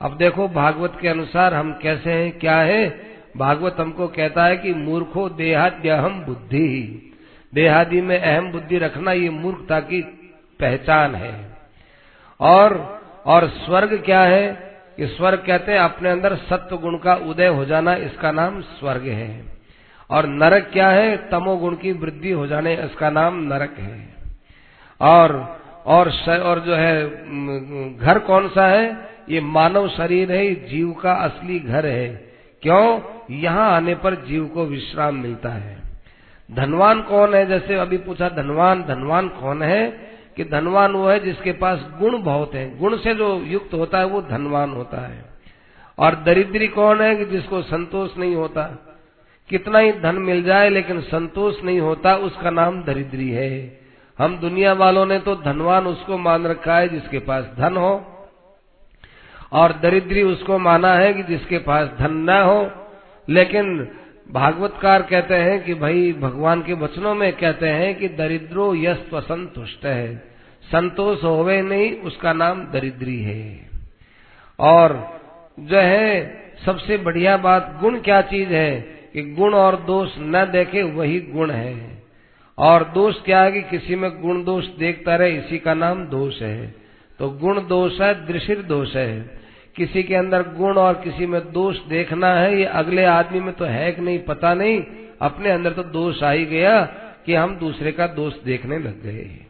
[0.00, 3.00] अब देखो, भागवत के अनुसार हम कैसे हैं, क्या है?
[3.36, 7.10] भागवत हमको कहता है कि मूर्खो देहाद्यहम बुद्धि।
[7.54, 10.00] देहादि में अहम बुद्धि रखना ये मूर्खता की
[10.60, 11.58] पहचान है।
[12.40, 12.94] और
[13.26, 14.74] और स्वर्ग क्या है?
[14.96, 19.02] कि स्वर्ग कहते हैं अपने अंदर सत्व गुण का उदय हो जाना, इसका नाम स्वर्ग
[19.02, 19.44] है।
[20.10, 21.30] और नरक क्या है?
[21.30, 24.14] तमोगुण की वृद्धि हो जाने, इसका नाम नरक है।
[25.00, 27.08] और और और जो है
[27.98, 29.08] घर कौन सा है?
[29.28, 32.08] ये मानव शरीर है, जीव का असली घर है।
[32.62, 33.00] क्यों?
[33.30, 35.83] यहाँ आने पर जीव को विश्राम मिलता है।
[36.52, 37.46] धनवान कौन है?
[37.46, 40.04] जैसे अभी पूछा, धनवान धनवान कौन है?
[40.36, 44.04] कि धनवान वो है जिसके पास गुण बहुत है। गुण से जो युक्त होता है,
[44.04, 45.24] वो धनवान होता है।
[45.98, 48.62] और दरिद्री कौन है कि जिसको संतोष नहीं होता?
[49.48, 53.80] कितना ही धन मिल जाए, लेकिन संतोष नहीं होता, उसका नाम दरिद्री है।
[54.18, 58.26] हम दुनिया वालों ने तो धनवान उसको मान रखा है जिसके पास धन हो,
[59.52, 62.70] और दरिद्री उसको माना है कि जिसके पास धन न हो,
[63.28, 63.88] लेकिन
[64.32, 69.86] भागवतकार कहते हैं कि भाई, भगवान के वचनों में कहते हैं कि दरिद्रो यश संतुष्ट
[69.86, 70.16] है।
[70.62, 73.70] संतोष होवे नहीं, उसका नाम दरिद्री है।
[74.58, 75.20] और
[75.60, 78.80] जो है, सबसे बढ़िया बात, गुण क्या चीज़ है
[79.12, 82.02] कि गुण और दोष न देखे, वही गुण है।
[82.58, 86.42] और दोष क्या है कि किसी में गुण दोष देखता रहे, इसी का नाम दोष
[86.42, 86.74] है।
[87.18, 89.43] तो गुण दोष है दृशिर दोष है।
[89.76, 93.64] किसी के अंदर गुण और किसी में दोष देखना है, ये अगले आदमी में तो
[93.64, 94.82] है कि नहीं, पता नहीं।
[95.20, 96.80] अपने अंदर तो दोष आ ही गया
[97.26, 99.40] कि हम दूसरे का दोष देखने लग गए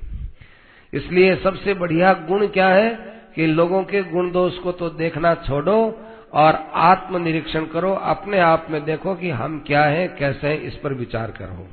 [0.93, 2.91] इसलिए सबसे बढ़िया गुण क्या है
[3.35, 6.01] कि लोगों के गुण दोष को तो देखना छोड़ो
[6.33, 10.93] और आत्मनिरीक्षण करो। अपने आप में देखो कि हम क्या हैं, कैसे हैं, इस पर
[10.93, 11.69] विचार करो।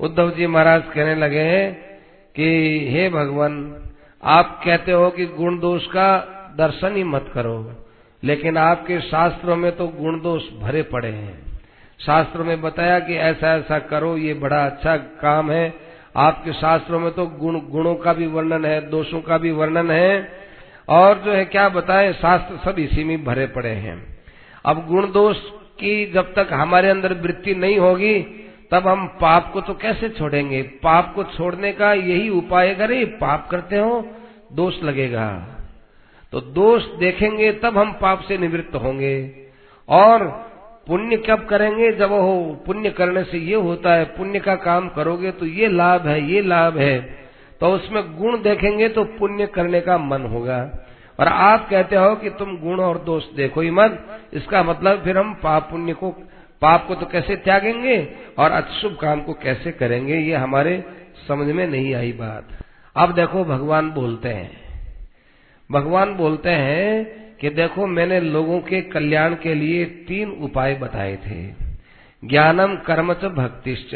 [0.00, 1.72] उद्धव जी महाराज कहने लगे हैं
[2.34, 3.76] कि, हे भगवान,
[4.22, 7.86] आप कहते हो कि गुण दोष का दर्शन ही मत करो।
[8.24, 11.60] लेकिन आपके शास्त्रों में तो गुण दोष भरे पड़े हैं।
[12.06, 15.74] शास्त्रों में बताया कि ऐसा ऐसा करो, ये बड़ा अच्छा काम है।
[16.16, 20.32] आपके शास्त्रों में तो गुण, गुणों का भी वर्णन है, दोषों का भी वर्णन है।
[20.88, 24.18] और जो है, क्या बताए, शास्त्र सब इसी में भरे पड़े हैं।
[24.66, 25.36] अब गुण दोष
[25.80, 28.22] की जब तक हमारे अंदर वृत्ति नहीं होगी,
[28.70, 30.62] तब हम पाप को तो कैसे छोड़ेंगे?
[30.62, 34.08] पाप को छोड़ने का यही उपाय करे पाप करते हो,
[34.52, 35.52] दोष लगेगा।
[36.32, 39.30] तो दोष देखेंगे, तब हम पाप से निवृत्त होंगे।
[39.88, 40.26] और
[40.86, 41.92] पुण्य कब करेंगे?
[41.92, 46.06] जब हो पुण्य करने से ये होता है, पुण्य का काम करोगे तो ये लाभ
[46.06, 47.00] है, ये लाभ है।
[47.60, 50.86] तो उसमें गुण देखेंगे तो पुण्य करने का मन होगा।
[51.20, 55.18] और आप कहते हो कि तुम गुण और दोष देखो ही मत। इसका मतलब फिर
[55.18, 56.10] हम पाप पुण्य को,
[56.62, 58.08] पाप को तो कैसे त्यागेंगे
[58.38, 60.84] और अशुभ काम को कैसे करेंगे, ये हमारे
[61.28, 62.48] समझ में नहीं आई बात।
[62.96, 64.65] अब देखो, भगवान बोलते हैं।
[65.72, 71.48] भगवान बोलते हैं कि देखो मैंने लोगों के कल्याण के लिए तीन उपाय बताए थे।
[72.24, 73.94] ज्ञानम कर्म च भक्तिश्च।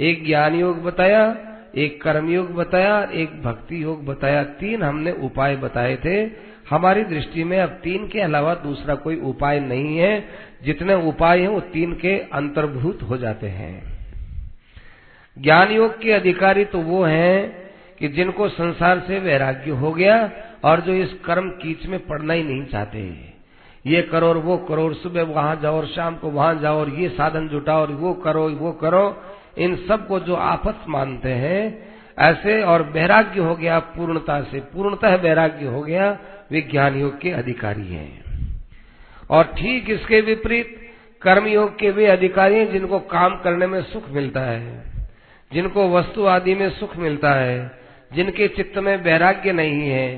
[0.00, 1.36] एक ज्ञान योग बताया,
[1.76, 6.30] एक कर्म योग बताया, एक भक्ति योग बताया। तीन हमने उपाय बताए थे।
[6.70, 10.24] हमारी दृष्टि में अब तीन के अलावा दूसरा कोई उपाय नहीं है।
[10.62, 13.98] जितने उपाय हैं वो तीन के अंतर्भूत हो जाते हैं।
[15.38, 17.63] ज्ञान योग के अधिकारी तो वो हैं
[17.98, 20.30] कि जिनको संसार से वैराग्य हो गया
[20.64, 22.98] और जो इस कर्म कीच में पड़ना ही नहीं चाहते
[23.86, 26.88] ये करो और वो करो और सुबह वहाँ जाओ और शाम को वहाँ जाओ और
[26.88, 29.22] ये साधन जुटाओ और वो करो वो करो।
[29.58, 35.66] इन सबको जो आपस मानते हैं, ऐसे और वैराग्य हो गया, पूर्णता से, पूर्णतः वैराग्य
[35.66, 36.18] हो गया
[36.50, 38.22] वे ज्ञान योग के अधिकारी हैं।
[39.30, 40.80] और ठीक इसके विपरीत
[41.22, 44.92] कर्मयोग के वे अधिकारी हैं जिनको काम करने में सुख मिलता है,
[45.52, 47.83] जिनको वस्तु आदि में सुख मिलता है।
[48.14, 50.08] जिनके चित्त में वैराग्य नहीं है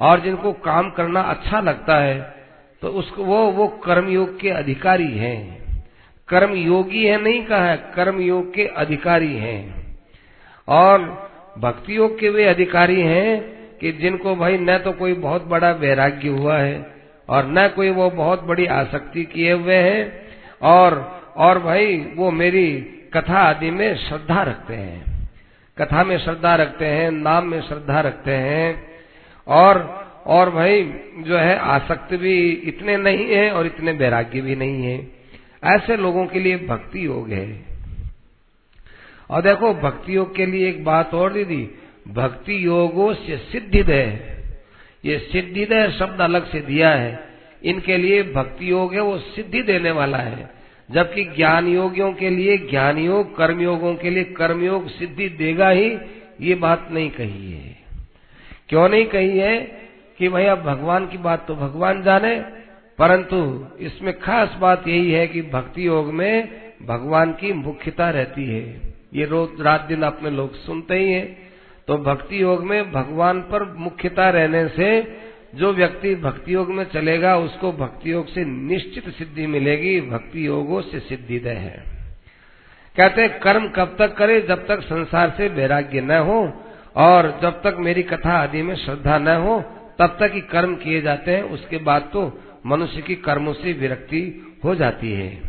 [0.00, 2.20] और जिनको काम करना अच्छा लगता है
[2.82, 5.60] तो उसको वो वो कर्मयोग के अधिकारी हैं।
[6.28, 9.60] कर्म योगी है नहीं कहा है कर्म योग के अधिकारी हैं।
[10.68, 10.98] और
[11.58, 13.40] भक्ति योग के वे अधिकारी हैं
[13.78, 16.74] कि जिनको भाई न तो कोई बहुत बड़ा वैराग्य हुआ है
[17.28, 20.28] और न कोई वो बहुत बड़ी आसक्ति किए हुए हैं
[20.62, 21.00] और
[21.36, 22.68] और भाई वो मेरी
[23.14, 25.11] कथा आदि में श्रद्धा रखते हैं।
[25.78, 28.86] कथा में श्रद्धा रखते हैं, नाम में श्रद्धा रखते हैं,
[29.46, 30.82] और और भाई,
[31.18, 35.08] जो है, आसक्त भी इतने नहीं है और इतने वैराग्य भी नहीं है।
[35.64, 37.64] ऐसे लोगों के लिए भक्ति योग है।
[39.30, 41.70] और देखो, भक्ति योग के लिए एक बात और दीदी,
[42.08, 44.32] भक्ति योगो से सिद्धिदय
[45.04, 47.24] ये सिद्धिदय शब्द अलग से दिया है।
[47.64, 52.56] इनके लिए भक्ति योग है, वो सिद्धि देने वाला है। जबकि ज्ञान योगियों के लिए
[52.58, 55.96] ज्ञान योग कर्मयोगों के लिए कर्मयोग सिद्धि देगा ही,
[56.40, 57.76] ये बात नहीं कही है।
[58.68, 59.60] क्यों नहीं कही है
[60.18, 62.34] कि अब भगवान की बात तो भगवान जाने,
[62.98, 68.92] परंतु इसमें खास बात यही है कि भक्ति योग में भगवान की मुख्यता रहती है।
[69.14, 71.52] ये रोज रात दिन अपने लोग सुनते ही हैं।
[71.86, 74.88] तो भक्ति योग में भगवान पर मुख्यता रहने से
[75.54, 80.82] जो व्यक्ति भक्ति योग में चलेगा, उसको भक्ति योग से निश्चित सिद्धि मिलेगी भक्ति योगों
[80.82, 81.84] से सिद्धि सिद्धिदय है।
[82.96, 86.64] कहते कर्म कब तक करे जब तक संसार से वैराग्य न हो,
[86.96, 89.60] और जब तक मेरी कथा आदि में श्रद्धा न हो,
[89.98, 94.54] तब तक ही कर्म किए जाते हैं। उसके बाद तो मनुष्य की कर्मों से विरक्ति
[94.64, 95.40] हो जाती है।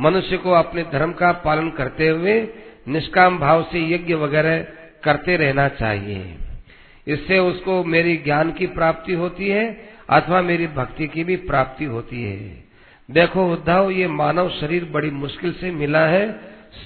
[0.00, 2.48] मनुष्य को अपने धर्म का पालन करते हुए
[2.88, 4.58] निष्काम भाव से यज्ञ वगैरह
[5.04, 6.36] करते रहना चाहिए।
[7.06, 9.64] इससे उसको मेरी ज्ञान की प्राप्ति होती है,
[10.10, 12.64] अथवा मेरी भक्ति की भी प्राप्ति होती है।
[13.08, 16.30] देखो उद्धव, ये मानव शरीर बड़ी मुश्किल से मिला है।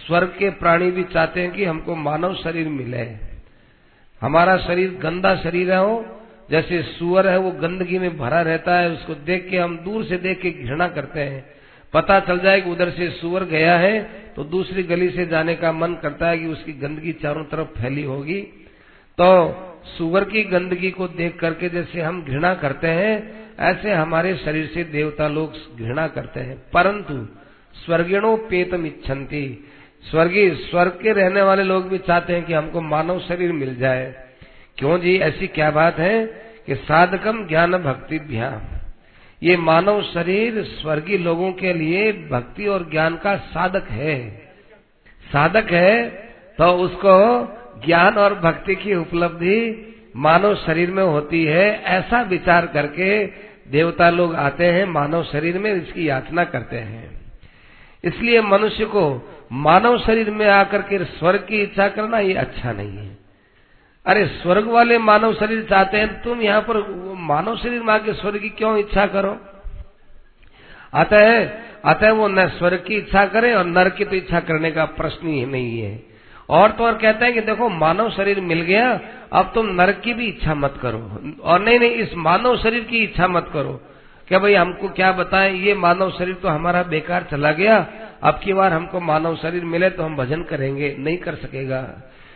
[0.06, 3.06] स्वर्ग के प्राणी भी चाहते हैं कि हमको मानव शरीर मिले।
[4.22, 6.04] हमारा शरीर गंदा शरीर है हो
[6.50, 10.16] जैसे सुअर है, वो गंदगी में भरा रहता है। उसको देख के, हम दूर से
[10.16, 11.44] देख के घृणा करते हैं।
[11.94, 14.00] पता चल जाए कि उधर से सुअर गया है
[14.36, 18.02] तो दूसरी गली से जाने का मन करता है कि उसकी गंदगी चारों तरफ़ फैली
[18.02, 18.40] होगी।
[19.18, 24.66] तो सुअर की गंदगी को देख करके जैसे हम घृणा करते हैं, ऐसे हमारे शरीर
[24.66, 27.28] से देवता लोग घृणा करते हैं। परंतु
[27.84, 29.64] स्वर्गिणो पेतम इच्छन्ति।
[30.10, 34.14] स्वर्गीय, स्वर्ग के रहने वाले लोग भी चाहते हैं कि हमको मानव शरीर मिल जाए।
[34.78, 35.16] क्यों जी?
[35.16, 36.26] ऐसी क्या बात है
[36.66, 38.42] कि साधकम ज्ञान भक्ति
[39.42, 44.30] ये मानव शरीर स्वर्गीय लोगों के लिए भक्ति और ज्ञान का साधक है।
[45.32, 46.10] साधक है
[46.58, 47.16] तो उसको
[47.84, 49.82] ज्ञान और भक्ति की उपलब्धि
[50.16, 53.26] मानव शरीर में होती है, ऐसा विचार करके
[53.70, 57.20] देवता लोग आते हैं, मानव शरीर में इसकी याचना करते हैं।
[58.04, 62.98] इसलिए मनुष्य को मानव शरीर में आकर के स्वर्ग की इच्छा करना ये अच्छा नहीं
[62.98, 63.18] है।
[64.06, 66.76] अरे, स्वर्ग वाले मानव शरीर चाहते हैं, तुम यहाँ पर
[67.18, 69.40] मानव शरीर में आके स्वर्ग की क्यों इच्छा करो?
[70.94, 71.50] अतः
[71.84, 75.28] अतः वो न स्वर्ग की इच्छा करे और नर की तो इच्छा करने का प्रश्न
[75.28, 76.15] ही नहीं है।
[76.50, 79.00] और तो और कहते हैं कि देखो, मानव शरीर मिल गया,
[79.32, 82.98] अब तुम नरक की भी इच्छा मत करो। और नहीं नहीं, इस मानव शरीर की
[82.98, 83.80] इच्छा मत करो।
[84.28, 85.54] क्या भाई, हमको क्या बताएँ?
[85.54, 87.86] ये मानव शरीर तो हमारा बेकार चला गया।
[88.22, 91.80] अब की बार हमको मानव शरीर मिले तो हम भजन करेंगे, नहीं कर सकेगा।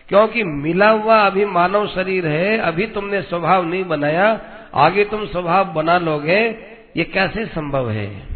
[0.08, 4.40] क्योंकि मिला हुआ अभी मानव शरीर है, अभी तुमने स्वभाव नहीं बनाया,
[4.74, 6.56] आगे तुम स्वभाव बना लोगे,
[6.96, 8.26] ये कैसे संभव है?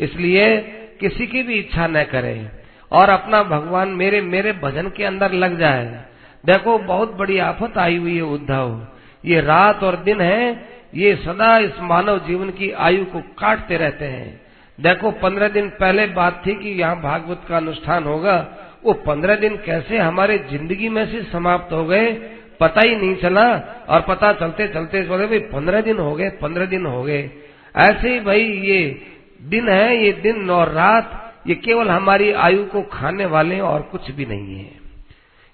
[0.00, 0.56] इसलिए
[1.00, 2.50] किसी की भी इच्छा न करें।
[2.92, 6.04] और अपना भगवान मेरे मेरे भजन के अंदर लग जाए।
[6.46, 8.86] देखो, बहुत बड़ी आफत आई हुई है उद्धव।
[9.24, 14.04] ये रात और दिन है, ये सदा इस मानव जीवन की आयु को काटते रहते
[14.04, 14.40] हैं।
[14.80, 18.48] देखो, पंद्रह दिन पहले बात थी कि यहाँ भागवत का अनुष्ठान होगा।
[18.84, 22.12] वो पंद्रह दिन कैसे हमारे ज़िंदगी में से समाप्त हो गए,
[22.60, 23.46] पता ही नहीं चला।
[23.88, 27.30] और पता चलते चलते बोले, भाई, पंद्रह दिन हो गए, पंद्रह दिन हो गए।
[27.76, 29.02] ऐसे ही भाई, ये
[29.42, 34.10] दिन है, ये दिन और रात ये केवल हमारी आयु को खाने वाले और कुछ
[34.10, 34.70] भी नहीं है।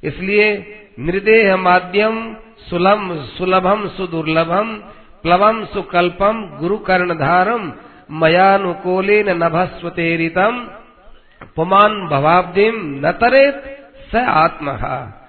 [0.02, 0.48] इसलिए
[1.00, 2.36] मृदेह माध्यम
[2.70, 4.74] सुलभ सुलभम सुदुर्लभम,
[5.22, 7.72] प्लवम सुकल्पम गुरु कर्णधारम
[8.10, 10.58] मयानुकूलेन नभस्वतेरितम,
[11.56, 12.74] पुमान भवाब्दिम
[13.06, 13.62] न तरेत
[14.12, 15.22] स आत्महा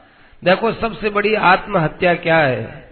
[0.44, 2.90] देखो, सबसे बड़ी आत्महत्या क्या है?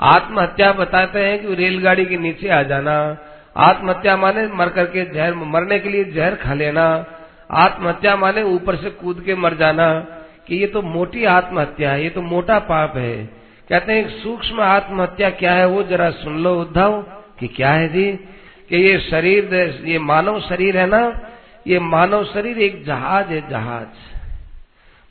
[0.00, 2.96] आत्महत्या बताते हैं कि रेलगाड़ी के नीचे आ जाना
[3.58, 7.06] आत्महत्या माने मर करके जहर, मरने के लिए जहर खा लेना।
[7.50, 10.00] आत्महत्या माने ऊपर से कूद के मर जाना
[10.46, 13.24] कि ये तो मोटी आत्महत्या है, ये तो मोटा पाप है।
[13.68, 17.02] कहते हैं, सूक्ष्म आत्महत्या क्या है वो जरा सुन लो उद्धव
[17.38, 18.12] कि क्या है जी?
[18.68, 19.54] कि ये शरीर
[19.84, 21.20] ये मानव शरीर है ना,
[21.66, 24.18] ये मानव शरीर एक जहाज़ है, जहाज़।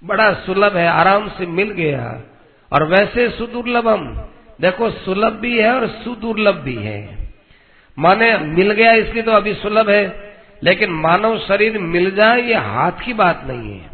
[0.04, 2.22] बड़ा सुलभ है, आराम से मिल गया।
[2.74, 4.08] और वैसे सुदुर्लभम।
[4.62, 7.17] देखो, सुलभ भी है और सुदुर्लभ भी है।
[7.98, 10.34] माने मिल गया इसलिए तो अभी सुलभ है,
[10.64, 13.90] लेकिन मानव शरीर मिल जाए ये हाथ की बात नहीं है।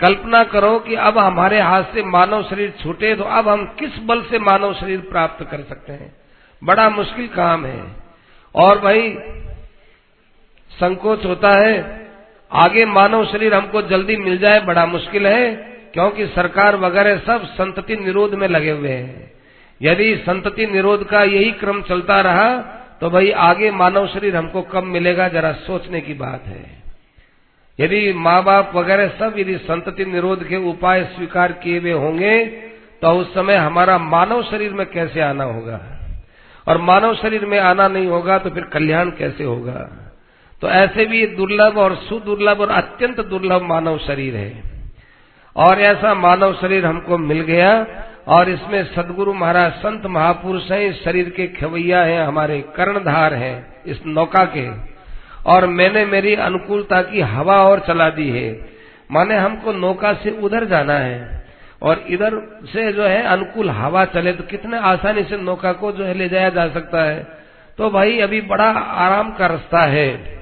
[0.00, 4.22] कल्पना करो कि अब हमारे हाथ से मानव शरीर छूटे तो अब हम किस बल
[4.22, 6.12] से मानव शरीर प्राप्त कर सकते हैं?
[6.62, 7.82] बड़ा मुश्किल काम है।
[8.54, 9.16] और भाई,
[10.70, 12.08] संकोच होता है,
[12.52, 15.54] आगे मानव शरीर हमको जल्दी मिल जाए बड़ा मुश्किल है,
[15.94, 19.32] क्योंकि सरकार वगैरह सब संतति निरोध में लगे हुए हैं।
[19.82, 24.82] यदि संतति निरोध का यही क्रम चलता रहा तो भाई आगे मानव शरीर हमको कब
[24.82, 26.82] मिलेगा, जरा सोचने की बात है।
[27.78, 32.44] यदि माँ बाप वगैरह सब यदि संतति निरोध के उपाय स्वीकार किए हुए होंगे
[33.02, 35.80] तो उस समय हमारा मानव शरीर में कैसे आना होगा?
[36.68, 39.80] और मानव शरीर में आना नहीं होगा तो फिर कल्याण कैसे होगा?
[40.62, 44.62] तो ऐसे भी दुर्लभ और सुदुर्लभ और अत्यंत दुर्लभ मानव शरीर है।
[45.56, 47.72] और ऐसा मानव शरीर हमको मिल गया
[48.28, 53.82] और इसमें सदगुरु महाराज, संत महापुरुष हैं, इस शरीर के खवैया हैं, हमारे कर्णधार हैं,
[53.86, 54.94] इस नौका के।
[55.46, 58.70] और मैंने मेरी अनुकूलता की हवा और चला दी है।
[59.12, 61.44] माने हमको नौका से उधर जाना है।
[61.82, 66.04] और इधर से जो है अनुकूल हवा चले तो कितने आसानी से नौका को जो
[66.04, 67.26] है ले जाया जा सकता है।
[67.78, 70.38] तो भाई, अभी बड़ा आराम का रास्ता है।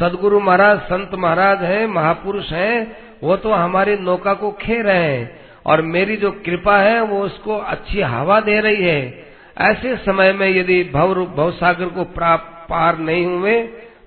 [0.00, 5.43] सदगुरु महाराज, संत महाराज हैं, महापुरुष हैं, वो तो हमारी नौका को खे रहे हैं।
[5.66, 9.24] और मेरी जो कृपा है, वो उसको अच्छी हवा दे रही है।
[9.58, 13.62] ऐसे समय में यदि भव भव सागर को प्राप्त पार नहीं हुए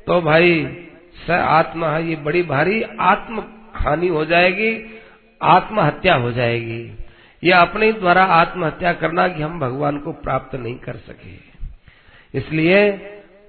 [0.08, 0.78] तो भाई,
[1.28, 3.44] स आत्मा ये बड़ी भारी आत्म
[3.74, 5.02] हानि हो जाएगी,
[5.42, 6.98] आत्महत्या हो जाएगी।
[7.44, 11.36] ये अपने द्वारा आत्महत्या करना कि हम भगवान को प्राप्त नहीं कर सके।
[12.38, 12.90] इसलिए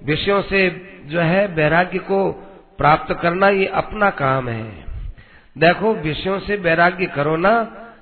[0.03, 0.69] विषयों से
[1.05, 2.31] जो है, वैराग्य को
[2.77, 4.85] प्राप्त करना, ये अपना काम है।
[5.57, 7.55] देखो, विषयों से वैराग्य करो ना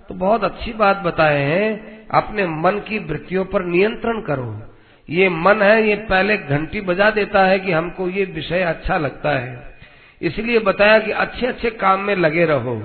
[0.10, 4.74] तो बहुत अच्छी बात बताए हैं, अपने मन की वृत्तियों पर नियंत्रण करो।
[5.10, 9.30] ये मन है, ये पहले घंटी बजा देता है कि हमको ये विषय अच्छा लगता
[9.30, 9.78] है।
[10.22, 12.76] इसलिए बताया कि अच्छे अच्छे काम में लगे रहो।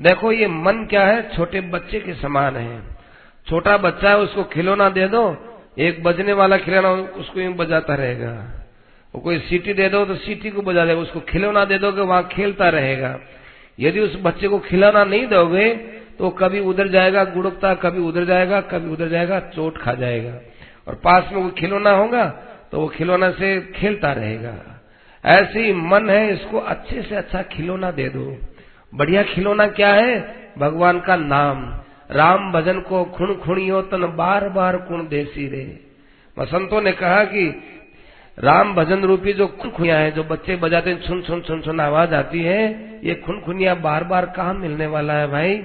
[0.00, 1.36] देखो, ये मन क्या है?
[1.36, 2.82] छोटे बच्चे के समान है।
[3.48, 5.36] छोटा बच्चा है, उसको खिलौना दे दो,
[5.78, 8.30] एक बजने वाला खिलौना उसको यूँ बजाता रहेगा।
[9.14, 12.28] वो कोई सीटी दे दो तो सीटी को बजा देगा उसको खिलौना दे दोगे, वहाँ
[12.28, 13.20] खेलता रहेगा।
[13.80, 18.60] यदि उस बच्चे को खिलौना नहीं दोगे तो कभी उधर जाएगा गुड़कता कभी उधर जाएगा,
[18.60, 20.38] कभी उधर जाएगा, चोट खा जाएगा।
[20.88, 22.26] और पास में वो खिलौना होगा
[22.72, 24.54] तो वो खिलौना से खेलता रहेगा।
[25.24, 28.36] ऐसे ही मन है, इसको अच्छे से अच्छा खिलौना दे दो।
[28.92, 30.34] बढ़िया खिलौना क्या है?
[30.58, 31.62] भगवान का नाम।
[32.10, 35.80] राम भजन को खुण खुणियो तन बार बार कुण देसी रे।
[36.36, 37.46] वसंतों ने कहा कि
[38.38, 42.14] राम भजन रूपी जो खुनखुनिया है, जो बच्चे बजाते हैं, छुन छुन छुन छुन आवाज़
[42.14, 42.62] आती है,
[43.04, 45.56] ये खुनखुनिया बार बार कहा मिलने वाला है भाई?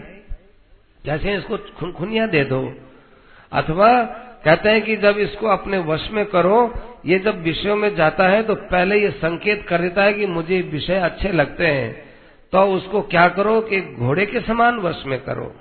[1.06, 2.74] जैसे इसको खुनखुनिया दे दो।
[3.52, 4.04] अथवा
[4.46, 6.74] कहते हैं कि जब इसको अपने वश में करो,
[7.06, 10.62] ये जब विषयों में जाता है तो पहले ये संकेत कर देता है कि मुझे
[10.62, 12.10] विषय अच्छे लगते हैं।
[12.54, 15.56] तो उसको क्या करो कि घोड़े के समान वश में करो।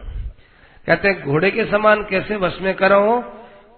[0.86, 3.34] कहते हैं, घोड़े के समान कैसे वश में करो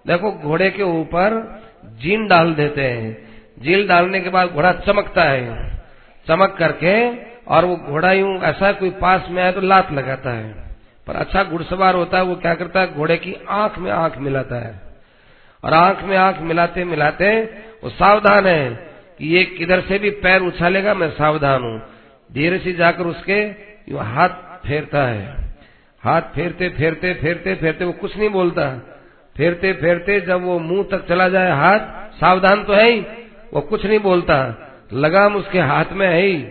[0.07, 5.77] देखो, घोड़े के ऊपर जीन डाल देते हैं। जील डालने के बाद घोड़ा चमकता है।
[6.27, 6.93] चमक करके,
[7.45, 10.70] और वो घोड़ा यूँ ऐसा कोई पास में आए तो लात लगाता है।
[11.07, 12.93] पर अच्छा घुड़सवार होता है, वो क्या करता है?
[12.93, 14.81] घोड़े की आँख में आँख मिलाता है।
[15.63, 17.41] और आँख में आँख मिलाते मिलाते
[17.83, 18.69] वो सावधान है
[19.17, 21.81] कि ये किधर से भी पैर उछालेगा, मैं सावधान हूँ।
[22.33, 24.29] धीरे से जाकर उसके हाथ
[24.67, 25.51] फेरता है।
[26.03, 28.69] हाथ फेरते फेरते फेरते फेरते वो कुछ नहीं बोलता।
[29.37, 31.79] फेरते फेरते जब वो मुँह तक चला जाए हाथ,
[32.13, 32.99] सावधान तो है ही,
[33.53, 36.47] वो कुछ नहीं बोलता। लगाम उसके हाथ में है ही।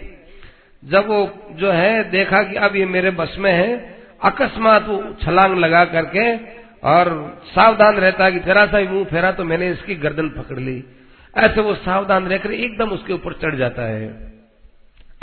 [0.85, 5.59] जब वो जो है, देखा कि अब ये मेरे बस में है अकस्मात वो छलांग
[5.59, 6.25] लगा करके
[6.89, 7.09] और
[7.47, 10.83] सावधान रहता है कि जरा सा मुँह फेरा तो मैंने इसकी गर्दन पकड़ ली।
[11.35, 14.09] ऐसे वो सावधान रहकर एकदम उसके ऊपर चढ़ जाता है।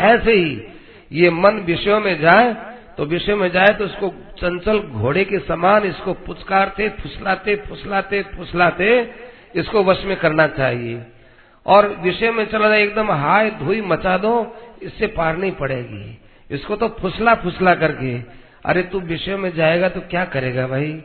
[0.02, 0.62] ऐसे ही
[1.12, 2.54] ये मन विषयों में जाए
[2.98, 8.90] तो विषय में जाए तो उसको चंचल घोड़े के समान इसको पुचकारते, फुसलाते फुसलाते फुसलाते
[9.56, 11.02] इसको वश में करना चाहिए।
[11.66, 16.18] और विषय में चला जाए, एकदम हाय धुई मचा दो, इससे पार नहीं पड़ेगी।
[16.50, 18.18] इसको तो फुसला फुसला करके
[18.68, 21.02] अरे तू विषय में जाएगा तो क्या करेगा भाई?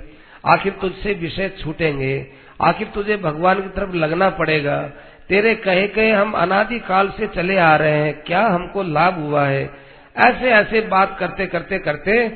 [0.46, 2.26] आखिर तुझसे विषय छूटेंगे।
[2.60, 4.80] आखिर तुझे भगवान की तरफ़ लगना पड़ेगा।
[5.28, 9.46] तेरे कहे कहे हम अनादि काल से चले आ रहे हैं। क्या हमको लाभ हुआ
[9.46, 9.70] है?
[10.16, 12.28] ऐसे ऐसे बात करते करते करते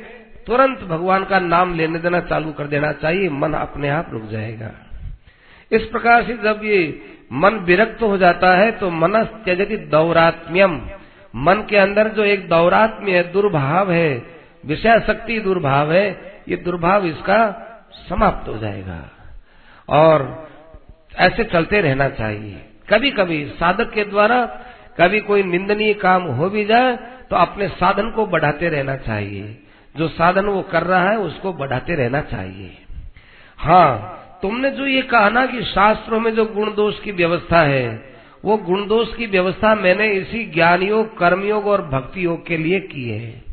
[0.47, 4.71] तुरंत भगवान का नाम लेने देना चालू कर देना चाहिए। मन अपने आप रुक जाएगा।
[5.71, 6.79] इस प्रकार से जब ये
[7.33, 10.79] मन विरक्त हो जाता है तो मन त्यजति दौरात्म्यम।
[11.35, 14.36] मन के अंदर जो एक दौरात्म्य दुर्भाव है
[14.67, 16.07] विषय शक्ति दुर्भाव है,
[16.49, 17.39] ये दुर्भाव इसका
[18.09, 19.11] समाप्त हो जाएगा।
[19.89, 20.47] और
[21.17, 24.45] ऐसे चलते रहना चाहिए। कभी कभी साधक के द्वारा
[25.01, 26.95] कभी कोई निंदनीय काम हो भी जाए
[27.29, 29.57] तो अपने साधन को बढ़ाते रहना चाहिए।
[29.97, 32.77] जो साधन वो कर रहा है, उसको बढ़ाते रहना चाहिए।
[33.57, 38.15] हाँ तुमने जो ये कहा ना कि शास्त्रों में जो गुण दोष की व्यवस्था है,
[38.45, 42.79] वो गुण दोष की व्यवस्था मैंने इसी ज्ञान योग कर्मयोग और भक्ति योग के लिए
[42.79, 43.46] की है।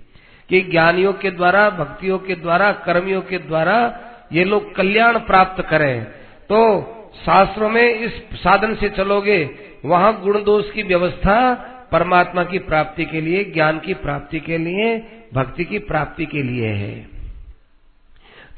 [0.48, 4.00] कि ज्ञानियों के द्वारा, भक्तियों के द्वारा, कर्मियों के द्वारा
[4.32, 6.04] ये लोग कल्याण प्राप्त करें।
[6.48, 6.90] तो
[7.26, 9.50] शास्त्रों में इस साधन से चलोगे,
[9.84, 11.54] वहाँ गुण दोष की व्यवस्था
[11.92, 15.02] परमात्मा की प्राप्ति के लिए, ज्ञान की प्राप्ति के लिए,
[15.34, 17.08] भक्ति की प्राप्ति के लिए है।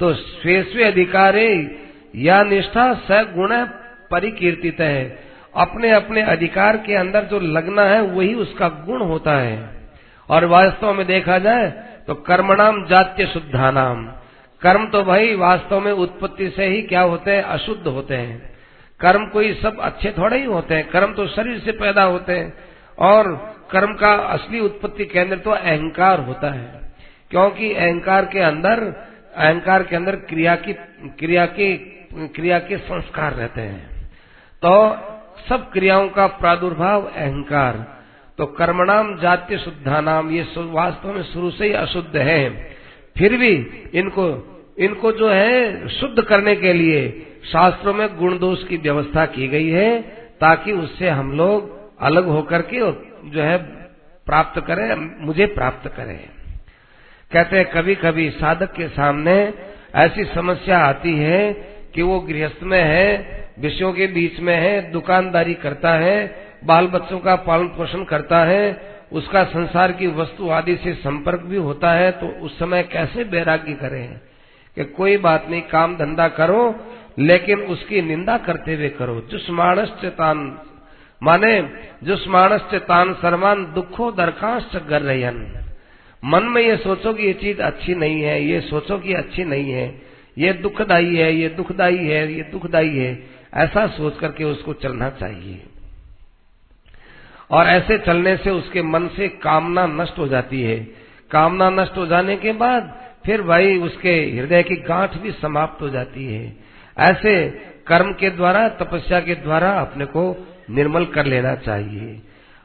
[0.01, 1.79] तो स्वे स्वे अधिकारे,
[2.17, 3.67] या निष्ठा स सगुण
[4.11, 5.19] परिकीर्तित। है
[5.57, 9.76] अपने अपने अधिकार के अंदर जो लगना है, वही उसका गुण होता है।
[10.31, 11.71] और वास्तव में देखा जाए
[12.07, 14.13] तो कर्मणाम जात्य शुद्धानाम।
[14.63, 17.43] कर्म तो भाई वास्तव में उत्पत्ति से ही क्या होते हैं?
[17.43, 18.55] अशुद्ध होते हैं।
[19.01, 22.55] कर्म कोई सब अच्छे थोड़े ही होते हैं। कर्म तो शरीर से पैदा होते हैं।
[22.99, 26.81] और कर्म का असली उत्पत्ति केंद्र तो अहंकार होता है।
[27.31, 28.83] क्योंकि अहंकार के अंदर,
[29.37, 30.73] अहंकार के अंदर क्रिया की,
[31.19, 31.77] क्रिया के
[32.13, 34.07] क्रिया के संस्कार रहते हैं।
[34.65, 34.97] तो
[35.49, 37.96] सब क्रियाओं का प्रादुर्भाव अहंकार।
[38.39, 42.51] तो कर्मणाम जात्य शुद्धानाम, ये वास्तव में शुरू से ही अशुद्ध है।
[43.19, 43.55] फिर भी
[43.95, 49.49] इनको इनको जो है शुद्ध करने के लिए शास्त्रों में गुण दोष की व्यवस्था की
[49.49, 50.01] गई है,
[50.41, 52.81] ताकि उससे हम लोग अलग होकर के
[53.31, 53.59] जो है
[54.27, 54.95] प्राप्त करें,
[55.27, 56.19] मुझे प्राप्त करें।
[57.33, 59.55] कहते हैं कभी कभी साधक के सामने
[59.95, 61.53] ऐसी समस्या आती है
[61.95, 67.19] कि वो गृहस्थ में है, विषयों के बीच में है, दुकानदारी करता है बाल बच्चों
[67.19, 72.11] का पालन पोषण करता है, उसका संसार की वस्तु आदि से संपर्क भी होता है
[72.13, 74.21] तो उस समय कैसे बैरागी करें?
[74.77, 76.75] कि कोई बात नहीं, काम धंधा करो,
[77.19, 80.59] लेकिन उसकी निंदा करते हुए करो। जुष्माणश्च चेतान
[81.23, 81.61] माने
[82.03, 85.25] जुष्माणश्च चेतान सर्वान दुखो दरखास्त कर रही
[86.25, 89.71] मन में ये सोचो कि ये चीज़ अच्छी नहीं है, ये सोचो कि अच्छी नहीं
[89.71, 90.03] है,
[90.39, 95.63] ये दुखदाई है, ये दुखदाई है, ये दुखदाई है, ऐसा सोच करके उसको चलना चाहिए।
[97.51, 100.79] और ऐसे चलने से उसके मन से कामना नष्ट हो जाती है।
[101.31, 102.93] कामना नष्ट हो जाने के बाद
[103.27, 106.57] फिर भाई उसके हृदय की गांठ भी समाप्त हो जाती है।
[107.01, 107.49] ऐसे
[107.87, 110.25] कर्म के द्वारा तपस्या के द्वारा अपने को
[110.71, 112.21] निर्मल कर लेना चाहिए।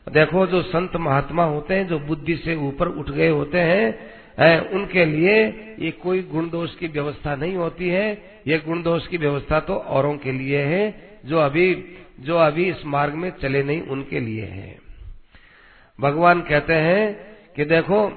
[0.07, 4.59] देखो जो संत महात्मा होते हैं जो बुद्धि से ऊपर उठ गए होते हैं है,
[4.61, 5.33] उनके लिए
[5.79, 8.11] ये कोई गुण दोष की व्यवस्था नहीं होती है।
[8.47, 10.83] ये गुण दोष की व्यवस्था तो औरों के लिए है
[11.25, 11.73] जो अभी
[12.21, 14.79] जो अभी इस मार्ग में चले नहीं, उनके लिए है।
[15.99, 17.15] भगवान कहते हैं
[17.55, 18.07] कि देखो,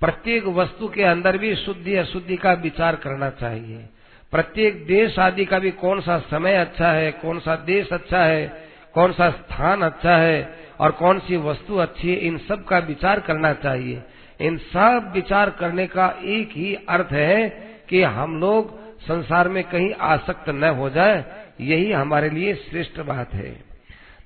[0.00, 3.88] प्रत्येक वस्तु के अंदर भी शुद्धि, अशुद्धि का विचार करना चाहिए।
[4.30, 8.68] प्रत्येक देश आदि का भी कौन सा समय अच्छा है, कौन सा देश अच्छा है,
[8.94, 13.20] कौन सा स्थान अच्छा है, और कौन सी वस्तु अच्छी है, इन सब का विचार
[13.20, 14.02] करना चाहिए।
[14.40, 17.48] इन सब विचार करने का एक ही अर्थ है
[17.88, 21.24] कि हम लोग संसार में कहीं आसक्त न हो जाए
[21.60, 23.56] यही हमारे लिए श्रेष्ठ बात है।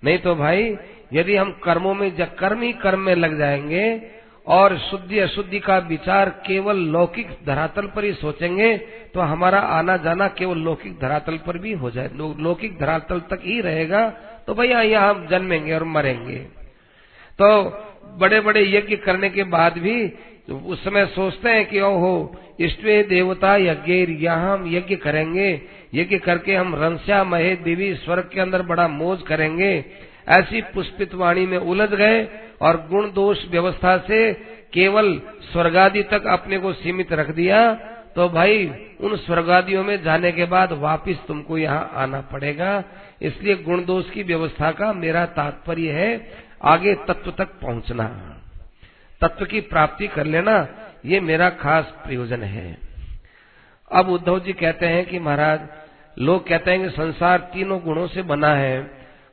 [0.05, 0.77] नहीं तो भाई,
[1.13, 3.87] यदि हम कर्मों में जब कर्म ही कर्म में लग जाएँगे
[4.47, 8.77] और शुद्धि अशुद्धि का विचार केवल लौकिक धरातल पर ही सोचेंगे
[9.15, 13.61] तो हमारा आना जाना केवल लौकिक धरातल पर भी हो जाए लौकिक धरातल तक ही
[13.61, 14.09] रहेगा
[14.47, 16.37] तो भैया यहाँ हम जन्मेंगे और मरेंगे।
[17.39, 17.49] तो
[18.19, 19.97] बड़े बड़े यज्ञ करने के बाद भी
[20.53, 22.15] उस समय सोचते हैं कि ओहो
[22.61, 23.93] इष्टे देवता यज्ञ
[24.25, 25.51] यहाँ हम यज्ञ करेंगे
[25.93, 29.73] यज्ञ करके हम रंस्या महे देवी स्वर्ग के अंदर बड़ा मोज करेंगे।
[30.31, 32.23] ऐसी पुष्पित वाणी में उलझ गए
[32.61, 34.33] और गुण दोष व्यवस्था से
[34.73, 35.21] केवल
[35.53, 37.73] स्वर्गादि तक अपने को सीमित रख दिया
[38.17, 38.67] तो भाई
[39.01, 42.83] उन स्वर्गादियों में जाने के बाद वापिस तुमको यहाँ आना पड़ेगा।
[43.23, 46.11] इसलिए गुण दोष की व्यवस्था का मेरा तात्पर्य है,
[46.63, 48.07] आगे तत्व तक पहुँचना।
[49.21, 50.67] तत्व की प्राप्ति कर लेना,
[51.05, 52.77] ये मेरा खास प्रयोजन है।
[53.91, 55.61] अब उद्धव जी कहते हैं कि महाराज
[56.19, 58.81] लोग कहते हैं कि संसार तीनों गुणों से बना है।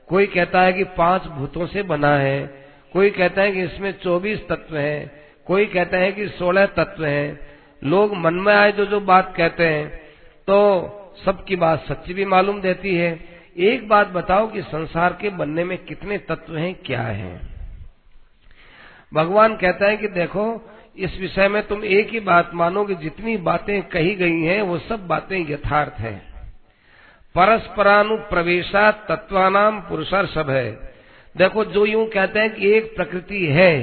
[0.07, 4.47] कोई कहता है कि पाँच भूतों से बना है। कोई कहता है कि इसमें चौबीस
[4.49, 5.11] तत्व हैं।
[5.45, 7.39] कोई कहता है कि सोलह तत्व हैं।
[7.83, 9.89] लोग मन में आए जो जो बात कहते हैं
[10.47, 10.57] तो
[11.25, 13.19] सबकी बात सच्ची भी मालूम देती है।
[13.57, 17.41] एक बात बताओ कि संसार के बनने में कितने तत्व हैं, क्या हैं?
[19.13, 23.37] भगवान कहता है कि देखो, इस विषय में तुम एक ही बात मानो कि जितनी
[23.37, 26.28] बातें कही गई हैं, वो सब बातें यथार्थ हैं।
[27.35, 30.69] परस्परानुप्रवेशा तत्वानाम पुरुषार्षभ है।
[31.35, 33.73] देखो, जो यूँ कहते हैं कि एक प्रकृति है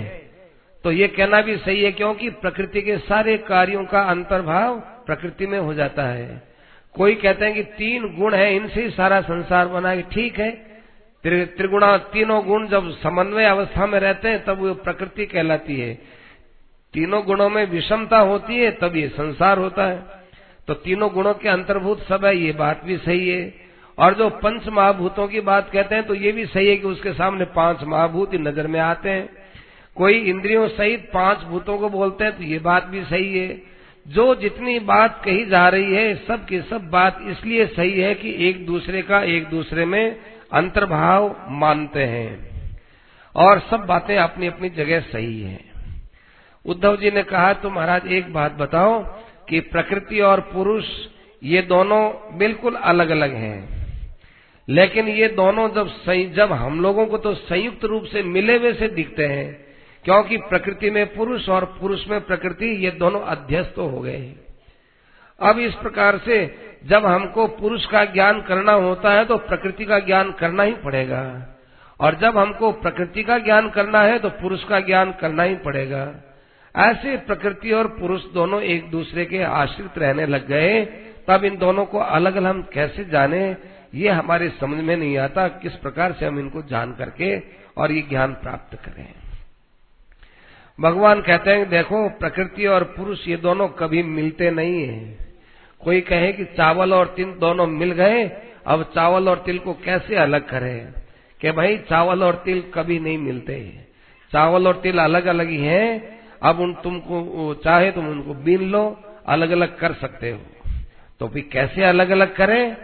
[0.84, 5.58] तो ये कहना भी सही है क्योंकि प्रकृति के सारे कार्यों का अंतर्भाव प्रकृति में
[5.58, 6.42] हो जाता है।
[6.94, 10.50] कोई कहते हैं कि तीन गुण है, इनसे ही सारा संसार बना है, ठीक है।
[11.24, 15.94] त्रिगुणा, तीनों गुण जब समन्वय अवस्था में रहते हैं, तब वो प्रकृति कहलाती है।
[16.94, 19.98] तीनों गुणों में विषमता होती है, तब ये संसार होता है।
[20.68, 23.54] तो तीनों गुणों के अंतर्भूत सब है, ये बात भी सही है।
[23.98, 27.12] और जो पंच महाभूतों की बात कहते हैं तो ये भी सही है कि उसके
[27.12, 29.28] सामने पाँच महाभूत नज़र में आते हैं।
[29.96, 33.62] कोई इंद्रियों सहित पाँच भूतों को बोलते हैं तो ये बात भी सही है।
[34.06, 38.34] जो जितनी बात कही जा रही है, सब की सब बात इसलिए सही है कि
[38.48, 40.16] एक दूसरे का एक दूसरे में
[40.52, 42.84] अंतर्भाव मानते हैं।
[43.34, 45.60] और सब बातें अपनी अपनी जगह सही है।
[46.64, 49.02] उद्धव जी ने कहा तो महाराज, एक बात बताओ
[49.48, 50.84] कि प्रकृति और पुरुष
[51.42, 53.58] ये दोनों बिल्कुल अलग अलग हैं।
[54.68, 55.90] लेकिन ये दोनों जब
[56.34, 59.66] जब हम लोगों को तो संयुक्त रूप से मिले हुए से दिखते हैं,
[60.04, 64.44] क्योंकि प्रकृति में पुरुष और पुरुष में प्रकृति ये दोनों अध्यस्त हो गए हैं।
[65.40, 66.38] अब इस प्रकार से
[66.86, 71.22] जब हमको पुरुष का ज्ञान करना होता है तो प्रकृति का ज्ञान करना ही पड़ेगा।
[72.00, 76.04] और जब हमको प्रकृति का ज्ञान करना है तो पुरुष का ज्ञान करना ही पड़ेगा।
[76.76, 80.84] ऐसे प्रकृति और पुरुष दोनों एक दूसरे के आश्रित रहने लग गए,
[81.28, 83.56] तब इन दोनों को अलग अलग हम कैसे जाने?
[83.94, 87.42] ये हमारे समझ में नहीं आता किस प्रकार से हम इनको जान करके
[87.76, 89.08] और ये ज्ञान प्राप्त करें।
[90.80, 95.18] भगवान कहते हैं, देखो, प्रकृति और पुरुष ये दोनों कभी मिलते नहीं है।
[95.84, 98.30] कोई कहे कि चावल और तिल दोनों मिल गए,
[98.66, 100.92] अब चावल और तिल को कैसे अलग करें?
[101.40, 103.86] कि भाई, चावल और तिल कभी नहीं मिलते
[104.32, 109.00] चावल और तिल अलग अलग ही हैं अब उन तुमको चाहे तुम उनको बीन लो
[109.26, 110.40] अलग अलग कर सकते हो।
[111.20, 112.76] तो फिर कैसे अलग अलग करें?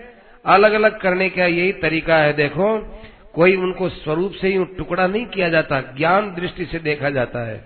[0.47, 2.79] अलग अलग करने का यही तरीका है, देखो,
[3.35, 7.65] कोई उनको स्वरूप से ही टुकड़ा नहीं किया जाता, ज्ञान दृष्टि से देखा जाता है।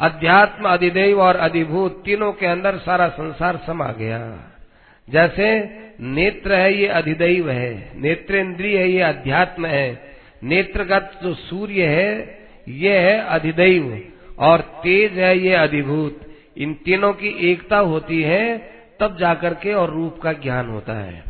[0.00, 4.20] अध्यात्म, अधिदेव और अधिभूत तीनों के अंदर सारा संसार समा गया।
[5.08, 5.60] जैसे
[6.00, 10.12] नेत्र है, ये अधिदैव है, नेत्रेंद्रिय है, ये अध्यात्म है।
[10.42, 16.20] नेत्रगत जो सूर्य है ये है अधिदैव, और तेज है ये अधिभूत।
[16.58, 18.58] इन तीनों की एकता होती है,
[19.00, 21.24] तब जाकर के और रूप का ज्ञान होता है।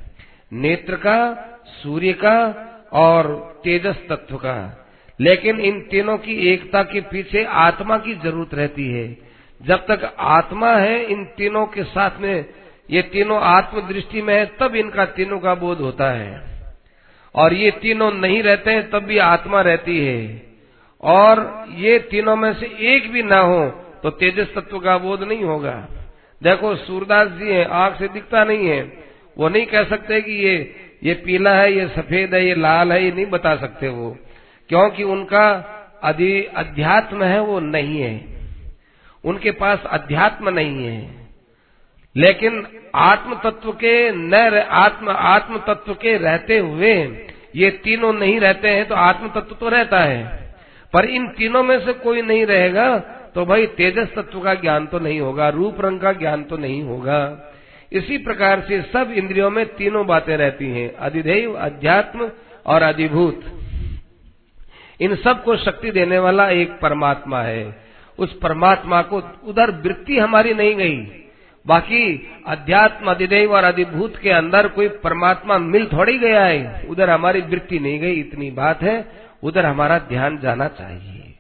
[0.53, 1.49] नेत्र का,
[1.83, 4.79] सूर्य का, और तेजस तत्व का।
[5.21, 9.17] लेकिन इन तीनों की एकता के पीछे आत्मा की ज़रूरत रहती है।
[9.63, 12.45] जब तक आत्मा है इन तीनों के साथ में,
[12.91, 16.43] ये तीनों आत्म दृष्टि में है, तब इनका तीनों का बोध होता है।
[17.35, 20.52] और ये तीनों नहीं रहते हैं, तब भी आत्मा रहती है।
[21.03, 23.67] और ये तीनों में से एक भी ना हो
[24.03, 25.89] तो तेजस तत्व का बोध नहीं होगा।
[26.43, 28.93] देखो, सूरदास जी है आँख से दिखता नहीं है।
[29.39, 30.75] वो नहीं कह सकते कि ये
[31.05, 34.19] ये पीला है, ये सफ़ेद है, ये लाल है, ये नहीं बता सकते वो।
[34.69, 35.49] क्योंकि उनका
[36.03, 38.25] अधि, अध्यात्म है, वो नहीं है।
[39.25, 41.29] उनके पास अध्यात्म नहीं है।
[42.17, 44.35] लेकिन आत्म तत्व के, न
[44.71, 47.27] आत्म आत्म तत्व के रहते हुए
[47.57, 50.42] ये तीनों नहीं रहते हैं तो आत्म तत्व तो रहता है।
[50.93, 52.99] पर इन तीनों में से कोई नहीं रहेगा
[53.35, 56.83] तो भाई तेजस तत्व का ज्ञान तो नहीं होगा, रूप रंग का ज्ञान तो नहीं
[56.83, 57.49] होगा।
[57.93, 62.31] इसी प्रकार से सब इंद्रियों में तीनों बातें रहती हैं, अधिदेव, अध्यात्म
[62.67, 63.45] और अधिभूत।
[65.01, 67.65] इन सबको शक्ति देने वाला एक परमात्मा है।
[68.19, 71.22] उस परमात्मा को उधर वृत्ति हमारी नहीं गई।
[71.67, 77.41] बाकी अध्यात्म अधिदेव और अधिभूत के अंदर कोई परमात्मा मिल थोड़ी गया है। उधर हमारी
[77.41, 79.13] वृत्ति नहीं गई, इतनी बात है।
[79.43, 81.35] उधर हमारा ध्यान जाना चाहिए।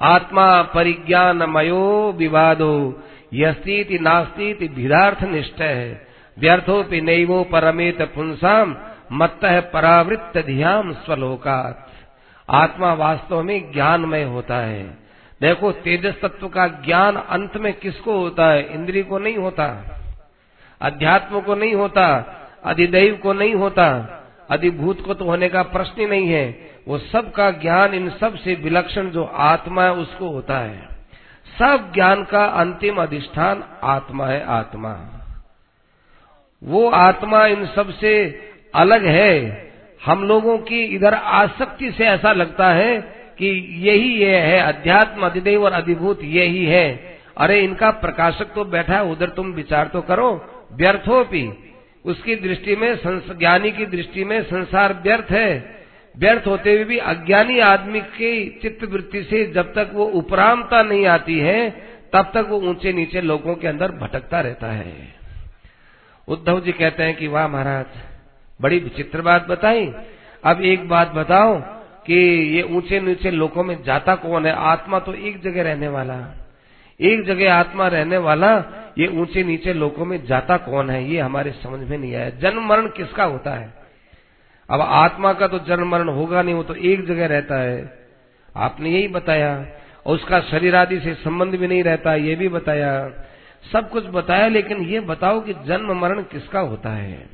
[0.00, 3.02] आत्मा परिज्ञान मयो विवादो
[3.34, 6.06] यस्ती नास्ती भिदार्थ निष्ठ है।
[6.38, 8.76] व्यर्थो व्यर्थोपि नैवो परमेत पुंसाम
[9.12, 11.90] मत है परावृत्त ध्यान स्वलोकात।
[12.50, 15.05] आत्मा वास्तव में ज्ञानमय होता है।
[15.40, 18.74] देखो, तेजस तत्व का ज्ञान अंत में किसको होता है?
[18.74, 19.98] इंद्रिय को नहीं होता।
[20.80, 22.32] अध्यात्म को नहीं होता।
[22.64, 24.12] अधिदैव को नहीं होता।
[24.50, 28.54] अधिभूत को तो होने का प्रश्न ही नहीं है। वो सब का ज्ञान, इन सबसे
[28.54, 30.88] विलक्षण जो आत्मा है, उसको होता है।
[31.58, 35.10] सब ज्ञान का अंतिम अधिष्ठान आत्मा है, आत्मा।
[36.64, 38.40] वो आत्मा इन सबसे
[38.74, 39.66] अलग है।
[40.06, 45.64] हम लोगों की इधर आसक्ति से ऐसा लगता है कि यही ये है, अध्यात्म, अधिदेव
[45.64, 50.52] और अधिभूत यही है। अरे, इनका प्रकाशक तो बैठा है, उधर तुम विचार तो करो
[50.72, 51.52] व्यर्थो भी
[52.04, 55.76] उसकी दृष्टि में ज्ञानी की दृष्टि में संसार व्यर्थ है।
[56.18, 61.06] व्यर्थ होते हुए भी अज्ञानी आदमी की चित्त वृत्ति से जब तक वो उपरामता नहीं
[61.06, 61.70] आती है,
[62.12, 64.92] तब तक वो ऊँचे नीचे लोगों के अंदर भटकता रहता है।
[66.28, 67.86] उद्धव जी कहते हैं कि, वाह महाराज,
[68.60, 69.92] बड़ी विचित्र बात बताई।
[70.44, 71.75] अब एक बात बताओ
[72.06, 72.14] कि
[72.56, 74.52] ये ऊँचे नीचे लोगों में जाता कौन है?
[74.52, 76.46] आत्मा तो एक जगह रहने वाला।
[77.00, 78.64] एक जगह आत्मा रहने वाला,
[78.98, 81.10] ये ऊँचे नीचे लोगों में जाता कौन है?
[81.10, 83.74] ये हमारे समझ में नहीं आया। जन्म मरण किसका होता है?
[84.70, 88.06] अब आत्मा का तो जन्म मरण होगा नहीं, वो तो एक जगह रहता है।
[88.56, 89.66] आपने यही बताया।
[90.06, 93.10] और उसका शरीर आदि से संबंध भी नहीं रहता, ये भी बताया।
[93.72, 97.26] सब कुछ बताया, लेकिन ये बताओ कि जन्म मरण किसका होता है?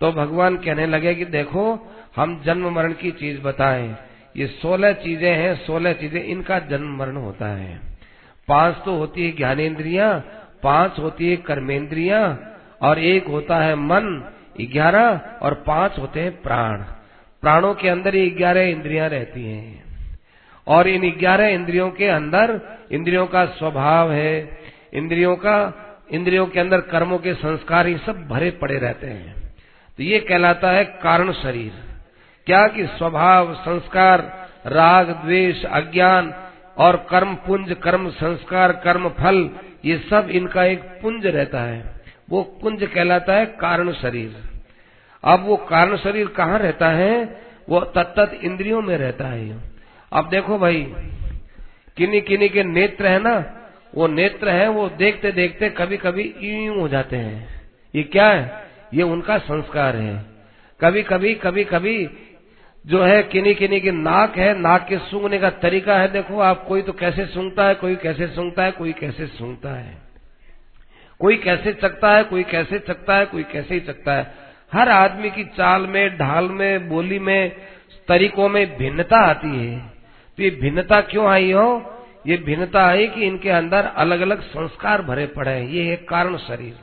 [0.00, 3.96] तो भगवान कहने लगे कि देखो हम जन्म मरण की चीज़ बताएँ।
[4.36, 7.80] ये सोलह चीज़ें हैं, सोलह चीज़ें, इनका जन्म मरण होता है।
[8.48, 10.22] पाँच तो होती है ज्ञानेन्द्रिया,
[10.62, 12.38] पाँच होती है कर्मेंद्रिया,
[12.82, 16.78] और एक होता है मन, ग्यारह, और पाँच होते हैं प्राण।
[17.42, 19.84] प्राणों के अंदर ये ग्यारह इंद्रियाँ रहती हैं।
[20.66, 22.60] और इन ग्यारह इंद्रियों के अंदर,
[22.92, 24.58] इंद्रियों का स्वभाव है,
[24.94, 25.74] इंद्रियों का,
[26.10, 29.54] इंद्रियों के अंदर कर्मों के संस्कार ये सब भरे पड़े रहते हैं।
[29.96, 31.85] तो ये कहलाता है कारण शरीर।
[32.46, 36.34] क्या कि स्वभाव, संस्कार, राग, द्वेष, अज्ञान
[36.76, 39.50] और कर्म पुंज, कर्म संस्कार, कर्म फल,
[39.84, 44.36] ये सब इनका एक पुंज रहता है। वो पुंज कहलाता है कारण शरीर।
[45.24, 47.40] अब वो कारण शरीर कहाँ रहता है?
[47.68, 49.58] वो तत्त इंद्रियों में रहता है।
[50.12, 50.82] अब देखो भाई
[51.96, 53.62] किन्नी किन्नी के नेत्र है ना,
[53.94, 57.48] वो नेत्र है, वो देखते देखते कभी कभी यूँ हो जाते हैं।
[57.94, 58.66] ये क्या है?
[58.94, 60.36] ये उनका संस्कार है।
[60.80, 62.10] कभी कभी कभी कभी
[62.86, 66.64] जो है किन्नी किन्नी की नाक है, नाक के सूंघने का तरीका है, देखो आप
[66.64, 69.98] कोई तो कैसे सूंघता है, कोई कैसे सूंघता है, कोई कैसे सूंघता है।
[71.20, 74.34] कोई कैसे चकता है, कोई कैसे चकता है, कोई कैसे ही चकता है।
[74.72, 77.56] हर आदमी की चाल में, ढाल में, बोली में,
[78.08, 79.80] तरीकों में भिन्नता आती है।
[80.36, 81.92] तो ये भिन्नता क्यों आई हो?
[82.26, 86.36] ये भिन्नता आई कि इनके अंदर अलग अलग संस्कार भरे पड़े हैं। ये है कारण
[86.36, 86.78] शरीर।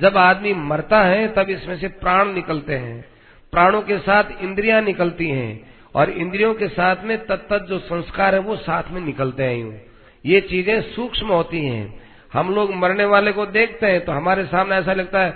[0.00, 3.15] जब आदमी मरता है, तब इसमें से प्राण निकलते हैं।
[3.56, 5.52] प्राणों के साथ इंद्रियाँ निकलती हैं
[5.94, 9.72] और इंद्रियों के साथ में तत्त जो संस्कार है वो साथ में निकलते हैं यूँ।
[10.24, 12.02] ये चीज़ें सूक्ष्म होती हैं।
[12.32, 15.30] हम लोग मरने वाले को देखते हैं तो हमारे सामने ऐसा लगता है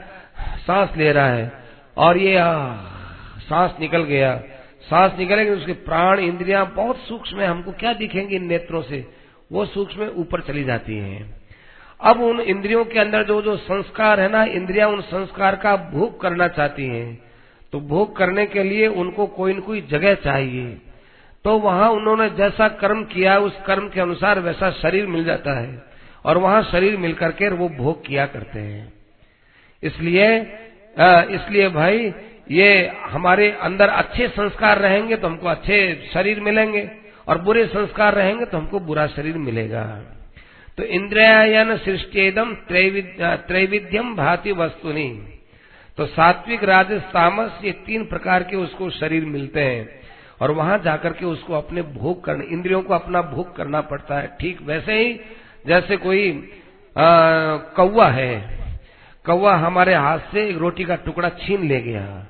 [0.59, 1.53] सांस ले रहा है
[1.97, 2.75] और ये आ,
[3.41, 4.35] सांस निकल गया।
[4.83, 9.05] सांस निकलेगी उसके प्राण इंद्रियाँ बहुत सूक्ष्म है। हमको क्या दिखेंगे इन नेत्रों से?
[9.53, 11.41] वो सूक्ष्म ऊपर चली जाती हैं।
[12.01, 16.21] अब उन इंद्रियों के अंदर जो जो संस्कार है ना इंद्रियाँ उन संस्कार का भोग
[16.21, 17.30] करना चाहती हैं।
[17.73, 20.77] तो भोग करने के लिए उनको कोई न कोई जगह चाहिए।
[21.45, 25.83] तो वहाँ उन्होंने जैसा कर्म किया, उस कर्म के अनुसार वैसा शरीर मिल जाता है।
[26.25, 28.93] और वहाँ शरीर मिलकर के वो भोग किया करते हैं।
[29.83, 30.37] इसलिए
[31.35, 32.13] इसलिए भाई,
[32.51, 35.77] ये हमारे अंदर अच्छे संस्कार रहेंगे तो हमको अच्छे
[36.15, 36.89] शरीर मिलेंगे
[37.29, 39.85] और बुरे संस्कार रहेंगे तो हमको बुरा शरीर मिलेगा।
[40.79, 45.09] तो इंद्रियायन सृष्टिदम त्रैविध्यम भांति वस्तुनि।
[45.99, 49.89] तो सात्विक राजस तामस ये तीन प्रकार के उसको शरीर मिलते हैं।
[50.41, 54.37] और वहाँ जाकर के उसको अपने भोग करने, इंद्रियों को अपना भोग करना पड़ता है।
[54.41, 55.13] ठीक वैसे ही,
[55.67, 56.33] जैसे कोई
[57.77, 58.59] कौवा है,
[59.25, 62.27] कौवा हमारे हाथ से एक रोटी का टुकड़ा छीन ले गया।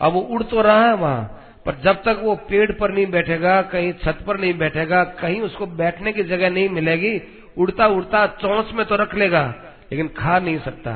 [0.00, 1.22] अब वो उड़ तो रहा है वहाँ,
[1.66, 5.66] पर जब तक वो पेड़ पर नहीं बैठेगा, कहीं छत पर नहीं बैठेगा, कहीं उसको
[5.66, 7.20] बैठने की जगह नहीं मिलेगी
[7.56, 9.42] उड़ता उड़ता चौंच में तो रख लेगा,
[9.90, 10.92] लेकिन खा नहीं सकता।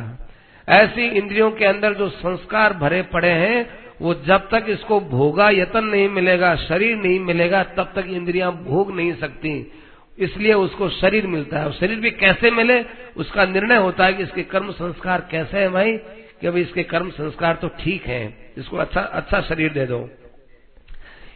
[0.70, 5.84] ऐसी इंद्रियों के अंदर जो संस्कार भरे पड़े हैं, वो जब तक इसको भोगा यतन
[5.84, 9.72] नहीं मिलेगा, शरीर नहीं मिलेगा, तब तक इंद्रियाँ भोग नहीं सकती।
[10.18, 12.84] इसलिए उसको शरीर मिलता है। और शरीर भी कैसे मिले?
[13.16, 15.96] उसका निर्णय होता है कि इसके कर्म संस्कार कैसे है भाई?
[16.40, 20.10] कि भाई इसके कर्म संस्कार तो ठीक है। इसको अच्छा अच्छा शरीर दे दो।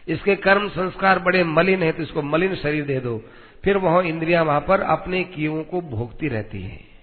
[0.07, 3.25] इसके कर्म संस्कार बड़े मलिन है तो इसको मलिन शरीर दे दो।
[3.63, 6.94] फिर वह इंद्रिया वहाँ पर अपने कियों को भोगती रहती है।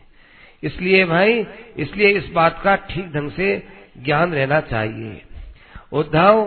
[0.62, 3.62] इसलिए भाई, इसलिए इस बात का ठीक ढंग से
[3.98, 5.22] ज्ञान रहना चाहिए।
[5.92, 6.46] उद्धव,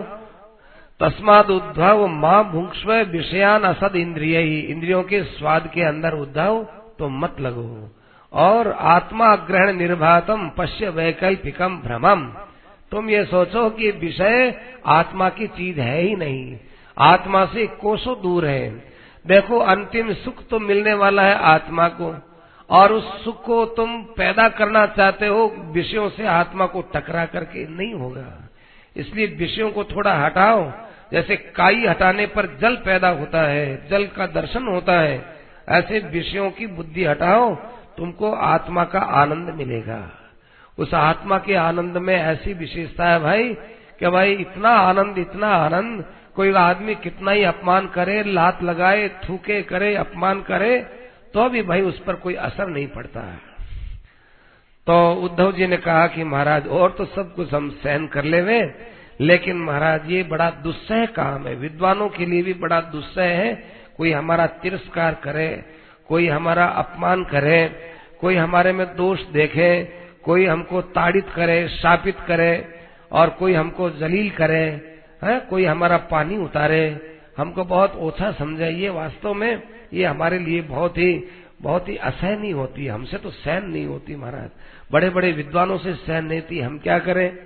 [1.00, 6.68] तस्माद उद्धव माँ भुंक्ष्व विषयान असद इंद्रिय ही इंद्रियों के स्वाद के अंदर उद्धव
[6.98, 7.92] तो मत लगो।
[8.32, 12.26] और आत्मा ग्रहण निर्भातम पश्य वैकल्पिकम भ्रमम।
[12.90, 14.54] तुम ये सोचो कि विषय
[14.86, 16.58] आत्मा की चीज़ है ही नहीं।
[16.98, 18.70] आत्मा से कोसों दूर है।
[19.26, 22.14] देखो, अंतिम सुख तो मिलने वाला है आत्मा को।
[22.70, 27.68] और उस सुख को तुम पैदा करना चाहते हो, विषयों से आत्मा को टकरा करके
[27.68, 28.48] नहीं होगा।
[28.96, 30.72] इसलिए विषयों को थोड़ा हटाओ।
[31.12, 35.36] जैसे काई हटाने पर जल पैदा होता है, जल का दर्शन होता है,
[35.68, 37.54] ऐसे विषयों की बुद्धि हटाओ,
[37.96, 40.10] तुमको आत्मा का आनंद मिलेगा।
[40.78, 43.54] उस आत्मा के आनंद में ऐसी विशेषता है भाई,
[44.00, 46.04] कि भाई इतना आनंद इतना आनंद,
[46.36, 51.05] कोई आदमी कितना ही अपमान करे, लात लगाए, थूके करे, अपमान करे
[51.36, 53.20] तो भी भाई उस पर कोई असर नहीं पड़ता
[54.86, 58.62] तो उद्धव जी ने कहा कि महाराज, और तो सब कुछ हम सहन कर ले
[59.20, 63.52] लेकिन महाराज, ये बड़ा दुस्सह काम है। विद्वानों के लिए भी बड़ा दुस्सह है।
[63.96, 65.64] कोई हमारा तिरस्कार करे,
[66.08, 67.66] कोई हमारा अपमान करे,
[68.20, 69.84] कोई हमारे में दोष देखे,
[70.24, 72.52] कोई हमको ताड़ित करे, शापित करे,
[73.12, 74.66] और कोई हमको जलील करे,
[75.24, 76.84] है, कोई हमारा पानी उतारे।
[77.38, 81.24] हमको बहुत ओछा समझे ये वास्तव में। ये हमारे लिए बहुत ही
[81.62, 84.50] बहुत ही असहनीय होती है। हमसे तो सहन नहीं होती महाराज।
[84.92, 87.36] बड़े बड़े विद्वानों से सहन नहीं थी हम क्या करें?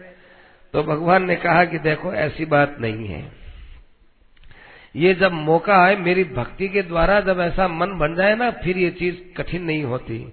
[0.73, 3.33] तो भगवान ने कहा कि देखो, ऐसी बात नहीं है।
[4.97, 8.79] ये जब मौका आए, मेरी भक्ति के द्वारा जब ऐसा मन बन जाए ना, फिर
[8.79, 10.33] ये चीज़ कठिन नहीं होती।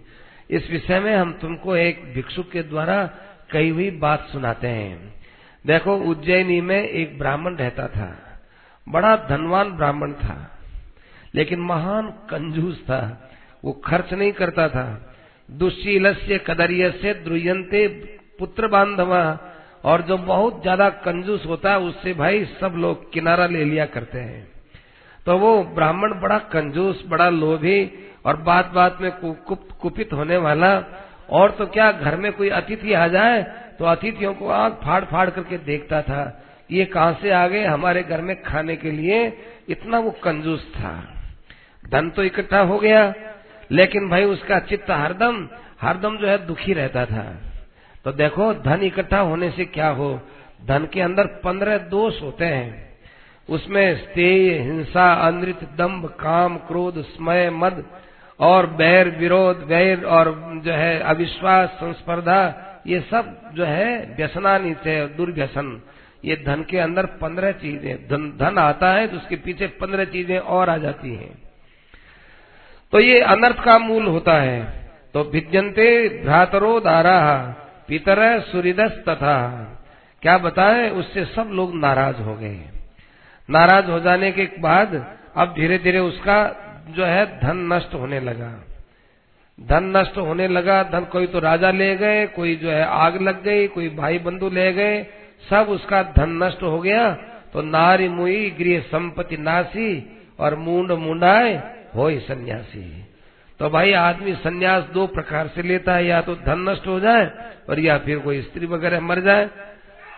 [0.50, 3.04] इस विषय में हम तुमको एक भिक्षुक के द्वारा
[3.52, 5.14] कही हुई बात सुनाते हैं।
[5.66, 8.40] देखो, उज्जैनी में एक ब्राह्मण रहता था।
[8.90, 10.57] बड़ा धनवान ब्राह्मण था।
[11.38, 13.02] लेकिन महान कंजूस था।
[13.64, 14.86] वो खर्च नहीं करता था।
[15.50, 17.88] दुशील से कदरिय से द्रुयंते
[18.40, 19.22] पुत्र बांधवा
[19.84, 24.20] और जो बहुत ज़्यादा कंजूस होता है उससे भाई सब लोग किनारा ले लिया करते
[24.20, 24.48] हैं।
[25.26, 27.92] तो वो ब्राह्मण बड़ा कंजूस, बड़ा लोभी
[28.26, 29.12] और बात बात में
[29.82, 30.74] कुपित होने वाला।
[31.30, 33.42] और तो क्या घर में कोई अतिथि आ जाए
[33.80, 36.22] तो अतिथियों को आग फाड़ फाड़ करके देखता था।
[36.72, 37.64] ये कहाँ से आ गए?
[37.66, 39.26] हमारे घर में खाने के लिए।
[39.70, 40.94] इतना वो कंजूस था।
[41.90, 43.14] धन तो इकट्ठा हो गया,
[43.72, 45.48] लेकिन भाई उसका चित्त हरदम
[45.82, 47.24] हरदम जो है दुखी रहता था।
[48.06, 50.20] तो देखो, धन इकट्ठा होने से क्या हो?
[50.66, 52.86] धन के अंदर पंद्रह दोष होते हैं।
[53.50, 57.84] उसमें स्तेय, हिंसा, अनृत दम्भ काम, क्रोध, स्मय, मद
[58.40, 60.34] और बैर, विरोध, वैर और
[60.66, 62.42] जो है अविश्वास, संस्पर्धा,
[62.88, 65.82] ये सब जो है व्यसनानी से, दुर्व्यसन।
[66.26, 70.38] ये धन के अंदर पंद्रह चीज़ें, धन धन आता है तो उसके पीछे पंद्रह चीज़ें
[70.40, 71.36] और आ जाती हैं।
[72.94, 74.62] तो ये अनर्थ का मूल होता है।
[75.14, 75.88] तो भिजंते
[76.24, 77.20] भ्रातरो दारा,
[77.88, 79.38] पितर सूर्यदस तथा
[80.24, 82.60] क्या बताए, उससे सब लोग नाराज़ हो गए।
[83.50, 84.96] नाराज़ हो जाने के बाद
[85.38, 86.40] अब धीरे धीरे उसका
[86.90, 88.50] जो है धन नष्ट होने लगा।
[89.58, 93.44] धन नष्ट होने लगा, धन कोई तो राजा ले गए, कोई जो है आग लग
[93.44, 95.06] गई, कोई भाई बंधु ले गए,
[95.50, 97.12] सब उसका धन नष्ट हो गया।
[97.54, 102.82] तो नारी मुई, गृह संपत्ति नासी और मुंड मुंडाए हो ही सन्यासी
[103.60, 107.26] तो भाई आदमी सन्यास दो प्रकार से लेता है, या तो धन नष्ट हो जाए
[107.70, 109.46] और या फिर कोई स्त्री वगैरह मर जाए।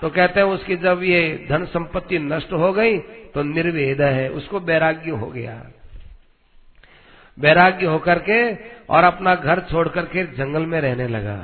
[0.02, 2.98] तो कहते हैं उसकी जब ये धन संपत्ति नष्ट हो गई
[3.34, 5.62] तो निर्वेद है, उसको वैराग्य हो गया।
[7.38, 8.40] वैराग्य होकर के
[8.86, 11.38] और अपना घर छोड़ करके जंगल में रहने लगा।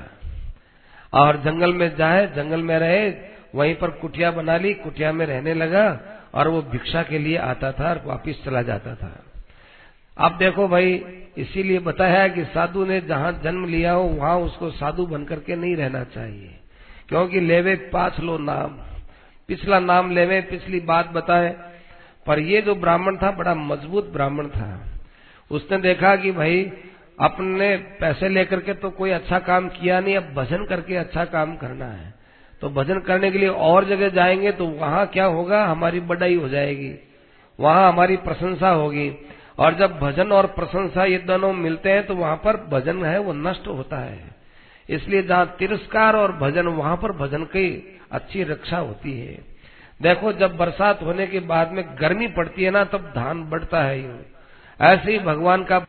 [1.14, 3.10] और जंगल में जाए, जंगल में रहे,
[3.56, 5.88] वहीं पर कुटिया बना ली, कुटिया में रहने लगा
[6.34, 9.14] और वो भिक्षा के लिए आता था और वापिस चला जाता था।
[10.18, 11.04] अब देखो भाई,
[11.38, 15.76] इसीलिए बताया कि साधु ने जहाँ जन्म लिया हो, वहाँ उसको साधु बन करके नहीं
[15.76, 16.60] रहना चाहिए।
[17.10, 18.70] क्योंकि लेवे पाँच लो नाम।
[19.48, 21.56] पिछला नाम लेवे, पिछली बात बताए।
[22.28, 24.88] पर ये जो ब्राह्मण था, बड़ा मज़बूत ब्राह्मण था।
[25.52, 26.72] उसने देखा कि भाई,
[27.20, 31.56] अपने पैसे लेकर के तो कोई अच्छा काम किया नहीं, अब भजन करके अच्छा काम
[31.56, 32.14] करना है।
[32.62, 35.66] तो भजन करने के लिए और जगह जाएँगे तो वहाँ क्या होगा?
[35.66, 36.96] हमारी बड़ाई हो जाएगी।
[37.60, 39.18] वहाँ हमारी प्रशंसा होगी।
[39.60, 43.34] और जब भजन और प्रशंसा ये दोनों मिलते हैं तो वहाँ पर भजन है, वो
[43.34, 44.36] नष्ट होता है।
[44.90, 49.38] इसलिए जहाँ तिरस्कार और भजन, वहाँ पर भजन की अच्छी रक्षा होती है।
[50.02, 54.26] देखो, जब बरसात होने के बाद में गर्मी पड़ती है ना, तब धान बढ़ता है
[54.80, 55.80] ऐसे ही भगवान का